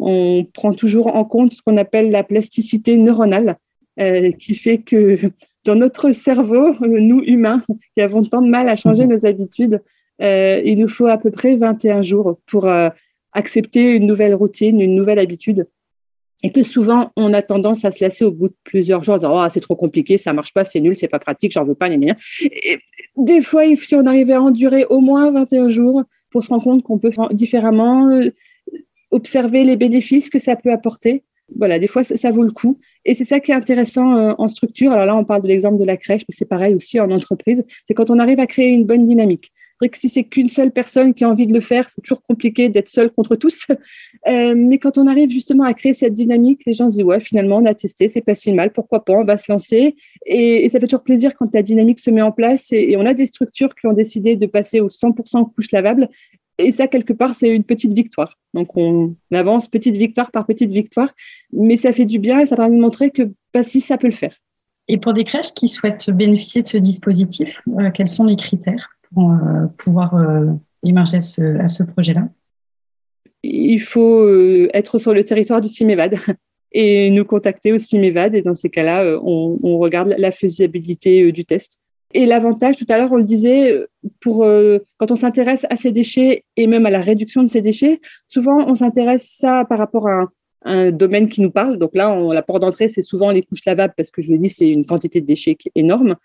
On 0.00 0.44
prend 0.52 0.72
toujours 0.72 1.08
en 1.08 1.24
compte 1.24 1.54
ce 1.54 1.62
qu'on 1.62 1.76
appelle 1.76 2.10
la 2.10 2.24
plasticité 2.24 2.96
neuronale, 2.96 3.56
euh, 4.00 4.32
qui 4.32 4.54
fait 4.54 4.78
que 4.78 5.18
dans 5.64 5.76
notre 5.76 6.10
cerveau, 6.10 6.74
nous 6.80 7.22
humains, 7.26 7.62
qui 7.94 8.00
avons 8.00 8.22
tant 8.22 8.42
de 8.42 8.48
mal 8.48 8.68
à 8.68 8.76
changer 8.76 9.06
nos 9.06 9.24
habitudes, 9.24 9.80
euh, 10.20 10.60
il 10.64 10.78
nous 10.78 10.88
faut 10.88 11.06
à 11.06 11.18
peu 11.18 11.30
près 11.30 11.56
21 11.56 12.02
jours 12.02 12.38
pour 12.46 12.68
accepter 13.34 13.96
une 13.96 14.06
nouvelle 14.06 14.34
routine, 14.34 14.80
une 14.80 14.94
nouvelle 14.94 15.18
habitude 15.18 15.66
et 16.44 16.52
que 16.52 16.62
souvent 16.62 17.10
on 17.16 17.32
a 17.32 17.42
tendance 17.42 17.86
à 17.86 17.90
se 17.90 18.04
lasser 18.04 18.24
au 18.24 18.30
bout 18.30 18.48
de 18.48 18.54
plusieurs 18.64 19.02
jours, 19.02 19.14
en 19.14 19.18
disant 19.18 19.42
oh, 19.42 19.48
c'est 19.48 19.60
trop 19.60 19.76
compliqué, 19.76 20.18
ça 20.18 20.34
marche 20.34 20.52
pas, 20.52 20.62
c'est 20.62 20.80
nul, 20.80 20.94
c'est 20.94 21.08
pas 21.08 21.18
pratique, 21.18 21.52
j'en 21.52 21.64
veux 21.64 21.74
pas, 21.74 21.88
ni 21.88 22.06
Et 22.42 22.78
des 23.16 23.40
fois, 23.40 23.62
si 23.74 23.94
on 23.94 24.04
arrivait 24.04 24.34
à 24.34 24.42
endurer 24.42 24.84
au 24.90 25.00
moins 25.00 25.30
21 25.30 25.70
jours 25.70 26.04
pour 26.30 26.42
se 26.42 26.48
rendre 26.48 26.62
compte 26.62 26.82
qu'on 26.82 26.98
peut 26.98 27.10
faire 27.10 27.30
différemment, 27.30 28.10
euh, 28.10 28.30
observer 29.10 29.64
les 29.64 29.76
bénéfices 29.76 30.28
que 30.28 30.38
ça 30.38 30.54
peut 30.54 30.70
apporter. 30.70 31.24
Voilà, 31.56 31.78
des 31.78 31.86
fois, 31.86 32.04
ça, 32.04 32.30
vaut 32.30 32.42
le 32.42 32.50
coup. 32.50 32.78
Et 33.04 33.14
c'est 33.14 33.24
ça 33.24 33.40
qui 33.40 33.52
est 33.52 33.54
intéressant 33.54 34.16
euh, 34.16 34.32
en 34.36 34.48
structure. 34.48 34.92
Alors 34.92 35.06
là, 35.06 35.16
on 35.16 35.24
parle 35.24 35.42
de 35.42 35.48
l'exemple 35.48 35.78
de 35.78 35.84
la 35.84 35.96
crèche, 35.96 36.22
mais 36.28 36.34
c'est 36.36 36.48
pareil 36.48 36.74
aussi 36.74 37.00
en 37.00 37.10
entreprise. 37.10 37.64
C'est 37.86 37.94
quand 37.94 38.10
on 38.10 38.18
arrive 38.18 38.40
à 38.40 38.46
créer 38.46 38.70
une 38.70 38.84
bonne 38.84 39.04
dynamique. 39.04 39.52
Que 39.88 39.98
si 39.98 40.08
c'est 40.08 40.24
qu'une 40.24 40.48
seule 40.48 40.70
personne 40.70 41.14
qui 41.14 41.24
a 41.24 41.28
envie 41.28 41.46
de 41.46 41.54
le 41.54 41.60
faire, 41.60 41.88
c'est 41.88 42.00
toujours 42.00 42.22
compliqué 42.22 42.68
d'être 42.68 42.88
seul 42.88 43.10
contre 43.10 43.36
tous. 43.36 43.66
Euh, 44.26 44.54
mais 44.56 44.78
quand 44.78 44.96
on 44.96 45.06
arrive 45.06 45.28
justement 45.28 45.64
à 45.64 45.74
créer 45.74 45.92
cette 45.92 46.14
dynamique, 46.14 46.62
les 46.66 46.72
gens 46.72 46.88
se 46.88 46.96
disent 46.96 47.04
ouais, 47.04 47.20
finalement, 47.20 47.58
on 47.58 47.66
a 47.66 47.74
testé, 47.74 48.08
c'est 48.08 48.22
pas 48.22 48.34
si 48.34 48.52
mal, 48.54 48.72
pourquoi 48.72 49.04
pas, 49.04 49.12
on 49.12 49.24
va 49.24 49.36
se 49.36 49.52
lancer. 49.52 49.96
Et, 50.24 50.66
ça 50.70 50.80
fait 50.80 50.86
toujours 50.86 51.02
plaisir 51.02 51.34
quand 51.34 51.54
la 51.54 51.62
dynamique 51.62 52.00
se 52.00 52.10
met 52.10 52.22
en 52.22 52.32
place. 52.32 52.72
Et, 52.72 52.96
on 52.96 53.04
a 53.04 53.12
des 53.12 53.26
structures 53.26 53.74
qui 53.74 53.86
ont 53.86 53.92
décidé 53.92 54.36
de 54.36 54.46
passer 54.46 54.80
au 54.80 54.88
100% 54.88 55.52
couche 55.52 55.72
lavable. 55.72 56.08
Et 56.56 56.72
ça, 56.72 56.86
quelque 56.86 57.12
part, 57.12 57.34
c'est 57.34 57.48
une 57.48 57.64
petite 57.64 57.92
victoire. 57.92 58.38
Donc, 58.54 58.76
on 58.76 59.14
avance 59.32 59.68
petite 59.68 59.96
victoire 59.96 60.30
par 60.30 60.46
petite 60.46 60.72
victoire, 60.72 61.10
mais 61.52 61.76
ça 61.76 61.92
fait 61.92 62.06
du 62.06 62.18
bien 62.18 62.40
et 62.40 62.46
ça 62.46 62.56
permet 62.56 62.76
de 62.76 62.80
montrer 62.80 63.10
que 63.10 63.30
pas 63.52 63.62
si 63.62 63.80
ça 63.80 63.98
peut 63.98 64.06
le 64.06 64.14
faire. 64.14 64.34
Et 64.88 64.98
pour 64.98 65.14
des 65.14 65.24
crèches 65.24 65.52
qui 65.54 65.68
souhaitent 65.68 66.10
bénéficier 66.10 66.62
de 66.62 66.68
ce 66.68 66.76
dispositif, 66.76 67.60
euh, 67.78 67.90
quels 67.90 68.08
sont 68.08 68.24
les 68.24 68.36
critères? 68.36 68.93
Euh, 69.18 69.66
pouvoir 69.78 70.14
euh, 70.16 70.46
émerger 70.82 71.18
à 71.18 71.68
ce, 71.68 71.82
projet-là 71.82 72.28
il 73.46 73.78
faut 73.78 74.20
euh, 74.20 74.68
être 74.72 74.98
sur 74.98 75.12
le 75.12 75.22
territoire 75.22 75.60
du 75.60 75.68
CIMEVAD 75.68 76.16
et 76.72 77.10
nous 77.10 77.26
contacter 77.26 77.72
au 77.72 77.78
CIMEVAD. 77.78 78.34
Et 78.34 78.42
dans 78.42 78.54
ces 78.54 78.70
cas-là, 78.70 79.20
on, 79.22 79.78
regarde 79.78 80.14
la 80.16 80.30
faisabilité 80.30 81.30
du 81.30 81.44
test. 81.44 81.78
Et 82.14 82.24
l'avantage, 82.24 82.76
tout 82.76 82.86
à 82.88 82.96
l'heure, 82.96 83.12
on 83.12 83.16
le 83.16 83.24
disait, 83.24 83.84
pour 84.20 84.46
quand 84.96 85.10
on 85.10 85.14
s'intéresse 85.14 85.66
à 85.68 85.76
ces 85.76 85.92
déchets 85.92 86.44
et 86.56 86.66
même 86.66 86.86
à 86.86 86.90
la 86.90 87.00
réduction 87.00 87.42
de 87.42 87.48
ces 87.48 87.60
déchets, 87.60 88.00
souvent 88.28 88.66
on 88.66 88.74
s'intéresse 88.74 89.34
ça 89.36 89.66
par 89.68 89.78
rapport 89.78 90.08
à 90.08 90.28
un, 90.62 90.90
domaine 90.90 91.28
qui 91.28 91.42
nous 91.42 91.50
parle. 91.50 91.76
Donc 91.76 91.90
là, 91.94 92.12
on, 92.12 92.32
la 92.32 92.42
porte 92.42 92.62
d'entrée, 92.62 92.88
c'est 92.88 93.02
souvent 93.02 93.30
les 93.30 93.42
couches 93.42 93.66
lavables 93.66 93.94
parce 93.94 94.10
que 94.10 94.22
je 94.22 94.28
vous 94.28 94.38
dit, 94.38 94.48
c'est 94.48 94.68
une 94.68 94.86
quantité 94.86 95.20
de 95.20 95.26
déchets 95.26 95.58
énorme. 95.74 96.16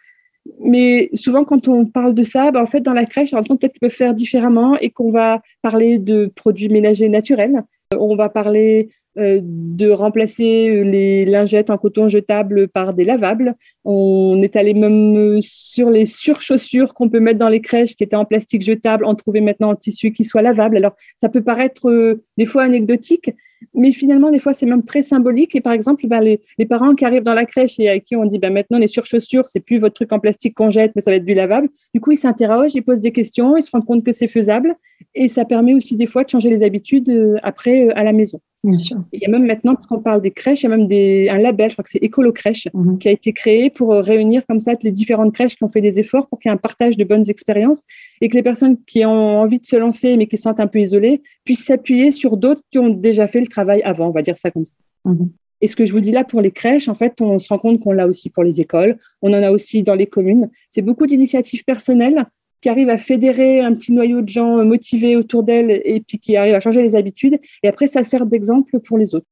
Mais 0.61 1.09
souvent, 1.13 1.43
quand 1.43 1.67
on 1.67 1.85
parle 1.85 2.13
de 2.13 2.23
ça, 2.23 2.51
ben, 2.51 2.61
en 2.61 2.65
fait, 2.65 2.81
dans 2.81 2.93
la 2.93 3.05
crèche, 3.05 3.33
on 3.33 3.41
peut-être 3.41 3.73
qu'ils 3.73 3.79
peuvent 3.81 3.91
faire 3.91 4.13
différemment 4.13 4.77
et 4.77 4.89
qu'on 4.89 5.09
va 5.09 5.41
parler 5.61 5.99
de 5.99 6.31
produits 6.35 6.69
ménagers 6.69 7.09
naturels. 7.09 7.63
On 7.97 8.15
va 8.15 8.29
parler 8.29 8.89
euh, 9.17 9.39
de 9.41 9.89
remplacer 9.89 10.83
les 10.83 11.25
lingettes 11.25 11.71
en 11.71 11.77
coton 11.77 12.07
jetable 12.07 12.67
par 12.67 12.93
des 12.93 13.03
lavables. 13.03 13.55
On 13.83 14.39
est 14.41 14.55
allé 14.55 14.73
même 14.73 15.39
sur 15.41 15.89
les 15.89 16.05
surchaussures 16.05 16.93
qu'on 16.93 17.09
peut 17.09 17.19
mettre 17.19 17.39
dans 17.39 17.49
les 17.49 17.61
crèches 17.61 17.95
qui 17.95 18.03
étaient 18.03 18.15
en 18.15 18.25
plastique 18.25 18.61
jetable, 18.61 19.05
en 19.05 19.15
trouver 19.15 19.41
maintenant 19.41 19.71
en 19.71 19.75
tissu 19.75 20.13
qui 20.13 20.23
soit 20.23 20.43
lavable. 20.43 20.77
Alors, 20.77 20.95
ça 21.17 21.27
peut 21.27 21.43
paraître 21.43 21.89
euh, 21.89 22.23
des 22.37 22.45
fois 22.45 22.63
anecdotique, 22.63 23.31
mais 23.73 23.91
finalement, 23.91 24.29
des 24.29 24.39
fois, 24.39 24.53
c'est 24.53 24.65
même 24.65 24.83
très 24.83 25.01
symbolique. 25.01 25.55
Et 25.55 25.61
par 25.61 25.73
exemple, 25.73 26.07
ben, 26.07 26.21
les, 26.21 26.41
les, 26.57 26.65
parents 26.65 26.95
qui 26.95 27.05
arrivent 27.05 27.23
dans 27.23 27.33
la 27.33 27.45
crèche 27.45 27.79
et 27.79 27.89
à 27.89 27.99
qui 27.99 28.15
on 28.15 28.25
dit 28.25 28.39
ben, 28.39 28.53
maintenant 28.53 28.77
les 28.77 28.87
surchaussures, 28.87 29.47
c'est 29.47 29.59
plus 29.59 29.77
votre 29.77 29.95
truc 29.95 30.11
en 30.11 30.19
plastique 30.19 30.55
qu'on 30.55 30.69
jette, 30.69 30.91
mais 30.95 31.01
ça 31.01 31.11
va 31.11 31.17
être 31.17 31.25
du 31.25 31.33
lavable. 31.33 31.69
Du 31.93 32.01
coup, 32.01 32.11
ils 32.11 32.17
s'interrogent, 32.17 32.75
ils 32.75 32.83
posent 32.83 33.01
des 33.01 33.11
questions, 33.11 33.57
ils 33.57 33.61
se 33.61 33.71
rendent 33.71 33.85
compte 33.85 34.03
que 34.03 34.11
c'est 34.11 34.27
faisable. 34.27 34.75
Et 35.15 35.27
ça 35.27 35.45
permet 35.45 35.73
aussi 35.73 35.95
des 35.95 36.05
fois 36.05 36.23
de 36.23 36.29
changer 36.29 36.49
les 36.49 36.63
habitudes 36.63 37.09
euh, 37.09 37.37
après 37.43 37.87
euh, 37.87 37.97
à 37.97 38.03
la 38.03 38.11
maison. 38.11 38.41
Bien 38.63 38.77
sûr. 38.77 38.97
Il 39.13 39.21
y 39.21 39.25
a 39.25 39.29
même 39.29 39.45
maintenant, 39.45 39.75
quand 39.75 39.97
on 39.97 40.01
parle 40.01 40.21
des 40.21 40.31
crèches, 40.31 40.63
il 40.63 40.63
y 40.63 40.67
a 40.67 40.75
même 40.75 40.87
des, 40.87 41.29
un 41.29 41.37
label, 41.37 41.69
je 41.69 41.75
crois 41.75 41.83
que 41.83 41.89
c'est 41.89 42.03
Écolo 42.03 42.33
Crèche, 42.33 42.67
mmh. 42.73 42.97
qui 42.97 43.07
a 43.07 43.11
été 43.11 43.31
créé 43.31 43.69
pour 43.69 43.93
euh, 43.93 44.01
réunir 44.01 44.45
comme 44.45 44.59
ça 44.59 44.73
les 44.81 44.91
différentes 44.91 45.33
crèches 45.33 45.55
qui 45.55 45.63
ont 45.63 45.69
fait 45.69 45.79
des 45.79 45.99
efforts 45.99 46.27
pour 46.27 46.39
qu'il 46.39 46.49
y 46.49 46.51
ait 46.51 46.55
un 46.55 46.57
partage 46.57 46.97
de 46.97 47.05
bonnes 47.05 47.29
expériences 47.29 47.83
et 48.19 48.27
que 48.27 48.35
les 48.35 48.43
personnes 48.43 48.77
qui 48.85 49.05
ont 49.05 49.39
envie 49.39 49.59
de 49.59 49.65
se 49.65 49.77
lancer 49.77 50.17
mais 50.17 50.27
qui 50.27 50.35
se 50.35 50.43
sentent 50.43 50.59
un 50.59 50.67
peu 50.67 50.79
isolées 50.79 51.21
puissent 51.45 51.65
s'appuyer 51.65 52.11
sur 52.11 52.35
d'autres 52.35 52.61
qui 52.69 52.79
ont 52.79 52.89
déjà 52.89 53.27
fait 53.27 53.39
le 53.39 53.47
travail 53.49 53.81
avant, 53.83 54.07
on 54.07 54.11
va 54.11 54.21
dire 54.21 54.37
ça 54.37 54.51
comme 54.51 54.65
ça. 54.65 54.75
Mmh. 55.05 55.25
Et 55.61 55.67
ce 55.67 55.75
que 55.75 55.85
je 55.85 55.91
vous 55.91 55.99
dis 55.99 56.11
là 56.11 56.23
pour 56.23 56.41
les 56.41 56.51
crèches, 56.51 56.87
en 56.87 56.93
fait, 56.93 57.19
on 57.21 57.37
se 57.37 57.49
rend 57.49 57.57
compte 57.57 57.79
qu'on 57.79 57.91
l'a 57.91 58.07
aussi 58.07 58.29
pour 58.29 58.43
les 58.43 58.61
écoles, 58.61 58.97
on 59.21 59.33
en 59.33 59.43
a 59.43 59.51
aussi 59.51 59.83
dans 59.83 59.95
les 59.95 60.07
communes. 60.07 60.49
C'est 60.69 60.81
beaucoup 60.81 61.05
d'initiatives 61.05 61.65
personnelles 61.65 62.25
qui 62.61 62.69
arrivent 62.69 62.89
à 62.89 62.97
fédérer 62.97 63.61
un 63.61 63.73
petit 63.73 63.91
noyau 63.91 64.21
de 64.21 64.29
gens 64.29 64.63
motivés 64.65 65.15
autour 65.15 65.43
d'elles 65.43 65.81
et 65.83 66.01
puis 66.05 66.19
qui 66.19 66.35
arrivent 66.35 66.55
à 66.55 66.59
changer 66.59 66.81
les 66.81 66.95
habitudes. 66.95 67.39
Et 67.63 67.67
après, 67.67 67.87
ça 67.87 68.03
sert 68.03 68.25
d'exemple 68.25 68.79
pour 68.79 68.97
les 68.97 69.15
autres. 69.15 69.27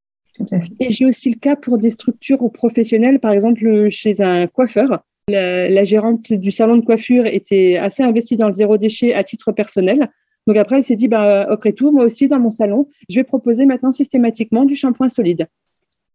Et 0.80 0.92
j'ai 0.92 1.06
aussi 1.06 1.32
le 1.32 1.40
cas 1.40 1.56
pour 1.56 1.78
des 1.78 1.90
structures 1.90 2.52
professionnelles, 2.52 3.20
par 3.20 3.32
exemple 3.32 3.90
chez 3.90 4.22
un 4.22 4.48
coiffeur. 4.48 5.04
La, 5.30 5.68
la, 5.68 5.84
gérante 5.84 6.32
du 6.32 6.52
salon 6.52 6.78
de 6.78 6.86
coiffure 6.86 7.26
était 7.26 7.78
assez 7.78 8.02
investie 8.02 8.38
dans 8.38 8.48
le 8.48 8.54
zéro 8.54 8.78
déchet 8.78 9.14
à 9.14 9.24
titre 9.24 9.52
personnel. 9.52 10.10
Donc 10.48 10.56
après, 10.56 10.78
elle 10.78 10.84
s'est 10.84 10.96
dit, 10.96 11.10
bah, 11.10 11.46
après 11.50 11.74
tout, 11.74 11.92
moi 11.92 12.06
aussi, 12.06 12.28
dans 12.28 12.40
mon 12.40 12.50
salon, 12.50 12.88
je 13.10 13.18
vais 13.18 13.26
proposer 13.26 13.66
maintenant 13.66 13.92
systématiquement 13.92 14.64
du 14.64 14.76
shampoing 14.76 15.10
solide. 15.10 15.48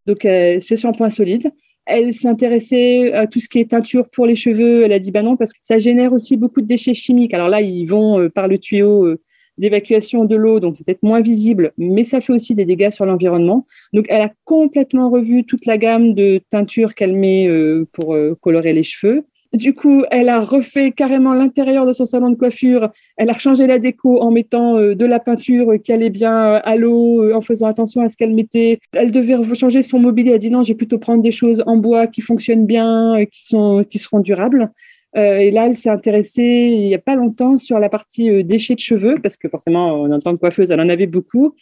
Donc, 0.07 0.25
euh, 0.25 0.59
ce 0.59 0.75
shampoing 0.75 1.11
solide, 1.11 1.53
elle 1.85 2.15
s'intéressait 2.15 3.13
à 3.13 3.27
tout 3.27 3.41
ce 3.41 3.49
qui 3.49 3.61
est 3.61 3.71
teinture 3.71 4.09
pour 4.09 4.27
les 4.27 4.35
cheveux. 4.35 4.85
Elle 4.85 4.93
a 4.93 4.99
dit 4.99 5.11
bah 5.11 5.23
non 5.23 5.37
parce 5.37 5.53
que 5.53 5.59
ça 5.63 5.79
génère 5.79 6.13
aussi 6.13 6.37
beaucoup 6.37 6.63
de 6.63 6.67
déchets 6.67 6.95
chimiques. 6.95 7.35
Alors 7.35 7.49
là, 7.49 7.61
ils 7.61 7.87
vont 7.87 8.19
euh, 8.19 8.31
par 8.31 8.49
le 8.49 8.59
tuyau 8.59 9.05
euh, 9.05 9.21
d'évacuation 9.59 10.25
de 10.25 10.35
l'eau, 10.35 10.61
donc 10.61 10.77
c'est 10.77 10.87
peut-être 10.87 11.03
moins 11.03 11.21
visible, 11.21 11.73
mais 11.77 12.05
ça 12.05 12.23
fait 12.23 12.33
aussi 12.33 12.55
des 12.55 12.65
dégâts 12.65 12.91
sur 12.91 13.05
l'environnement. 13.05 13.67
Donc 13.93 14.07
elle 14.09 14.23
a 14.23 14.31
complètement 14.45 15.11
revu 15.11 15.45
toute 15.45 15.67
la 15.67 15.77
gamme 15.77 16.15
de 16.15 16.41
teintures 16.49 16.95
qu'elle 16.95 17.15
met 17.15 17.51
pour 17.93 18.17
colorer 18.41 18.73
les 18.73 18.83
cheveux. 18.83 19.27
Du 19.53 19.75
coup, 19.75 20.05
elle 20.11 20.31
a 20.31 20.41
refait 20.41 20.93
carrément 20.93 21.35
l'intérieur 21.35 21.85
de 21.85 21.93
son 21.93 22.07
salon 22.07 22.31
de 22.31 22.37
coiffure. 22.37 22.91
Elle 23.19 23.29
a 23.29 23.35
changé 23.35 23.67
la 23.67 23.79
déco 23.79 24.23
en 24.23 24.31
mettant 24.31 24.79
euh, 24.79 24.95
de 24.95 25.05
la 25.05 25.21
peinture 25.21 25.75
qui 25.85 25.93
allait 25.93 26.09
bien 26.09 26.55
euh, 26.55 26.61
à 26.65 26.75
l'eau, 26.77 27.23
euh, 27.23 27.35
en 27.35 27.43
faisant 27.43 27.67
attention 27.67 28.01
à 28.01 28.09
ce 28.09 28.17
qu'elle 28.17 28.35
mettait. 28.35 28.79
Elle 28.97 29.13
devait 29.13 29.37
changer 29.55 29.83
son 29.83 29.99
mobilier. 29.99 30.31
Elle 30.31 30.37
a 30.37 30.39
dit 30.39 30.51
non, 30.51 30.63
j'ai 30.63 30.75
plutôt 30.75 30.99
prendre 30.99 31.23
des 31.23 31.33
choses 31.33 31.63
en 31.67 31.77
bois 31.77 32.07
qui 32.07 32.23
fonctionnent 32.23 32.65
bien, 32.65 33.27
qui 33.31 33.45
sont 33.45 33.85
qui 33.85 33.99
seront 33.99 34.21
durables. 34.21 34.71
et 35.15 35.51
là, 35.51 35.67
elle 35.67 35.77
s'est 35.77 35.91
intéressée 35.91 36.71
il 36.73 36.87
n'y 36.87 36.95
a 36.95 36.99
pas 36.99 37.17
longtemps 37.17 37.59
sur 37.59 37.79
la 37.79 37.91
partie 37.91 38.43
déchets 38.45 38.75
de 38.75 38.81
cheveux, 38.81 39.17
parce 39.23 39.37
que 39.37 39.49
forcément, 39.49 40.03
en 40.03 40.19
tant 40.19 40.35
que 40.35 40.41
coiffeuse, 40.41 40.71
elle 40.71 40.81
en 40.81 40.89
avait 40.89 41.07
beaucoup. 41.07 41.55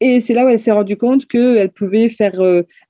Et 0.00 0.20
c'est 0.20 0.34
là 0.34 0.44
où 0.44 0.48
elle 0.48 0.58
s'est 0.58 0.72
rendue 0.72 0.96
compte 0.96 1.26
qu'elle 1.26 1.70
pouvait 1.70 2.08
faire 2.08 2.40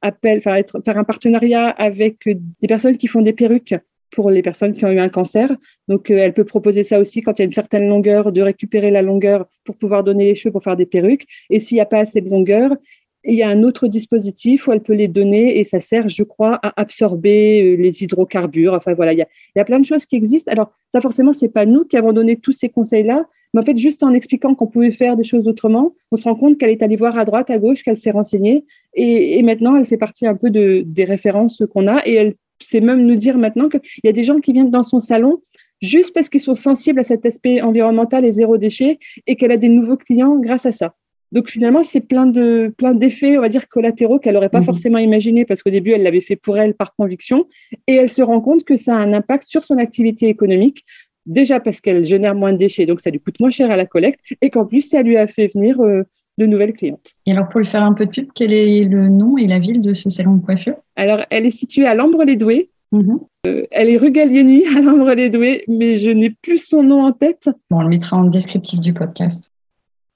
appel, 0.00 0.40
faire, 0.40 0.54
être, 0.54 0.80
faire 0.84 0.98
un 0.98 1.04
partenariat 1.04 1.68
avec 1.68 2.26
des 2.26 2.68
personnes 2.68 2.96
qui 2.96 3.06
font 3.06 3.20
des 3.20 3.34
perruques 3.34 3.74
pour 4.10 4.30
les 4.30 4.42
personnes 4.42 4.72
qui 4.72 4.84
ont 4.84 4.90
eu 4.90 4.98
un 4.98 5.08
cancer. 5.08 5.50
Donc, 5.88 6.10
euh, 6.10 6.18
elle 6.18 6.32
peut 6.32 6.44
proposer 6.44 6.84
ça 6.84 6.98
aussi 6.98 7.22
quand 7.22 7.38
il 7.38 7.42
y 7.42 7.44
a 7.44 7.46
une 7.46 7.52
certaine 7.52 7.88
longueur, 7.88 8.32
de 8.32 8.42
récupérer 8.42 8.90
la 8.90 9.02
longueur 9.02 9.46
pour 9.64 9.76
pouvoir 9.76 10.04
donner 10.04 10.24
les 10.24 10.34
cheveux 10.34 10.52
pour 10.52 10.62
faire 10.62 10.76
des 10.76 10.86
perruques. 10.86 11.26
Et 11.50 11.60
s'il 11.60 11.76
n'y 11.76 11.80
a 11.80 11.86
pas 11.86 12.00
assez 12.00 12.20
de 12.20 12.30
longueur, 12.30 12.76
il 13.24 13.34
y 13.34 13.42
a 13.42 13.48
un 13.48 13.62
autre 13.62 13.88
dispositif 13.88 14.68
où 14.68 14.72
elle 14.72 14.82
peut 14.82 14.94
les 14.94 15.08
donner 15.08 15.58
et 15.58 15.64
ça 15.64 15.80
sert, 15.80 16.08
je 16.08 16.22
crois, 16.22 16.58
à 16.62 16.80
absorber 16.80 17.62
euh, 17.62 17.76
les 17.76 18.02
hydrocarbures. 18.02 18.74
Enfin 18.74 18.94
voilà, 18.94 19.12
il 19.12 19.18
y 19.18 19.22
a, 19.22 19.26
il 19.54 19.58
y 19.58 19.60
a 19.60 19.64
plein 19.64 19.80
de 19.80 19.84
choses 19.84 20.06
qui 20.06 20.16
existent. 20.16 20.50
Alors 20.52 20.72
ça, 20.90 21.00
forcément, 21.00 21.32
c'est 21.32 21.48
pas 21.48 21.66
nous 21.66 21.84
qui 21.84 21.96
avons 21.96 22.12
donné 22.12 22.36
tous 22.36 22.52
ces 22.52 22.68
conseils-là, 22.68 23.26
mais 23.52 23.60
en 23.60 23.64
fait, 23.64 23.76
juste 23.76 24.02
en 24.02 24.12
expliquant 24.12 24.54
qu'on 24.54 24.66
pouvait 24.66 24.90
faire 24.90 25.16
des 25.16 25.24
choses 25.24 25.48
autrement, 25.48 25.94
on 26.12 26.16
se 26.16 26.24
rend 26.24 26.34
compte 26.34 26.58
qu'elle 26.58 26.70
est 26.70 26.82
allée 26.82 26.96
voir 26.96 27.18
à 27.18 27.24
droite, 27.24 27.50
à 27.50 27.58
gauche, 27.58 27.82
qu'elle 27.82 27.96
s'est 27.96 28.10
renseignée 28.10 28.64
et, 28.94 29.42
maintenant, 29.42 29.76
elle 29.76 29.86
fait 29.86 29.96
partie 29.96 30.26
un 30.26 30.34
peu 30.34 30.50
de, 30.50 30.82
des 30.86 31.04
références 31.04 31.62
qu'on 31.72 31.86
a 31.86 32.06
et 32.06 32.14
elle 32.14 32.34
c'est 32.60 32.80
même 32.80 33.04
nous 33.04 33.16
dire 33.16 33.38
maintenant 33.38 33.68
qu'il 33.68 33.80
y 34.04 34.08
a 34.08 34.12
des 34.12 34.24
gens 34.24 34.40
qui 34.40 34.52
viennent 34.52 34.70
dans 34.70 34.82
son 34.82 35.00
salon 35.00 35.40
juste 35.82 36.14
parce 36.14 36.28
qu'ils 36.28 36.40
sont 36.40 36.54
sensibles 36.54 37.00
à 37.00 37.04
cet 37.04 37.26
aspect 37.26 37.60
environnemental 37.60 38.24
et 38.24 38.32
zéro 38.32 38.56
déchet 38.58 38.98
et 39.26 39.36
qu'elle 39.36 39.52
a 39.52 39.56
des 39.56 39.68
nouveaux 39.68 39.96
clients 39.96 40.38
grâce 40.38 40.66
à 40.66 40.72
ça. 40.72 40.94
Donc 41.32 41.50
finalement, 41.50 41.82
c'est 41.82 42.00
plein 42.00 42.26
de 42.26 42.72
plein 42.78 42.94
d'effets, 42.94 43.36
on 43.36 43.40
va 43.40 43.48
dire 43.48 43.68
collatéraux 43.68 44.18
qu'elle 44.18 44.34
n'aurait 44.34 44.48
pas 44.48 44.60
mhm. 44.60 44.66
forcément 44.66 44.98
imaginé 44.98 45.44
parce 45.44 45.62
qu'au 45.62 45.70
début, 45.70 45.92
elle 45.92 46.02
l'avait 46.02 46.20
fait 46.20 46.36
pour 46.36 46.58
elle 46.58 46.74
par 46.74 46.94
conviction 46.94 47.46
et 47.86 47.94
elle 47.94 48.10
se 48.10 48.22
rend 48.22 48.40
compte 48.40 48.64
que 48.64 48.76
ça 48.76 48.94
a 48.94 48.98
un 48.98 49.12
impact 49.12 49.46
sur 49.46 49.64
son 49.64 49.78
activité 49.78 50.28
économique. 50.28 50.84
Déjà 51.26 51.58
parce 51.58 51.80
qu'elle 51.80 52.06
génère 52.06 52.36
moins 52.36 52.52
de 52.52 52.58
déchets, 52.58 52.86
donc 52.86 53.00
ça 53.00 53.10
lui 53.10 53.18
coûte 53.18 53.40
moins 53.40 53.50
cher 53.50 53.70
à 53.72 53.76
la 53.76 53.84
collecte, 53.84 54.20
et 54.40 54.48
qu'en 54.48 54.64
plus, 54.64 54.82
ça 54.82 55.02
lui 55.02 55.16
a 55.16 55.26
fait 55.26 55.48
venir 55.48 55.80
euh, 55.80 56.04
de 56.38 56.46
nouvelles 56.46 56.72
clientes. 56.72 57.12
Et 57.24 57.32
alors, 57.32 57.48
pour 57.48 57.60
lui 57.60 57.66
faire 57.66 57.82
un 57.82 57.92
peu 57.92 58.06
de 58.06 58.10
pub, 58.10 58.28
quel 58.34 58.52
est 58.52 58.84
le 58.84 59.08
nom 59.08 59.36
et 59.38 59.46
la 59.46 59.58
ville 59.58 59.80
de 59.80 59.94
ce 59.94 60.10
salon 60.10 60.34
de 60.34 60.44
coiffure? 60.44 60.76
Alors, 60.96 61.20
elle 61.30 61.46
est 61.46 61.50
située 61.50 61.86
à 61.86 61.94
Lambre-les-Doués. 61.94 62.70
Mhm. 62.92 63.20
Euh, 63.46 63.66
elle 63.70 63.90
est 63.90 63.96
rue 63.96 64.10
Gallieni 64.10 64.64
à 64.76 64.80
Lambre-les-Doués, 64.80 65.64
mais 65.68 65.96
je 65.96 66.10
n'ai 66.10 66.30
plus 66.30 66.58
son 66.64 66.82
nom 66.82 67.02
en 67.02 67.12
tête. 67.12 67.48
Bon, 67.70 67.78
on 67.78 67.82
le 67.82 67.88
mettra 67.88 68.16
en 68.16 68.24
descriptif 68.24 68.80
du 68.80 68.92
podcast. 68.92 69.50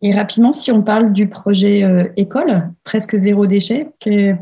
Et 0.03 0.13
rapidement, 0.13 0.53
si 0.53 0.73
on 0.73 0.83
parle 0.83 1.13
du 1.13 1.29
projet 1.29 1.85
euh, 1.85 2.05
école, 2.17 2.71
presque 2.85 3.17
zéro 3.17 3.47
déchet, 3.47 3.89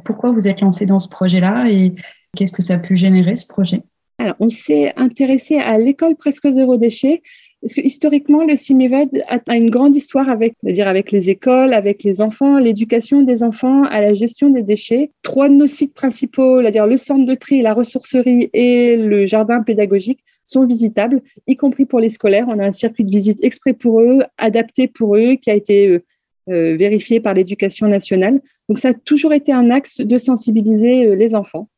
pourquoi 0.04 0.32
vous 0.32 0.46
êtes 0.46 0.60
lancé 0.60 0.86
dans 0.86 1.00
ce 1.00 1.08
projet-là 1.08 1.68
et 1.68 1.94
qu'est-ce 2.36 2.52
que 2.52 2.62
ça 2.62 2.74
a 2.74 2.78
pu 2.78 2.94
générer 2.94 3.34
ce 3.34 3.46
projet? 3.46 3.82
Alors, 4.18 4.36
on 4.40 4.48
s'est 4.48 4.92
intéressé 4.96 5.58
à 5.58 5.78
l'école 5.78 6.16
presque 6.16 6.48
zéro 6.48 6.76
déchet 6.76 7.22
parce 7.60 7.74
que 7.74 7.80
historiquement, 7.80 8.44
le 8.44 8.54
CIMEVAD 8.54 9.24
a 9.28 9.56
une 9.56 9.70
grande 9.70 9.96
histoire 9.96 10.28
avec, 10.28 10.54
dire 10.62 10.86
avec 10.86 11.10
les 11.10 11.28
écoles, 11.28 11.74
avec 11.74 12.04
les 12.04 12.20
enfants, 12.20 12.58
l'éducation 12.58 13.22
des 13.22 13.42
enfants, 13.42 13.82
à 13.84 14.00
la 14.00 14.14
gestion 14.14 14.48
des 14.50 14.62
déchets. 14.62 15.10
Trois 15.22 15.48
de 15.48 15.54
nos 15.54 15.66
sites 15.66 15.94
principaux, 15.94 16.60
c'est-à-dire 16.60 16.86
le 16.86 16.96
centre 16.96 17.26
de 17.26 17.34
tri, 17.34 17.62
la 17.62 17.74
ressourcerie 17.74 18.48
et 18.52 18.96
le 18.96 19.26
jardin 19.26 19.62
pédagogique, 19.62 20.20
sont 20.46 20.64
visitables, 20.64 21.20
y 21.46 21.56
compris 21.56 21.84
pour 21.84 22.00
les 22.00 22.08
scolaires. 22.08 22.46
On 22.48 22.58
a 22.58 22.64
un 22.64 22.72
circuit 22.72 23.04
de 23.04 23.10
visite 23.10 23.42
exprès 23.42 23.74
pour 23.74 24.00
eux, 24.00 24.22
adapté 24.38 24.86
pour 24.86 25.16
eux, 25.16 25.34
qui 25.34 25.50
a 25.50 25.54
été 25.54 25.88
euh, 25.88 26.04
euh, 26.48 26.76
vérifié 26.76 27.20
par 27.20 27.34
l'éducation 27.34 27.88
nationale. 27.88 28.40
Donc 28.68 28.78
ça 28.78 28.90
a 28.90 28.94
toujours 28.94 29.34
été 29.34 29.52
un 29.52 29.70
axe 29.70 30.00
de 30.00 30.16
sensibiliser 30.16 31.06
euh, 31.06 31.14
les 31.14 31.34
enfants. 31.34 31.68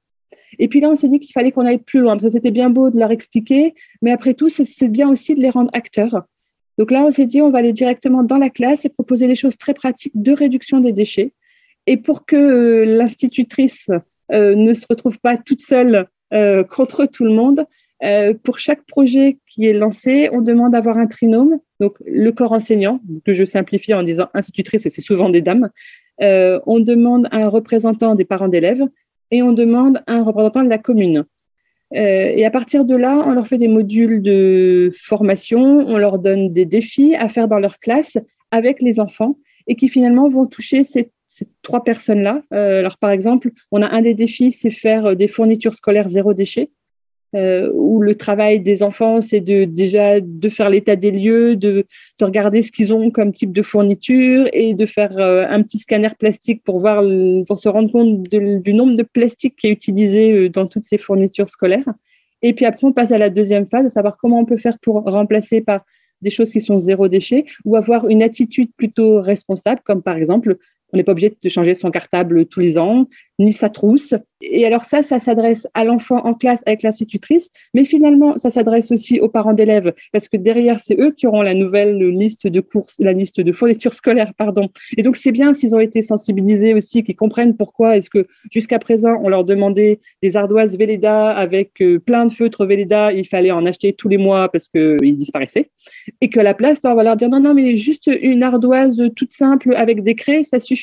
Et 0.58 0.68
puis 0.68 0.80
là, 0.80 0.88
on 0.88 0.94
s'est 0.94 1.08
dit 1.08 1.20
qu'il 1.20 1.32
fallait 1.32 1.52
qu'on 1.52 1.66
aille 1.66 1.78
plus 1.78 2.00
loin, 2.00 2.18
que 2.18 2.28
c'était 2.28 2.50
bien 2.50 2.70
beau 2.70 2.90
de 2.90 2.98
leur 2.98 3.10
expliquer, 3.10 3.74
mais 4.02 4.10
après 4.10 4.34
tout, 4.34 4.48
c'est 4.48 4.88
bien 4.90 5.08
aussi 5.08 5.34
de 5.34 5.40
les 5.40 5.50
rendre 5.50 5.70
acteurs. 5.72 6.22
Donc 6.78 6.90
là, 6.90 7.02
on 7.02 7.10
s'est 7.10 7.26
dit, 7.26 7.42
on 7.42 7.50
va 7.50 7.58
aller 7.58 7.74
directement 7.74 8.22
dans 8.22 8.38
la 8.38 8.48
classe 8.48 8.84
et 8.84 8.88
proposer 8.88 9.26
des 9.26 9.34
choses 9.34 9.58
très 9.58 9.74
pratiques 9.74 10.12
de 10.14 10.32
réduction 10.32 10.80
des 10.80 10.92
déchets. 10.92 11.34
Et 11.86 11.96
pour 11.96 12.24
que 12.24 12.36
euh, 12.36 12.84
l'institutrice 12.84 13.90
euh, 14.32 14.54
ne 14.54 14.72
se 14.72 14.86
retrouve 14.88 15.18
pas 15.20 15.36
toute 15.36 15.60
seule 15.60 16.06
euh, 16.32 16.64
contre 16.70 17.06
tout 17.06 17.24
le 17.24 17.32
monde, 17.32 17.66
pour 18.44 18.58
chaque 18.58 18.86
projet 18.86 19.36
qui 19.46 19.66
est 19.66 19.74
lancé, 19.74 20.30
on 20.32 20.40
demande 20.40 20.72
d'avoir 20.72 20.96
un 20.96 21.06
trinôme, 21.06 21.58
donc 21.80 21.98
le 22.06 22.32
corps 22.32 22.52
enseignant, 22.52 22.98
que 23.26 23.34
je 23.34 23.44
simplifie 23.44 23.92
en 23.92 24.02
disant 24.02 24.28
institutrice, 24.32 24.86
et 24.86 24.88
c'est 24.88 25.02
souvent 25.02 25.28
des 25.28 25.42
dames. 25.42 25.68
On 26.18 26.80
demande 26.80 27.28
un 27.30 27.46
représentant 27.50 28.14
des 28.14 28.24
parents 28.24 28.48
d'élèves, 28.48 28.86
et 29.30 29.42
on 29.42 29.52
demande 29.52 30.02
un 30.06 30.22
représentant 30.22 30.62
de 30.62 30.68
la 30.68 30.78
commune. 30.78 31.24
Euh, 31.94 32.32
et 32.34 32.44
à 32.44 32.50
partir 32.50 32.84
de 32.84 32.94
là, 32.94 33.22
on 33.26 33.32
leur 33.32 33.48
fait 33.48 33.58
des 33.58 33.68
modules 33.68 34.22
de 34.22 34.90
formation, 34.94 35.60
on 35.60 35.98
leur 35.98 36.18
donne 36.18 36.52
des 36.52 36.66
défis 36.66 37.16
à 37.16 37.28
faire 37.28 37.48
dans 37.48 37.58
leur 37.58 37.78
classe 37.78 38.16
avec 38.50 38.80
les 38.80 39.00
enfants. 39.00 39.36
et 39.66 39.76
qui 39.76 39.88
finalement 39.88 40.28
vont 40.28 40.46
toucher 40.46 40.82
ces, 40.82 41.12
trois 41.62 41.84
personnes-là. 41.84 42.42
Euh, 42.52 42.80
alors 42.80 42.98
par 42.98 43.10
exemple, 43.10 43.50
on 43.70 43.82
a 43.82 43.88
un 43.88 44.00
des 44.00 44.14
défis, 44.14 44.50
c'est 44.50 44.70
faire 44.70 45.14
des 45.14 45.28
fournitures 45.28 45.74
scolaires 45.74 46.08
zéro 46.08 46.34
déchet. 46.34 46.70
Euh, 47.36 47.70
où 47.72 48.02
le 48.02 48.16
travail 48.16 48.60
des 48.60 48.82
enfants, 48.82 49.20
c'est 49.20 49.40
de 49.40 49.64
déjà 49.64 50.20
de 50.20 50.48
faire 50.48 50.68
l'état 50.68 50.96
des 50.96 51.12
lieux, 51.12 51.54
de, 51.54 51.86
de 52.18 52.24
regarder 52.24 52.60
ce 52.60 52.72
qu'ils 52.72 52.92
ont 52.92 53.12
comme 53.12 53.30
type 53.30 53.52
de 53.52 53.62
fourniture 53.62 54.48
et 54.52 54.74
de 54.74 54.84
faire 54.84 55.16
euh, 55.16 55.46
un 55.48 55.62
petit 55.62 55.78
scanner 55.78 56.08
plastique 56.18 56.64
pour 56.64 56.80
voir, 56.80 57.04
pour 57.46 57.58
se 57.60 57.68
rendre 57.68 57.92
compte 57.92 58.24
du 58.24 58.74
nombre 58.74 58.94
de 58.94 59.04
plastique 59.04 59.54
qui 59.56 59.68
est 59.68 59.70
utilisé 59.70 60.32
euh, 60.32 60.48
dans 60.48 60.66
toutes 60.66 60.84
ces 60.84 60.98
fournitures 60.98 61.48
scolaires. 61.48 61.94
Et 62.42 62.52
puis 62.52 62.64
après, 62.64 62.84
on 62.84 62.92
passe 62.92 63.12
à 63.12 63.18
la 63.18 63.30
deuxième 63.30 63.66
phase, 63.66 63.86
à 63.86 63.90
savoir 63.90 64.16
comment 64.16 64.40
on 64.40 64.44
peut 64.44 64.56
faire 64.56 64.80
pour 64.80 65.02
remplacer 65.04 65.60
par 65.60 65.84
des 66.22 66.30
choses 66.30 66.50
qui 66.50 66.60
sont 66.60 66.80
zéro 66.80 67.06
déchet 67.06 67.44
ou 67.64 67.76
avoir 67.76 68.08
une 68.08 68.22
attitude 68.22 68.70
plutôt 68.76 69.20
responsable, 69.20 69.82
comme 69.84 70.02
par 70.02 70.16
exemple 70.16 70.56
on 70.92 70.96
n'est 70.96 71.04
pas 71.04 71.12
obligé 71.12 71.34
de 71.42 71.48
changer 71.48 71.74
son 71.74 71.90
cartable 71.90 72.46
tous 72.46 72.60
les 72.60 72.78
ans, 72.78 73.08
ni 73.38 73.52
sa 73.52 73.68
trousse. 73.68 74.14
Et 74.42 74.64
alors 74.64 74.82
ça, 74.82 75.02
ça 75.02 75.18
s'adresse 75.18 75.66
à 75.74 75.84
l'enfant 75.84 76.24
en 76.24 76.34
classe 76.34 76.62
avec 76.66 76.82
l'institutrice, 76.82 77.50
mais 77.74 77.84
finalement, 77.84 78.38
ça 78.38 78.50
s'adresse 78.50 78.90
aussi 78.90 79.20
aux 79.20 79.28
parents 79.28 79.52
d'élèves, 79.52 79.92
parce 80.12 80.28
que 80.28 80.36
derrière, 80.36 80.80
c'est 80.80 80.98
eux 80.98 81.10
qui 81.10 81.26
auront 81.26 81.42
la 81.42 81.54
nouvelle 81.54 81.98
liste 81.98 82.46
de 82.46 82.60
courses, 82.60 82.96
la 83.00 83.12
liste 83.12 83.40
de 83.40 83.52
fournitures 83.52 83.92
scolaires, 83.92 84.32
pardon. 84.36 84.68
Et 84.96 85.02
donc, 85.02 85.16
c'est 85.16 85.32
bien 85.32 85.52
s'ils 85.52 85.74
ont 85.74 85.80
été 85.80 86.00
sensibilisés 86.02 86.74
aussi, 86.74 87.02
qu'ils 87.04 87.16
comprennent 87.16 87.56
pourquoi 87.56 87.96
est-ce 87.96 88.08
que 88.08 88.26
jusqu'à 88.50 88.78
présent, 88.78 89.20
on 89.22 89.28
leur 89.28 89.44
demandait 89.44 90.00
des 90.22 90.36
ardoises 90.36 90.78
Velleda 90.78 91.30
avec 91.30 91.80
euh, 91.82 91.98
plein 91.98 92.26
de 92.26 92.32
feutres 92.32 92.64
Velleda, 92.64 93.12
il 93.12 93.26
fallait 93.26 93.50
en 93.50 93.66
acheter 93.66 93.92
tous 93.92 94.08
les 94.08 94.18
mois 94.18 94.48
parce 94.50 94.68
qu'ils 94.68 95.16
disparaissaient. 95.16 95.70
Et 96.20 96.30
que 96.30 96.40
la 96.40 96.54
place, 96.54 96.80
on 96.84 96.94
va 96.94 97.02
leur 97.02 97.16
dire 97.16 97.28
non, 97.28 97.40
non, 97.40 97.54
mais 97.54 97.76
juste 97.76 98.10
une 98.20 98.42
ardoise 98.42 99.02
toute 99.16 99.32
simple 99.32 99.74
avec 99.76 100.02
des 100.02 100.14
craies, 100.14 100.42
ça 100.42 100.58
suffit 100.58 100.79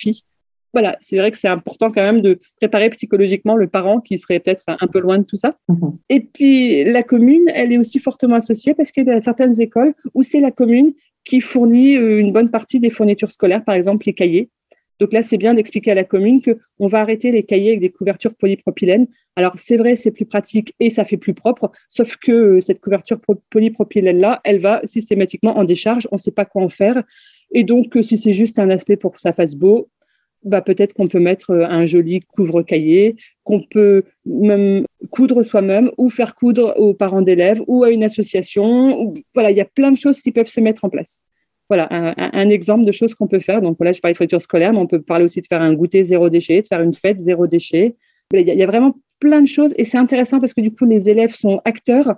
voilà, 0.73 0.97
c'est 0.99 1.17
vrai 1.17 1.31
que 1.31 1.37
c'est 1.37 1.47
important 1.47 1.89
quand 1.89 2.03
même 2.03 2.21
de 2.21 2.37
préparer 2.57 2.89
psychologiquement 2.89 3.55
le 3.55 3.67
parent 3.67 3.99
qui 3.99 4.17
serait 4.17 4.39
peut-être 4.39 4.63
un 4.67 4.87
peu 4.87 4.99
loin 4.99 5.17
de 5.17 5.23
tout 5.23 5.35
ça. 5.35 5.51
Mhm. 5.69 5.97
Et 6.09 6.19
puis 6.19 6.83
la 6.83 7.03
commune, 7.03 7.49
elle 7.53 7.71
est 7.71 7.77
aussi 7.77 7.99
fortement 7.99 8.35
associée 8.35 8.73
parce 8.73 8.91
qu'il 8.91 9.05
y 9.05 9.09
a 9.09 9.21
certaines 9.21 9.59
écoles 9.61 9.93
où 10.13 10.23
c'est 10.23 10.41
la 10.41 10.51
commune 10.51 10.93
qui 11.23 11.39
fournit 11.39 11.97
euh, 11.97 12.19
une 12.19 12.31
bonne 12.31 12.49
partie 12.49 12.79
des 12.79 12.89
fournitures 12.89 13.31
scolaires, 13.31 13.63
par 13.63 13.75
exemple 13.75 14.05
les 14.05 14.13
cahiers. 14.13 14.49
Donc 14.99 15.13
là, 15.13 15.21
c'est 15.21 15.37
bien 15.37 15.53
d'expliquer 15.53 15.91
à 15.91 15.95
la 15.95 16.03
commune 16.03 16.41
que 16.41 16.57
on 16.79 16.87
va 16.87 17.01
arrêter 17.01 17.31
les 17.31 17.43
cahiers 17.43 17.69
avec 17.69 17.81
des 17.81 17.89
couvertures 17.89 18.35
polypropylène. 18.35 19.07
Alors 19.35 19.53
c'est 19.57 19.77
vrai, 19.77 19.95
c'est 19.95 20.11
plus 20.11 20.25
pratique 20.25 20.73
et 20.79 20.89
ça 20.89 21.03
fait 21.03 21.17
plus 21.17 21.33
propre, 21.33 21.71
sauf 21.89 22.17
que 22.17 22.31
euh, 22.31 22.61
cette 22.61 22.79
couverture 22.79 23.19
polypropylène 23.49 24.19
là, 24.19 24.41
elle 24.43 24.59
va 24.59 24.81
systématiquement 24.85 25.57
en 25.57 25.63
décharge. 25.63 26.07
On 26.11 26.15
ne 26.15 26.19
sait 26.19 26.31
pas 26.31 26.45
quoi 26.45 26.63
en 26.63 26.69
faire. 26.69 27.03
Et 27.51 27.63
donc, 27.63 27.95
euh, 27.95 28.03
si 28.03 28.17
c'est 28.17 28.33
juste 28.33 28.59
un 28.59 28.69
aspect 28.69 28.97
pour 28.97 29.13
que 29.13 29.21
ça 29.21 29.33
fasse 29.33 29.55
beau, 29.55 29.89
bah, 30.43 30.61
peut-être 30.61 30.93
qu'on 30.93 31.07
peut 31.07 31.19
mettre 31.19 31.51
euh, 31.51 31.65
un 31.65 31.85
joli 31.85 32.21
couvre-cahier, 32.21 33.15
qu'on 33.43 33.61
peut 33.61 34.03
même 34.25 34.85
coudre 35.09 35.43
soi-même 35.43 35.89
ou 35.97 36.09
faire 36.09 36.35
coudre 36.35 36.73
aux 36.77 36.93
parents 36.93 37.21
d'élèves 37.21 37.61
ou 37.67 37.83
à 37.83 37.91
une 37.91 38.03
association. 38.03 39.13
voilà, 39.33 39.51
il 39.51 39.57
y 39.57 39.61
a 39.61 39.65
plein 39.65 39.91
de 39.91 39.97
choses 39.97 40.21
qui 40.21 40.31
peuvent 40.31 40.47
se 40.47 40.61
mettre 40.61 40.85
en 40.85 40.89
place. 40.89 41.19
Voilà, 41.69 41.89
un, 41.91 42.49
exemple 42.49 42.85
de 42.85 42.93
choses 42.93 43.13
qu'on 43.13 43.27
peut 43.27 43.39
faire. 43.39 43.61
Donc 43.61 43.75
là, 43.81 43.91
je 43.91 43.99
parlais 43.99 44.15
de 44.25 44.39
scolaire, 44.39 44.71
mais 44.71 44.79
on 44.79 44.87
peut 44.87 45.01
parler 45.01 45.25
aussi 45.25 45.41
de 45.41 45.47
faire 45.47 45.61
un 45.61 45.73
goûter 45.73 46.05
zéro 46.05 46.29
déchet, 46.29 46.61
de 46.61 46.67
faire 46.67 46.81
une 46.81 46.93
fête 46.93 47.19
zéro 47.19 47.45
déchet. 47.45 47.97
Il 48.31 48.39
y 48.39 48.63
a, 48.63 48.65
vraiment 48.65 48.95
plein 49.19 49.41
de 49.41 49.47
choses 49.47 49.73
et 49.75 49.83
c'est 49.83 49.97
intéressant 49.97 50.39
parce 50.39 50.53
que 50.53 50.61
du 50.61 50.71
coup, 50.71 50.85
les 50.85 51.09
élèves 51.09 51.33
sont 51.33 51.59
acteurs 51.65 52.15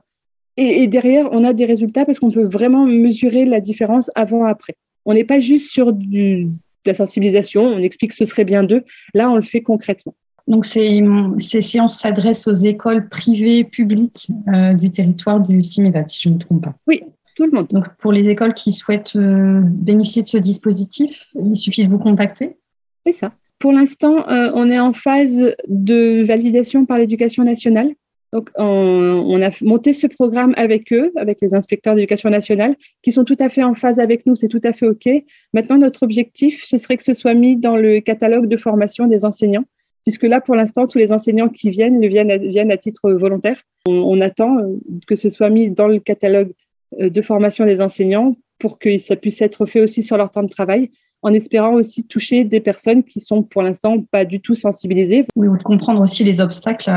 et, 0.56 0.84
et 0.84 0.88
derrière, 0.88 1.30
on 1.32 1.44
a 1.44 1.54
des 1.54 1.66
résultats 1.66 2.06
parce 2.06 2.20
qu'on 2.20 2.30
peut 2.30 2.44
vraiment 2.44 2.86
mesurer 2.86 3.46
la 3.46 3.60
différence 3.60 4.12
avant-après. 4.14 4.76
On 5.06 5.14
n'est 5.14 5.24
pas 5.24 5.40
juste 5.40 5.72
sur 5.72 5.94
du, 5.94 6.46
de 6.46 6.52
la 6.86 6.94
sensibilisation, 6.94 7.64
on 7.64 7.80
explique 7.80 8.12
que 8.12 8.18
ce 8.18 8.26
serait 8.26 8.46
bien 8.46 8.64
d'eux. 8.64 8.84
Là, 9.14 9.30
on 9.30 9.36
le 9.36 9.42
fait 9.42 9.62
concrètement. 9.62 10.16
Donc, 10.48 10.66
ces, 10.66 11.04
ces 11.40 11.62
séances 11.62 12.00
s'adressent 12.00 12.48
aux 12.48 12.54
écoles 12.54 13.08
privées, 13.08 13.64
publiques 13.64 14.30
euh, 14.48 14.74
du 14.74 14.90
territoire 14.90 15.40
du 15.40 15.64
CIMEVAT, 15.64 16.08
si 16.08 16.22
je 16.22 16.30
ne 16.30 16.36
me 16.36 16.40
trompe 16.40 16.64
pas. 16.64 16.74
Oui, 16.88 17.04
tout 17.36 17.46
le 17.46 17.52
monde. 17.52 17.68
Donc, 17.70 17.86
pour 18.00 18.12
les 18.12 18.28
écoles 18.30 18.56
qui 18.56 18.72
souhaitent 18.72 19.16
euh, 19.16 19.62
bénéficier 19.64 20.24
de 20.24 20.28
ce 20.28 20.38
dispositif, 20.38 21.28
il 21.36 21.56
suffit 21.56 21.86
de 21.86 21.92
vous 21.92 22.00
contacter 22.00 22.58
C'est 23.06 23.12
ça. 23.12 23.32
Pour 23.60 23.74
l'instant, 23.74 24.28
euh, 24.30 24.52
on 24.56 24.72
est 24.72 24.80
en 24.80 24.94
phase 24.94 25.54
de 25.68 26.24
validation 26.24 26.86
par 26.86 26.98
l'éducation 26.98 27.44
nationale. 27.44 27.92
Donc, 28.32 28.50
on, 28.56 29.42
a 29.42 29.50
monté 29.64 29.94
ce 29.94 30.06
programme 30.06 30.54
avec 30.56 30.94
eux, 30.94 31.12
avec 31.16 31.42
les 31.42 31.56
inspecteurs 31.56 31.96
d'éducation 31.96 32.30
nationale, 32.30 32.76
qui 33.02 33.12
sont 33.12 33.24
tout 33.24 33.38
à 33.40 33.50
fait 33.50 33.64
en 33.64 33.74
phase 33.74 34.00
avec 34.00 34.26
nous, 34.26 34.36
c'est 34.36 34.48
tout 34.48 34.62
à 34.64 34.72
fait 34.72 34.88
OK. 34.88 35.10
Maintenant, 35.54 35.78
notre 35.78 36.04
objectif, 36.04 36.64
ce 36.66 36.78
serait 36.78 36.98
que 36.98 37.04
ce 37.04 37.16
soit 37.16 37.34
mis 37.34 37.58
dans 37.58 37.76
le 37.76 38.02
catalogue 38.02 38.48
de 38.48 38.58
formation 38.58 39.08
des 39.08 39.26
enseignants, 39.26 39.66
puisque 40.06 40.24
là, 40.24 40.42
pour 40.42 40.56
l'instant, 40.56 40.86
tous 40.86 41.00
les 41.00 41.12
enseignants 41.12 41.50
qui 41.50 41.72
viennent, 41.72 42.06
viennent, 42.06 42.72
à, 42.72 42.78
titre 42.78 43.12
volontaire. 43.12 43.62
On, 43.88 44.22
attend 44.22 44.60
euh, 44.60 44.80
que 45.08 45.16
ce 45.16 45.30
soit 45.30 45.50
mis 45.50 45.72
dans 45.72 45.88
le 45.88 46.00
catalogue 46.00 46.52
euh, 47.00 47.10
de 47.10 47.22
formation 47.22 47.66
des 47.66 47.82
enseignants 47.82 48.36
pour 48.60 48.78
que 48.78 48.98
ça 49.00 49.16
puisse 49.16 49.42
être 49.42 49.66
fait 49.66 49.82
aussi 49.82 50.04
sur 50.04 50.18
leur 50.18 50.30
temps 50.30 50.44
de 50.44 50.50
travail 50.50 50.92
en 51.22 51.34
espérant 51.34 51.74
aussi 51.74 52.08
toucher 52.08 52.46
des 52.46 52.62
personnes 52.62 53.04
qui 53.04 53.20
sont 53.20 53.44
pour 53.44 53.62
l'instant 53.62 54.02
pas 54.12 54.26
du 54.26 54.40
tout 54.40 54.56
sensibilisées. 54.56 55.26
Oui, 55.36 55.48
ou 55.48 55.58
de 55.58 55.64
comprendre 55.64 56.02
aussi 56.02 56.24
les 56.24 56.40
obstacles 56.40 56.90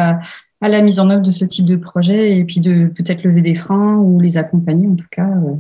à, 0.63 0.69
la 0.69 0.83
mise 0.83 1.01
en 1.01 1.11
œuvre 1.11 1.23
de 1.23 1.31
ce 1.31 1.45
type 1.45 1.67
de 1.67 1.77
projet 1.77 2.39
et 2.39 2.45
puis 2.45 2.61
de 2.61 2.87
peut-être 2.87 3.25
lever 3.25 3.43
des 3.43 3.55
freins 3.55 3.99
ou 3.99 4.21
les 4.21 4.37
accompagner 4.37 4.87
en 4.87 4.95
tout 4.95 5.09
cas. 5.11 5.29
Euh. 5.29 5.57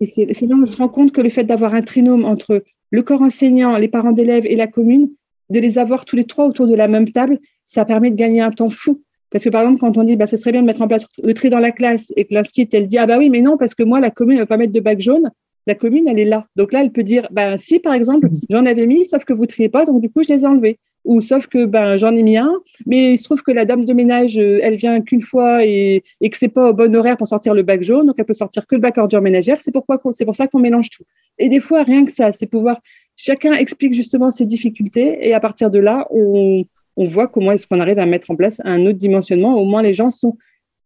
Et 0.00 0.06
c'est 0.06 0.26
là 0.42 0.56
on 0.60 0.66
se 0.66 0.76
rend 0.76 0.88
compte 0.88 1.12
que 1.12 1.20
le 1.20 1.28
fait 1.28 1.44
d'avoir 1.44 1.74
un 1.74 1.82
trinôme 1.82 2.24
entre 2.24 2.62
le 2.90 3.02
corps 3.02 3.22
enseignant, 3.22 3.76
les 3.76 3.88
parents 3.88 4.12
d'élèves 4.12 4.46
et 4.46 4.56
la 4.56 4.66
commune, 4.66 5.10
de 5.50 5.60
les 5.60 5.78
avoir 5.78 6.04
tous 6.04 6.16
les 6.16 6.24
trois 6.24 6.46
autour 6.46 6.66
de 6.66 6.74
la 6.74 6.88
même 6.88 7.10
table, 7.10 7.38
ça 7.64 7.84
permet 7.84 8.10
de 8.10 8.16
gagner 8.16 8.40
un 8.40 8.50
temps 8.50 8.70
fou. 8.70 9.02
Parce 9.30 9.44
que 9.44 9.50
par 9.50 9.62
exemple, 9.62 9.80
quand 9.80 9.96
on 9.96 10.04
dit 10.04 10.16
bah, 10.16 10.26
ce 10.26 10.36
serait 10.36 10.52
bien 10.52 10.62
de 10.62 10.66
mettre 10.66 10.82
en 10.82 10.88
place 10.88 11.06
le 11.22 11.34
tri 11.34 11.50
dans 11.50 11.58
la 11.58 11.72
classe 11.72 12.12
et 12.16 12.24
que 12.24 12.34
l'institut 12.34 12.76
elle 12.76 12.86
dit 12.86 12.98
ah 12.98 13.06
bah 13.06 13.18
oui 13.18 13.28
mais 13.30 13.42
non 13.42 13.56
parce 13.56 13.74
que 13.74 13.82
moi 13.82 14.00
la 14.00 14.10
commune 14.10 14.36
ne 14.36 14.42
va 14.42 14.46
pas 14.46 14.56
mettre 14.56 14.72
de 14.72 14.80
bac 14.80 15.00
jaune, 15.00 15.30
la 15.66 15.74
commune 15.74 16.08
elle 16.08 16.18
est 16.18 16.24
là. 16.24 16.46
Donc 16.56 16.72
là 16.72 16.82
elle 16.82 16.92
peut 16.92 17.02
dire 17.02 17.28
bah 17.30 17.58
si 17.58 17.78
par 17.78 17.92
exemple 17.92 18.28
j'en 18.50 18.64
avais 18.64 18.86
mis 18.86 19.04
sauf 19.04 19.24
que 19.24 19.32
vous 19.32 19.46
triez 19.46 19.68
pas 19.68 19.84
donc 19.84 20.00
du 20.00 20.10
coup 20.10 20.22
je 20.22 20.32
les 20.32 20.44
ai 20.44 20.46
enlevés 20.46 20.78
ou 21.04 21.20
sauf 21.20 21.46
que 21.46 21.64
ben 21.64 21.96
j'en 21.96 22.14
ai 22.16 22.22
mis 22.22 22.36
un, 22.36 22.52
mais 22.86 23.14
il 23.14 23.18
se 23.18 23.24
trouve 23.24 23.42
que 23.42 23.50
la 23.50 23.64
dame 23.64 23.84
de 23.84 23.92
ménage, 23.92 24.38
euh, 24.38 24.58
elle 24.62 24.74
vient 24.74 25.00
qu'une 25.00 25.20
fois 25.20 25.64
et, 25.64 26.02
et 26.20 26.30
que 26.30 26.36
c'est 26.36 26.48
pas 26.48 26.70
au 26.70 26.74
bon 26.74 26.94
horaire 26.94 27.16
pour 27.16 27.26
sortir 27.26 27.54
le 27.54 27.62
bac 27.62 27.82
jaune, 27.82 28.06
donc 28.06 28.16
elle 28.18 28.24
peut 28.24 28.34
sortir 28.34 28.66
que 28.66 28.74
le 28.74 28.80
bac 28.80 28.98
ordure 28.98 29.22
ménagère. 29.22 29.56
C'est 29.60 29.72
pourquoi 29.72 30.00
c'est 30.12 30.24
pour 30.24 30.36
ça 30.36 30.46
qu'on 30.46 30.58
mélange 30.58 30.90
tout. 30.90 31.04
Et 31.38 31.48
des 31.48 31.60
fois 31.60 31.82
rien 31.82 32.04
que 32.04 32.12
ça, 32.12 32.32
c'est 32.32 32.46
pouvoir 32.46 32.80
chacun 33.16 33.52
explique 33.54 33.94
justement 33.94 34.30
ses 34.30 34.44
difficultés 34.44 35.18
et 35.26 35.34
à 35.34 35.40
partir 35.40 35.70
de 35.70 35.78
là 35.78 36.06
on, 36.10 36.64
on 36.96 37.04
voit 37.04 37.28
comment 37.28 37.52
est-ce 37.52 37.66
qu'on 37.66 37.80
arrive 37.80 37.98
à 37.98 38.06
mettre 38.06 38.30
en 38.30 38.36
place 38.36 38.60
un 38.64 38.84
autre 38.86 38.98
dimensionnement. 38.98 39.56
Au 39.56 39.64
moins 39.64 39.82
les 39.82 39.92
gens 39.92 40.10
sont 40.10 40.36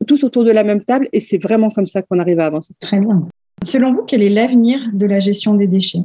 tous 0.07 0.25
autour 0.25 0.45
de 0.45 0.51
la 0.51 0.65
même 0.65 0.83
table 0.85 1.09
et 1.13 1.21
c'est 1.21 1.39
vraiment 1.39 1.71
comme 1.71 1.87
ça 1.87 2.03
qu'on 2.03 2.19
arrive 2.19 2.41
à 2.41 2.47
avancer. 2.47 2.75
Très 2.81 3.01
bien. 3.01 3.29
Selon 3.65 3.93
vous, 3.93 4.03
quel 4.03 4.23
est 4.23 4.31
l'avenir 4.31 4.81
de 4.93 5.07
la 5.07 5.21
gestion 5.21 5.55
des 5.55 5.67
déchets? 5.67 6.01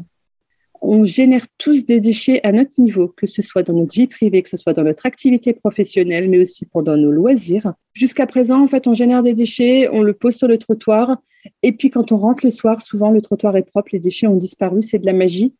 On 0.82 1.05
génère 1.05 1.45
tous 1.57 1.86
des 1.86 1.99
déchets 1.99 2.39
à 2.43 2.51
notre 2.51 2.80
niveau, 2.82 3.07
que 3.07 3.28
ce 3.28 3.41
soit 3.41 3.63
dans 3.63 3.73
notre 3.73 3.93
vie 3.93 4.07
privée, 4.07 4.43
que 4.43 4.49
ce 4.49 4.57
soit 4.57 4.73
dans 4.73 4.84
notre 4.84 5.05
activité 5.05 5.53
professionnelle, 5.53 6.30
mais 6.30 6.39
aussi 6.39 6.65
pendant 6.65 6.97
nos 6.97 7.11
loisirs. 7.11 7.73
Jusqu'à 7.93 8.25
présent, 8.25 8.61
en 8.61 8.67
fait, 8.67 8.88
on 8.88 8.93
génère 8.93 9.23
des 9.23 9.34
déchets, 9.34 9.89
on 9.91 10.01
le 10.01 10.13
pose 10.13 10.36
sur 10.36 10.47
le 10.47 10.57
trottoir, 10.57 11.17
et 11.63 11.71
puis 11.71 11.89
quand 11.89 12.11
on 12.11 12.17
rentre 12.17 12.45
le 12.45 12.51
soir, 12.51 12.82
souvent 12.82 13.11
le 13.11 13.21
trottoir 13.21 13.55
est 13.57 13.63
propre, 13.63 13.89
les 13.93 13.99
déchets 13.99 14.28
ont 14.28 14.36
disparu, 14.36 14.82
c'est 14.82 14.99
de 14.99 15.05
la 15.05 15.13
magie. 15.13 15.53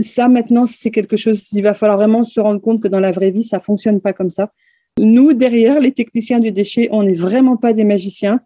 Ça, 0.00 0.28
maintenant, 0.28 0.66
c'est 0.66 0.90
quelque 0.90 1.16
chose, 1.16 1.52
il 1.52 1.62
va 1.62 1.74
falloir 1.74 1.98
vraiment 1.98 2.24
se 2.24 2.40
rendre 2.40 2.60
compte 2.60 2.82
que 2.82 2.88
dans 2.88 3.00
la 3.00 3.12
vraie 3.12 3.30
vie, 3.30 3.44
ça 3.44 3.60
fonctionne 3.60 4.00
pas 4.00 4.12
comme 4.12 4.30
ça. 4.30 4.52
Nous, 4.98 5.32
derrière, 5.32 5.80
les 5.80 5.92
techniciens 5.92 6.40
du 6.40 6.52
déchet, 6.52 6.88
on 6.90 7.04
n'est 7.04 7.14
vraiment 7.14 7.56
pas 7.56 7.72
des 7.72 7.84
magiciens. 7.84 8.40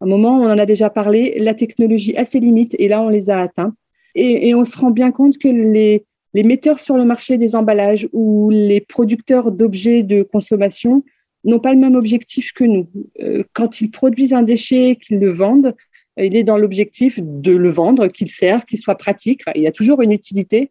À 0.00 0.04
un 0.04 0.08
moment, 0.08 0.40
on 0.40 0.46
en 0.46 0.58
a 0.58 0.66
déjà 0.66 0.90
parlé, 0.90 1.36
la 1.38 1.54
technologie 1.54 2.16
a 2.16 2.24
ses 2.24 2.40
limites, 2.40 2.74
et 2.78 2.88
là, 2.88 3.02
on 3.02 3.08
les 3.08 3.30
a 3.30 3.40
atteintes. 3.40 3.74
Et, 4.14 4.54
on 4.54 4.64
se 4.64 4.76
rend 4.78 4.90
bien 4.90 5.10
compte 5.10 5.38
que 5.38 5.48
les, 5.48 6.04
metteurs 6.34 6.80
sur 6.80 6.96
le 6.96 7.04
marché 7.04 7.38
des 7.38 7.54
emballages 7.54 8.08
ou 8.12 8.50
les 8.50 8.80
producteurs 8.80 9.52
d'objets 9.52 10.02
de 10.02 10.22
consommation 10.22 11.04
n'ont 11.44 11.58
pas 11.58 11.72
le 11.72 11.80
même 11.80 11.94
objectif 11.94 12.52
que 12.52 12.64
nous. 12.64 12.86
Euh, 13.22 13.44
quand 13.52 13.80
ils 13.80 13.90
produisent 13.90 14.34
un 14.34 14.42
déchet, 14.42 14.96
qu'ils 15.00 15.18
le 15.18 15.30
vendent, 15.30 15.74
il 16.16 16.36
est 16.36 16.44
dans 16.44 16.58
l'objectif 16.58 17.18
de 17.22 17.52
le 17.52 17.70
vendre, 17.70 18.08
qu'il 18.08 18.28
sert, 18.28 18.66
qu'il 18.66 18.78
soit 18.78 18.96
pratique. 18.96 19.42
Il 19.54 19.62
y 19.62 19.66
a 19.66 19.72
toujours 19.72 20.02
une 20.02 20.12
utilité, 20.12 20.70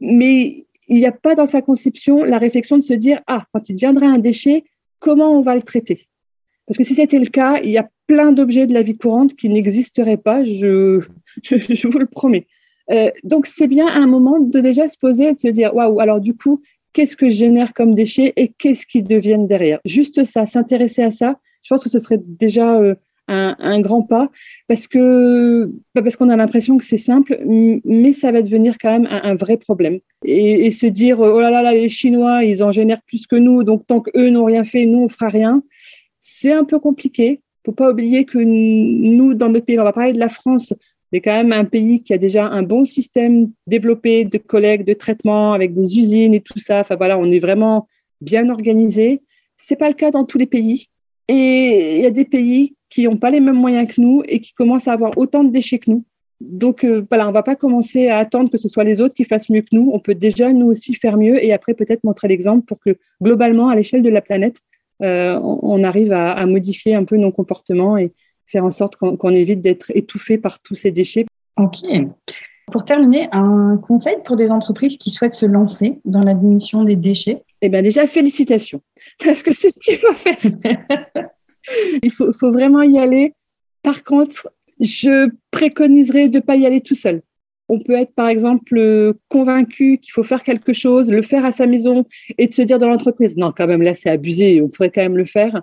mais 0.00 0.66
il 0.88 0.96
n'y 0.96 1.06
a 1.06 1.12
pas 1.12 1.34
dans 1.34 1.46
sa 1.46 1.60
conception 1.60 2.24
la 2.24 2.38
réflexion 2.38 2.78
de 2.78 2.82
se 2.82 2.94
dire 2.94 3.20
ah 3.26 3.44
quand 3.52 3.68
il 3.68 3.74
deviendrait 3.74 4.06
un 4.06 4.18
déchet, 4.18 4.64
comment 4.98 5.30
on 5.36 5.42
va 5.42 5.54
le 5.54 5.62
traiter? 5.62 6.06
Parce 6.66 6.78
que 6.78 6.84
si 6.84 6.94
c'était 6.94 7.18
le 7.18 7.26
cas, 7.26 7.60
il 7.62 7.70
y 7.70 7.78
a 7.78 7.88
plein 8.06 8.32
d'objets 8.32 8.66
de 8.66 8.74
la 8.74 8.82
vie 8.82 8.96
courante 8.96 9.34
qui 9.34 9.48
n'existeraient 9.48 10.18
pas. 10.18 10.44
Je 10.44 11.00
vous 11.86 11.98
le 11.98 12.06
promets. 12.06 12.46
Euh, 12.90 13.10
donc, 13.24 13.46
c'est 13.46 13.66
bien 13.66 13.86
un 13.86 14.06
moment 14.06 14.38
de 14.40 14.60
déjà 14.60 14.88
se 14.88 14.96
poser 14.98 15.28
et 15.28 15.34
de 15.34 15.38
se 15.38 15.48
dire, 15.48 15.74
waouh, 15.74 16.00
alors 16.00 16.20
du 16.20 16.34
coup, 16.34 16.62
qu'est-ce 16.92 17.16
que 17.16 17.30
je 17.30 17.36
génère 17.36 17.74
comme 17.74 17.94
déchets 17.94 18.32
et 18.36 18.48
qu'est-ce 18.48 18.86
qu'ils 18.86 19.04
deviennent 19.04 19.46
derrière? 19.46 19.80
Juste 19.84 20.24
ça, 20.24 20.46
s'intéresser 20.46 21.02
à 21.02 21.10
ça, 21.10 21.38
je 21.62 21.68
pense 21.68 21.84
que 21.84 21.90
ce 21.90 21.98
serait 21.98 22.20
déjà 22.24 22.78
euh, 22.78 22.94
un, 23.28 23.80
grand 23.80 24.02
pas 24.02 24.30
parce 24.68 24.88
que 24.88 25.70
parce 25.94 26.16
qu'on 26.16 26.30
a 26.30 26.36
l'impression 26.36 26.78
que 26.78 26.84
c'est 26.84 26.96
simple, 26.96 27.38
mais 27.44 28.12
ça 28.12 28.32
va 28.32 28.42
devenir 28.42 28.78
quand 28.78 28.90
même 28.90 29.06
un, 29.10 29.34
vrai 29.34 29.58
problème. 29.58 29.98
Et, 30.24 30.70
se 30.70 30.86
dire 30.86 31.20
oh 31.20 31.40
là 31.40 31.50
là 31.50 31.62
là 31.62 31.72
les 31.72 31.88
Chinois 31.88 32.44
ils 32.44 32.62
en 32.62 32.72
génèrent 32.72 33.02
plus 33.02 33.26
que 33.26 33.36
nous, 33.36 33.64
donc 33.64 33.86
tant 33.86 34.00
qu'eux 34.00 34.30
n'ont 34.30 34.46
rien 34.46 34.64
fait, 34.64 34.86
nous 34.86 35.00
on 35.00 35.08
fera 35.08 35.28
rien. 35.28 35.62
C'est 36.20 36.52
un 36.52 36.64
peu 36.64 36.78
compliqué. 36.78 37.40
Faut 37.66 37.72
pas 37.72 37.90
oublier 37.90 38.24
que 38.24 38.38
nous 38.38 39.34
dans 39.34 39.50
notre 39.50 39.66
pays, 39.66 39.78
on 39.78 39.84
va 39.84 39.92
parler 39.92 40.14
de 40.14 40.18
la 40.18 40.30
France, 40.30 40.72
c'est 41.12 41.20
quand 41.20 41.32
même 41.32 41.52
un 41.52 41.64
pays 41.64 42.02
qui 42.02 42.12
a 42.12 42.18
déjà 42.18 42.46
un 42.46 42.62
bon 42.62 42.84
système 42.84 43.50
développé 43.66 44.24
de 44.24 44.38
collecte, 44.38 44.86
de 44.86 44.92
traitement 44.92 45.52
avec 45.52 45.74
des 45.74 45.98
usines 45.98 46.34
et 46.34 46.40
tout 46.40 46.58
ça. 46.58 46.80
Enfin 46.80 46.96
voilà, 46.96 47.18
on 47.18 47.30
est 47.30 47.38
vraiment 47.38 47.88
bien 48.20 48.50
organisé. 48.50 49.22
C'est 49.56 49.76
pas 49.76 49.88
le 49.88 49.94
cas 49.94 50.10
dans 50.10 50.24
tous 50.24 50.38
les 50.38 50.46
pays. 50.46 50.86
Et 51.28 51.96
il 51.96 52.02
y 52.02 52.06
a 52.06 52.10
des 52.10 52.24
pays 52.24 52.74
qui 52.90 53.02
n'ont 53.04 53.16
pas 53.16 53.30
les 53.30 53.40
mêmes 53.40 53.56
moyens 53.56 53.94
que 53.94 54.00
nous 54.00 54.22
et 54.28 54.40
qui 54.40 54.52
commencent 54.52 54.88
à 54.88 54.92
avoir 54.92 55.16
autant 55.16 55.44
de 55.44 55.50
déchets 55.50 55.78
que 55.78 55.90
nous. 55.90 56.02
Donc 56.40 56.84
euh, 56.84 57.04
voilà, 57.08 57.28
on 57.28 57.32
va 57.32 57.42
pas 57.42 57.56
commencer 57.56 58.08
à 58.08 58.18
attendre 58.18 58.50
que 58.50 58.58
ce 58.58 58.68
soit 58.68 58.84
les 58.84 59.00
autres 59.00 59.14
qui 59.14 59.24
fassent 59.24 59.50
mieux 59.50 59.62
que 59.62 59.72
nous. 59.72 59.90
On 59.92 59.98
peut 59.98 60.14
déjà 60.14 60.52
nous 60.52 60.66
aussi 60.66 60.94
faire 60.94 61.16
mieux 61.16 61.42
et 61.42 61.52
après 61.52 61.74
peut-être 61.74 62.04
montrer 62.04 62.28
l'exemple 62.28 62.64
pour 62.64 62.78
que 62.80 62.92
globalement, 63.22 63.68
à 63.68 63.76
l'échelle 63.76 64.02
de 64.02 64.08
la 64.08 64.20
planète, 64.20 64.60
euh, 65.02 65.38
on, 65.42 65.84
arrive 65.84 66.12
à, 66.12 66.44
modifier 66.46 66.94
un 66.94 67.04
peu 67.04 67.16
nos 67.16 67.30
comportements 67.30 67.96
faire 68.48 68.64
en 68.64 68.70
sorte 68.70 68.96
qu'on 68.96 69.30
évite 69.30 69.60
d'être 69.60 69.92
étouffé 69.94 70.38
par 70.38 70.60
tous 70.60 70.74
ces 70.74 70.90
déchets. 70.90 71.26
Ok. 71.56 71.78
Pour 72.72 72.84
terminer, 72.84 73.28
un 73.32 73.78
conseil 73.78 74.16
pour 74.24 74.36
des 74.36 74.50
entreprises 74.50 74.98
qui 74.98 75.10
souhaitent 75.10 75.34
se 75.34 75.46
lancer 75.46 76.00
dans 76.04 76.22
la 76.22 76.34
diminution 76.34 76.84
des 76.84 76.96
déchets? 76.96 77.42
Eh 77.60 77.68
bien 77.68 77.82
déjà, 77.82 78.06
félicitations, 78.06 78.82
parce 79.24 79.42
que 79.42 79.54
c'est 79.54 79.70
ce 79.70 79.78
qu'il 79.78 79.96
faut 79.96 80.14
faire. 80.14 80.36
Il 82.02 82.10
faut, 82.10 82.32
faut, 82.32 82.50
vraiment 82.50 82.80
y 82.80 82.98
aller. 82.98 83.34
Par 83.82 84.02
contre, 84.02 84.48
je 84.80 85.28
préconiserais 85.50 86.30
de 86.30 86.38
ne 86.38 86.42
pas 86.42 86.56
y 86.56 86.64
aller 86.64 86.80
tout 86.80 86.94
seul. 86.94 87.20
On 87.68 87.78
peut 87.78 87.92
être, 87.92 88.14
par 88.14 88.28
exemple, 88.28 89.14
convaincu 89.28 89.98
qu'il 89.98 90.12
faut 90.12 90.22
faire 90.22 90.42
quelque 90.42 90.72
chose, 90.72 91.10
le 91.10 91.20
faire 91.20 91.44
à 91.44 91.52
sa 91.52 91.66
maison 91.66 92.06
et 92.38 92.46
de 92.46 92.54
se 92.54 92.62
dire 92.62 92.78
dans 92.78 92.88
l'entreprise, 92.88 93.36
non, 93.36 93.52
quand 93.54 93.66
même, 93.66 93.82
là, 93.82 93.92
c'est 93.92 94.08
abusé, 94.08 94.62
on 94.62 94.68
pourrait 94.68 94.90
quand 94.90 95.02
même 95.02 95.18
le 95.18 95.26
faire. 95.26 95.60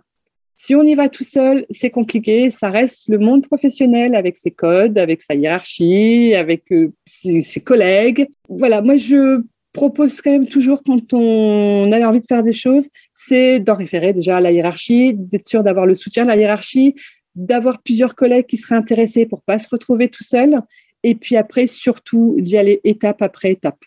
Si 0.57 0.73
on 0.73 0.83
y 0.83 0.95
va 0.95 1.09
tout 1.09 1.23
seul, 1.23 1.65
c'est 1.69 1.89
compliqué. 1.89 2.49
Ça 2.49 2.69
reste 2.69 3.09
le 3.09 3.19
monde 3.19 3.45
professionnel 3.45 4.15
avec 4.15 4.37
ses 4.37 4.51
codes, 4.51 4.97
avec 4.97 5.21
sa 5.21 5.35
hiérarchie, 5.35 6.33
avec 6.33 6.71
euh, 6.71 6.93
ses, 7.05 7.61
collègues. 7.61 8.27
Voilà, 8.47 8.81
moi 8.81 8.95
je 8.95 9.41
propose 9.73 10.21
quand 10.21 10.31
même 10.31 10.47
toujours 10.47 10.81
quand 10.83 11.13
on 11.13 11.91
a 11.91 12.07
envie 12.07 12.21
de 12.21 12.25
faire 12.27 12.43
des 12.43 12.53
choses, 12.53 12.87
c'est 13.13 13.59
d'en 13.59 13.73
référer 13.73 14.13
déjà 14.13 14.37
à 14.37 14.41
la 14.41 14.53
hiérarchie, 14.53 15.13
d'être 15.13 15.47
sûr 15.47 15.63
d'avoir 15.63 15.85
le 15.85 15.95
soutien 15.95 16.23
de 16.23 16.29
la 16.29 16.37
hiérarchie, 16.37 16.95
d'avoir 17.35 17.81
plusieurs 17.81 18.15
collègues 18.15 18.45
qui 18.45 18.55
seraient 18.55 18.77
intéressés 18.77 19.25
pour 19.25 19.41
pas 19.41 19.59
se 19.59 19.67
retrouver 19.69 20.07
tout 20.07 20.23
seul, 20.23 20.61
et 21.03 21.13
puis 21.15 21.35
après 21.35 21.67
surtout 21.67 22.37
d'y 22.39 22.57
aller 22.57 22.79
étape 22.85 23.21
après 23.21 23.51
étape. 23.51 23.83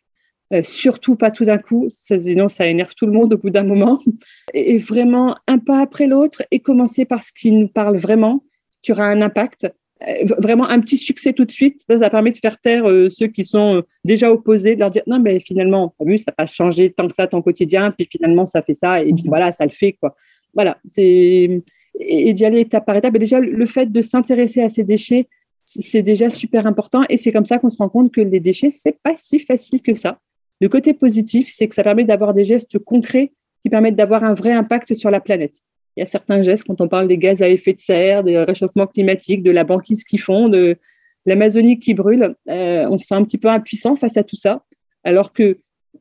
Euh, 0.54 0.62
surtout 0.62 1.14
pas 1.14 1.30
tout 1.30 1.44
d'un 1.44 1.58
coup, 1.58 1.88
sinon 1.88 2.48
ça 2.48 2.66
énerve 2.66 2.94
tout 2.94 3.04
le 3.04 3.12
monde 3.12 3.34
au 3.34 3.38
bout 3.38 3.50
d'un 3.50 3.64
moment. 3.64 4.00
Et, 4.54 4.78
vraiment 4.78 5.36
un 5.46 5.58
pas 5.58 5.80
après 5.80 6.06
l'autre 6.06 6.42
et 6.50 6.60
commencer 6.60 7.04
par 7.04 7.22
ce 7.22 7.32
qui 7.32 7.50
nous 7.50 7.68
parle 7.68 7.98
vraiment, 7.98 8.42
qui 8.80 8.92
aura 8.92 9.04
un 9.06 9.20
impact. 9.20 9.66
Euh, 10.08 10.24
vraiment 10.38 10.66
un 10.70 10.80
petit 10.80 10.96
succès 10.96 11.32
tout 11.32 11.44
de 11.44 11.50
suite, 11.50 11.82
ça, 11.90 12.08
permet 12.08 12.32
de 12.32 12.38
faire 12.38 12.58
taire 12.58 12.88
euh, 12.88 13.10
ceux 13.10 13.26
qui 13.26 13.44
sont 13.44 13.82
déjà 14.04 14.32
opposés, 14.32 14.74
de 14.74 14.80
leur 14.80 14.90
dire 14.90 15.02
non 15.06 15.18
mais 15.18 15.40
finalement, 15.40 15.94
vu, 16.00 16.18
ça 16.18 16.26
n'a 16.28 16.32
pas 16.32 16.46
changé 16.46 16.92
tant 16.92 17.08
que 17.08 17.14
ça 17.14 17.26
ton 17.26 17.42
quotidien, 17.42 17.90
puis 17.90 18.08
finalement 18.10 18.46
ça 18.46 18.62
fait 18.62 18.74
ça 18.74 19.02
et 19.02 19.12
puis 19.12 19.24
mhm. 19.24 19.28
voilà, 19.28 19.52
ça 19.52 19.64
le 19.64 19.72
fait 19.72 19.94
quoi. 20.00 20.14
Voilà, 20.54 20.78
c'est 20.86 21.62
et, 22.00 22.32
d'y 22.32 22.44
aller 22.46 22.60
étape 22.60 22.86
par 22.86 22.96
étape. 22.96 23.14
Et 23.16 23.18
déjà 23.18 23.40
le 23.40 23.66
fait 23.66 23.90
de 23.90 24.00
s'intéresser 24.00 24.62
à 24.62 24.68
ces 24.68 24.84
déchets, 24.84 25.26
c'est 25.64 26.02
déjà 26.02 26.30
super 26.30 26.66
important 26.66 27.02
et 27.10 27.18
c'est 27.18 27.32
comme 27.32 27.44
ça 27.44 27.58
qu'on 27.58 27.68
se 27.68 27.76
rend 27.76 27.90
compte 27.90 28.12
que 28.12 28.22
les 28.22 28.40
déchets 28.40 28.70
c'est 28.70 28.98
pas 29.02 29.14
si 29.16 29.40
facile 29.40 29.82
que 29.82 29.94
ça. 29.94 30.18
Le 30.60 30.68
côté 30.68 30.94
positif, 30.94 31.48
c'est 31.50 31.68
que 31.68 31.74
ça 31.74 31.82
permet 31.82 32.04
d'avoir 32.04 32.34
des 32.34 32.44
gestes 32.44 32.78
concrets 32.78 33.32
qui 33.62 33.70
permettent 33.70 33.96
d'avoir 33.96 34.24
un 34.24 34.34
vrai 34.34 34.52
impact 34.52 34.94
sur 34.94 35.10
la 35.10 35.20
planète. 35.20 35.60
Il 35.96 36.00
y 36.00 36.02
a 36.02 36.06
certains 36.06 36.42
gestes 36.42 36.64
quand 36.64 36.80
on 36.80 36.88
parle 36.88 37.08
des 37.08 37.18
gaz 37.18 37.42
à 37.42 37.48
effet 37.48 37.72
de 37.72 37.80
serre, 37.80 38.22
des 38.22 38.38
réchauffements 38.38 38.86
climatiques, 38.86 39.42
de 39.42 39.50
la 39.50 39.64
banquise 39.64 40.04
qui 40.04 40.18
fond, 40.18 40.48
de 40.48 40.76
l'Amazonie 41.26 41.78
qui 41.78 41.94
brûle. 41.94 42.36
Euh, 42.48 42.86
on 42.88 42.98
se 42.98 43.06
sent 43.06 43.14
un 43.14 43.24
petit 43.24 43.38
peu 43.38 43.48
impuissant 43.48 43.96
face 43.96 44.16
à 44.16 44.24
tout 44.24 44.36
ça, 44.36 44.64
alors 45.04 45.32
que 45.32 45.58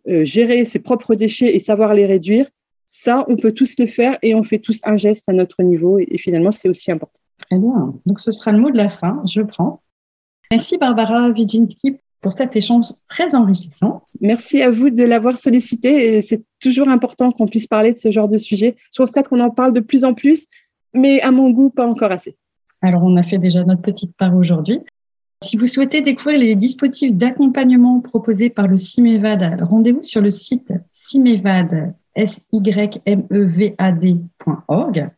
euh, 0.07 0.23
gérer 0.23 0.65
ses 0.65 0.79
propres 0.79 1.15
déchets 1.15 1.55
et 1.55 1.59
savoir 1.59 1.93
les 1.93 2.05
réduire, 2.05 2.47
ça, 2.85 3.25
on 3.27 3.35
peut 3.35 3.51
tous 3.51 3.77
le 3.79 3.85
faire 3.85 4.17
et 4.21 4.33
on 4.33 4.43
fait 4.43 4.59
tous 4.59 4.79
un 4.83 4.97
geste 4.97 5.27
à 5.29 5.33
notre 5.33 5.61
niveau 5.63 5.99
et, 5.99 6.17
finalement, 6.17 6.51
c'est 6.51 6.69
aussi 6.69 6.91
important. 6.91 7.19
Très 7.49 7.59
bien. 7.59 7.93
Donc, 8.05 8.19
ce 8.19 8.31
sera 8.31 8.53
le 8.53 8.59
mot 8.59 8.71
de 8.71 8.77
la 8.77 8.89
fin. 8.89 9.21
Je 9.27 9.41
prends. 9.41 9.81
Merci 10.49 10.77
Barbara 10.77 11.29
Viginski 11.31 11.97
pour 12.21 12.33
cet 12.33 12.55
échange 12.55 12.85
très 13.09 13.33
enrichissant. 13.35 14.03
Merci 14.21 14.61
à 14.61 14.69
vous 14.69 14.89
de 14.89 15.03
l'avoir 15.03 15.37
sollicité. 15.37 16.21
C'est 16.21 16.43
toujours 16.59 16.89
important 16.89 17.31
qu'on 17.31 17.47
puisse 17.47 17.67
parler 17.67 17.93
de 17.93 17.97
ce 17.97 18.11
genre 18.11 18.27
de 18.27 18.37
sujet. 18.37 18.75
Je 18.93 18.97
constate 18.97 19.27
qu'on 19.27 19.39
en 19.39 19.51
parle 19.51 19.73
de 19.73 19.79
plus 19.79 20.03
en 20.03 20.13
plus, 20.13 20.45
mais 20.93 21.21
à 21.21 21.31
mon 21.31 21.51
goût, 21.51 21.69
pas 21.69 21.87
encore 21.87 22.11
assez. 22.11 22.35
Alors, 22.81 23.03
on 23.03 23.15
a 23.17 23.23
fait 23.23 23.37
déjà 23.37 23.63
notre 23.63 23.81
petite 23.81 24.15
part 24.17 24.35
aujourd'hui. 24.35 24.79
Si 25.43 25.55
vous 25.55 25.67
souhaitez 25.67 26.01
découvrir 26.01 26.39
les 26.39 26.55
dispositifs 26.55 27.13
d'accompagnement 27.13 27.99
proposés 27.99 28.49
par 28.49 28.67
le 28.67 28.77
CIMEVAD, 28.77 29.61
rendez-vous 29.61 30.01
sur 30.01 30.21
le 30.21 30.31
site 30.31 30.73
cimevad, 30.91 31.93
s 32.15 32.39
y 32.51 32.99
m 33.05 33.23
e 33.31 35.09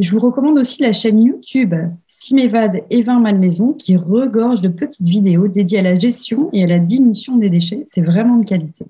Je 0.00 0.10
vous 0.10 0.18
recommande 0.18 0.58
aussi 0.58 0.82
la 0.82 0.92
chaîne 0.92 1.22
YouTube 1.22 1.74
Timévade 2.22 2.84
et 2.88 3.02
Vin 3.02 3.18
Malmaison 3.18 3.72
qui 3.72 3.96
regorge 3.96 4.60
de 4.60 4.68
petites 4.68 5.02
vidéos 5.02 5.48
dédiées 5.48 5.80
à 5.80 5.82
la 5.82 5.98
gestion 5.98 6.50
et 6.52 6.62
à 6.62 6.68
la 6.68 6.78
diminution 6.78 7.36
des 7.36 7.50
déchets. 7.50 7.84
C'est 7.92 8.00
vraiment 8.00 8.36
de 8.36 8.46
qualité. 8.46 8.84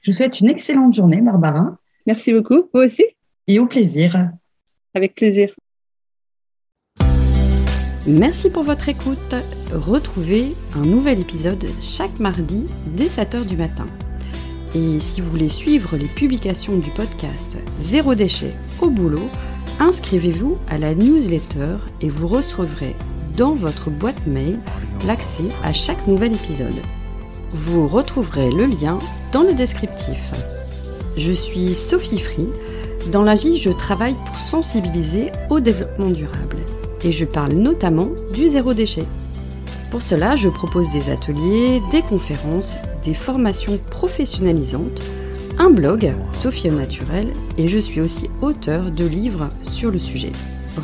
Je 0.00 0.10
vous 0.10 0.16
souhaite 0.16 0.40
une 0.40 0.48
excellente 0.48 0.94
journée, 0.94 1.20
Barbara. 1.20 1.76
Merci 2.06 2.32
beaucoup. 2.32 2.62
Vous 2.72 2.80
aussi. 2.80 3.04
Et 3.46 3.58
au 3.58 3.66
plaisir. 3.66 4.30
Avec 4.94 5.14
plaisir. 5.14 5.54
Merci 8.06 8.48
pour 8.48 8.62
votre 8.62 8.88
écoute. 8.88 9.34
Retrouvez 9.70 10.54
un 10.74 10.82
nouvel 10.82 11.20
épisode 11.20 11.66
chaque 11.82 12.18
mardi 12.20 12.64
dès 12.96 13.08
7h 13.08 13.46
du 13.46 13.58
matin. 13.58 13.86
Et 14.74 14.98
si 14.98 15.20
vous 15.20 15.30
voulez 15.30 15.50
suivre 15.50 15.98
les 15.98 16.06
publications 16.06 16.78
du 16.78 16.88
podcast 16.88 17.58
Zéro 17.76 18.14
déchet 18.14 18.54
au 18.80 18.88
boulot, 18.88 19.28
Inscrivez-vous 19.80 20.58
à 20.68 20.78
la 20.78 20.94
newsletter 20.94 21.76
et 22.00 22.08
vous 22.08 22.28
recevrez 22.28 22.94
dans 23.36 23.54
votre 23.54 23.90
boîte 23.90 24.26
mail 24.26 24.58
l'accès 25.06 25.44
à 25.64 25.72
chaque 25.72 26.06
nouvel 26.06 26.34
épisode. 26.34 26.80
Vous 27.50 27.88
retrouverez 27.88 28.50
le 28.50 28.66
lien 28.66 28.98
dans 29.32 29.42
le 29.42 29.54
descriptif. 29.54 30.32
Je 31.16 31.32
suis 31.32 31.74
Sophie 31.74 32.20
Free. 32.20 32.48
Dans 33.10 33.22
la 33.22 33.34
vie, 33.34 33.58
je 33.58 33.70
travaille 33.70 34.16
pour 34.26 34.38
sensibiliser 34.38 35.32
au 35.50 35.60
développement 35.60 36.10
durable 36.10 36.58
et 37.02 37.12
je 37.12 37.24
parle 37.24 37.52
notamment 37.52 38.08
du 38.34 38.48
zéro 38.48 38.74
déchet. 38.74 39.04
Pour 39.90 40.02
cela, 40.02 40.36
je 40.36 40.48
propose 40.48 40.90
des 40.90 41.10
ateliers, 41.10 41.82
des 41.90 42.02
conférences, 42.02 42.76
des 43.04 43.14
formations 43.14 43.78
professionnalisantes 43.90 45.02
un 45.58 45.70
blog, 45.70 46.12
Sophie 46.32 46.70
au 46.70 46.74
Naturel, 46.74 47.32
et 47.58 47.68
je 47.68 47.78
suis 47.78 48.00
aussi 48.00 48.30
auteur 48.40 48.90
de 48.90 49.04
livres 49.04 49.50
sur 49.62 49.90
le 49.90 49.98
sujet. 49.98 50.32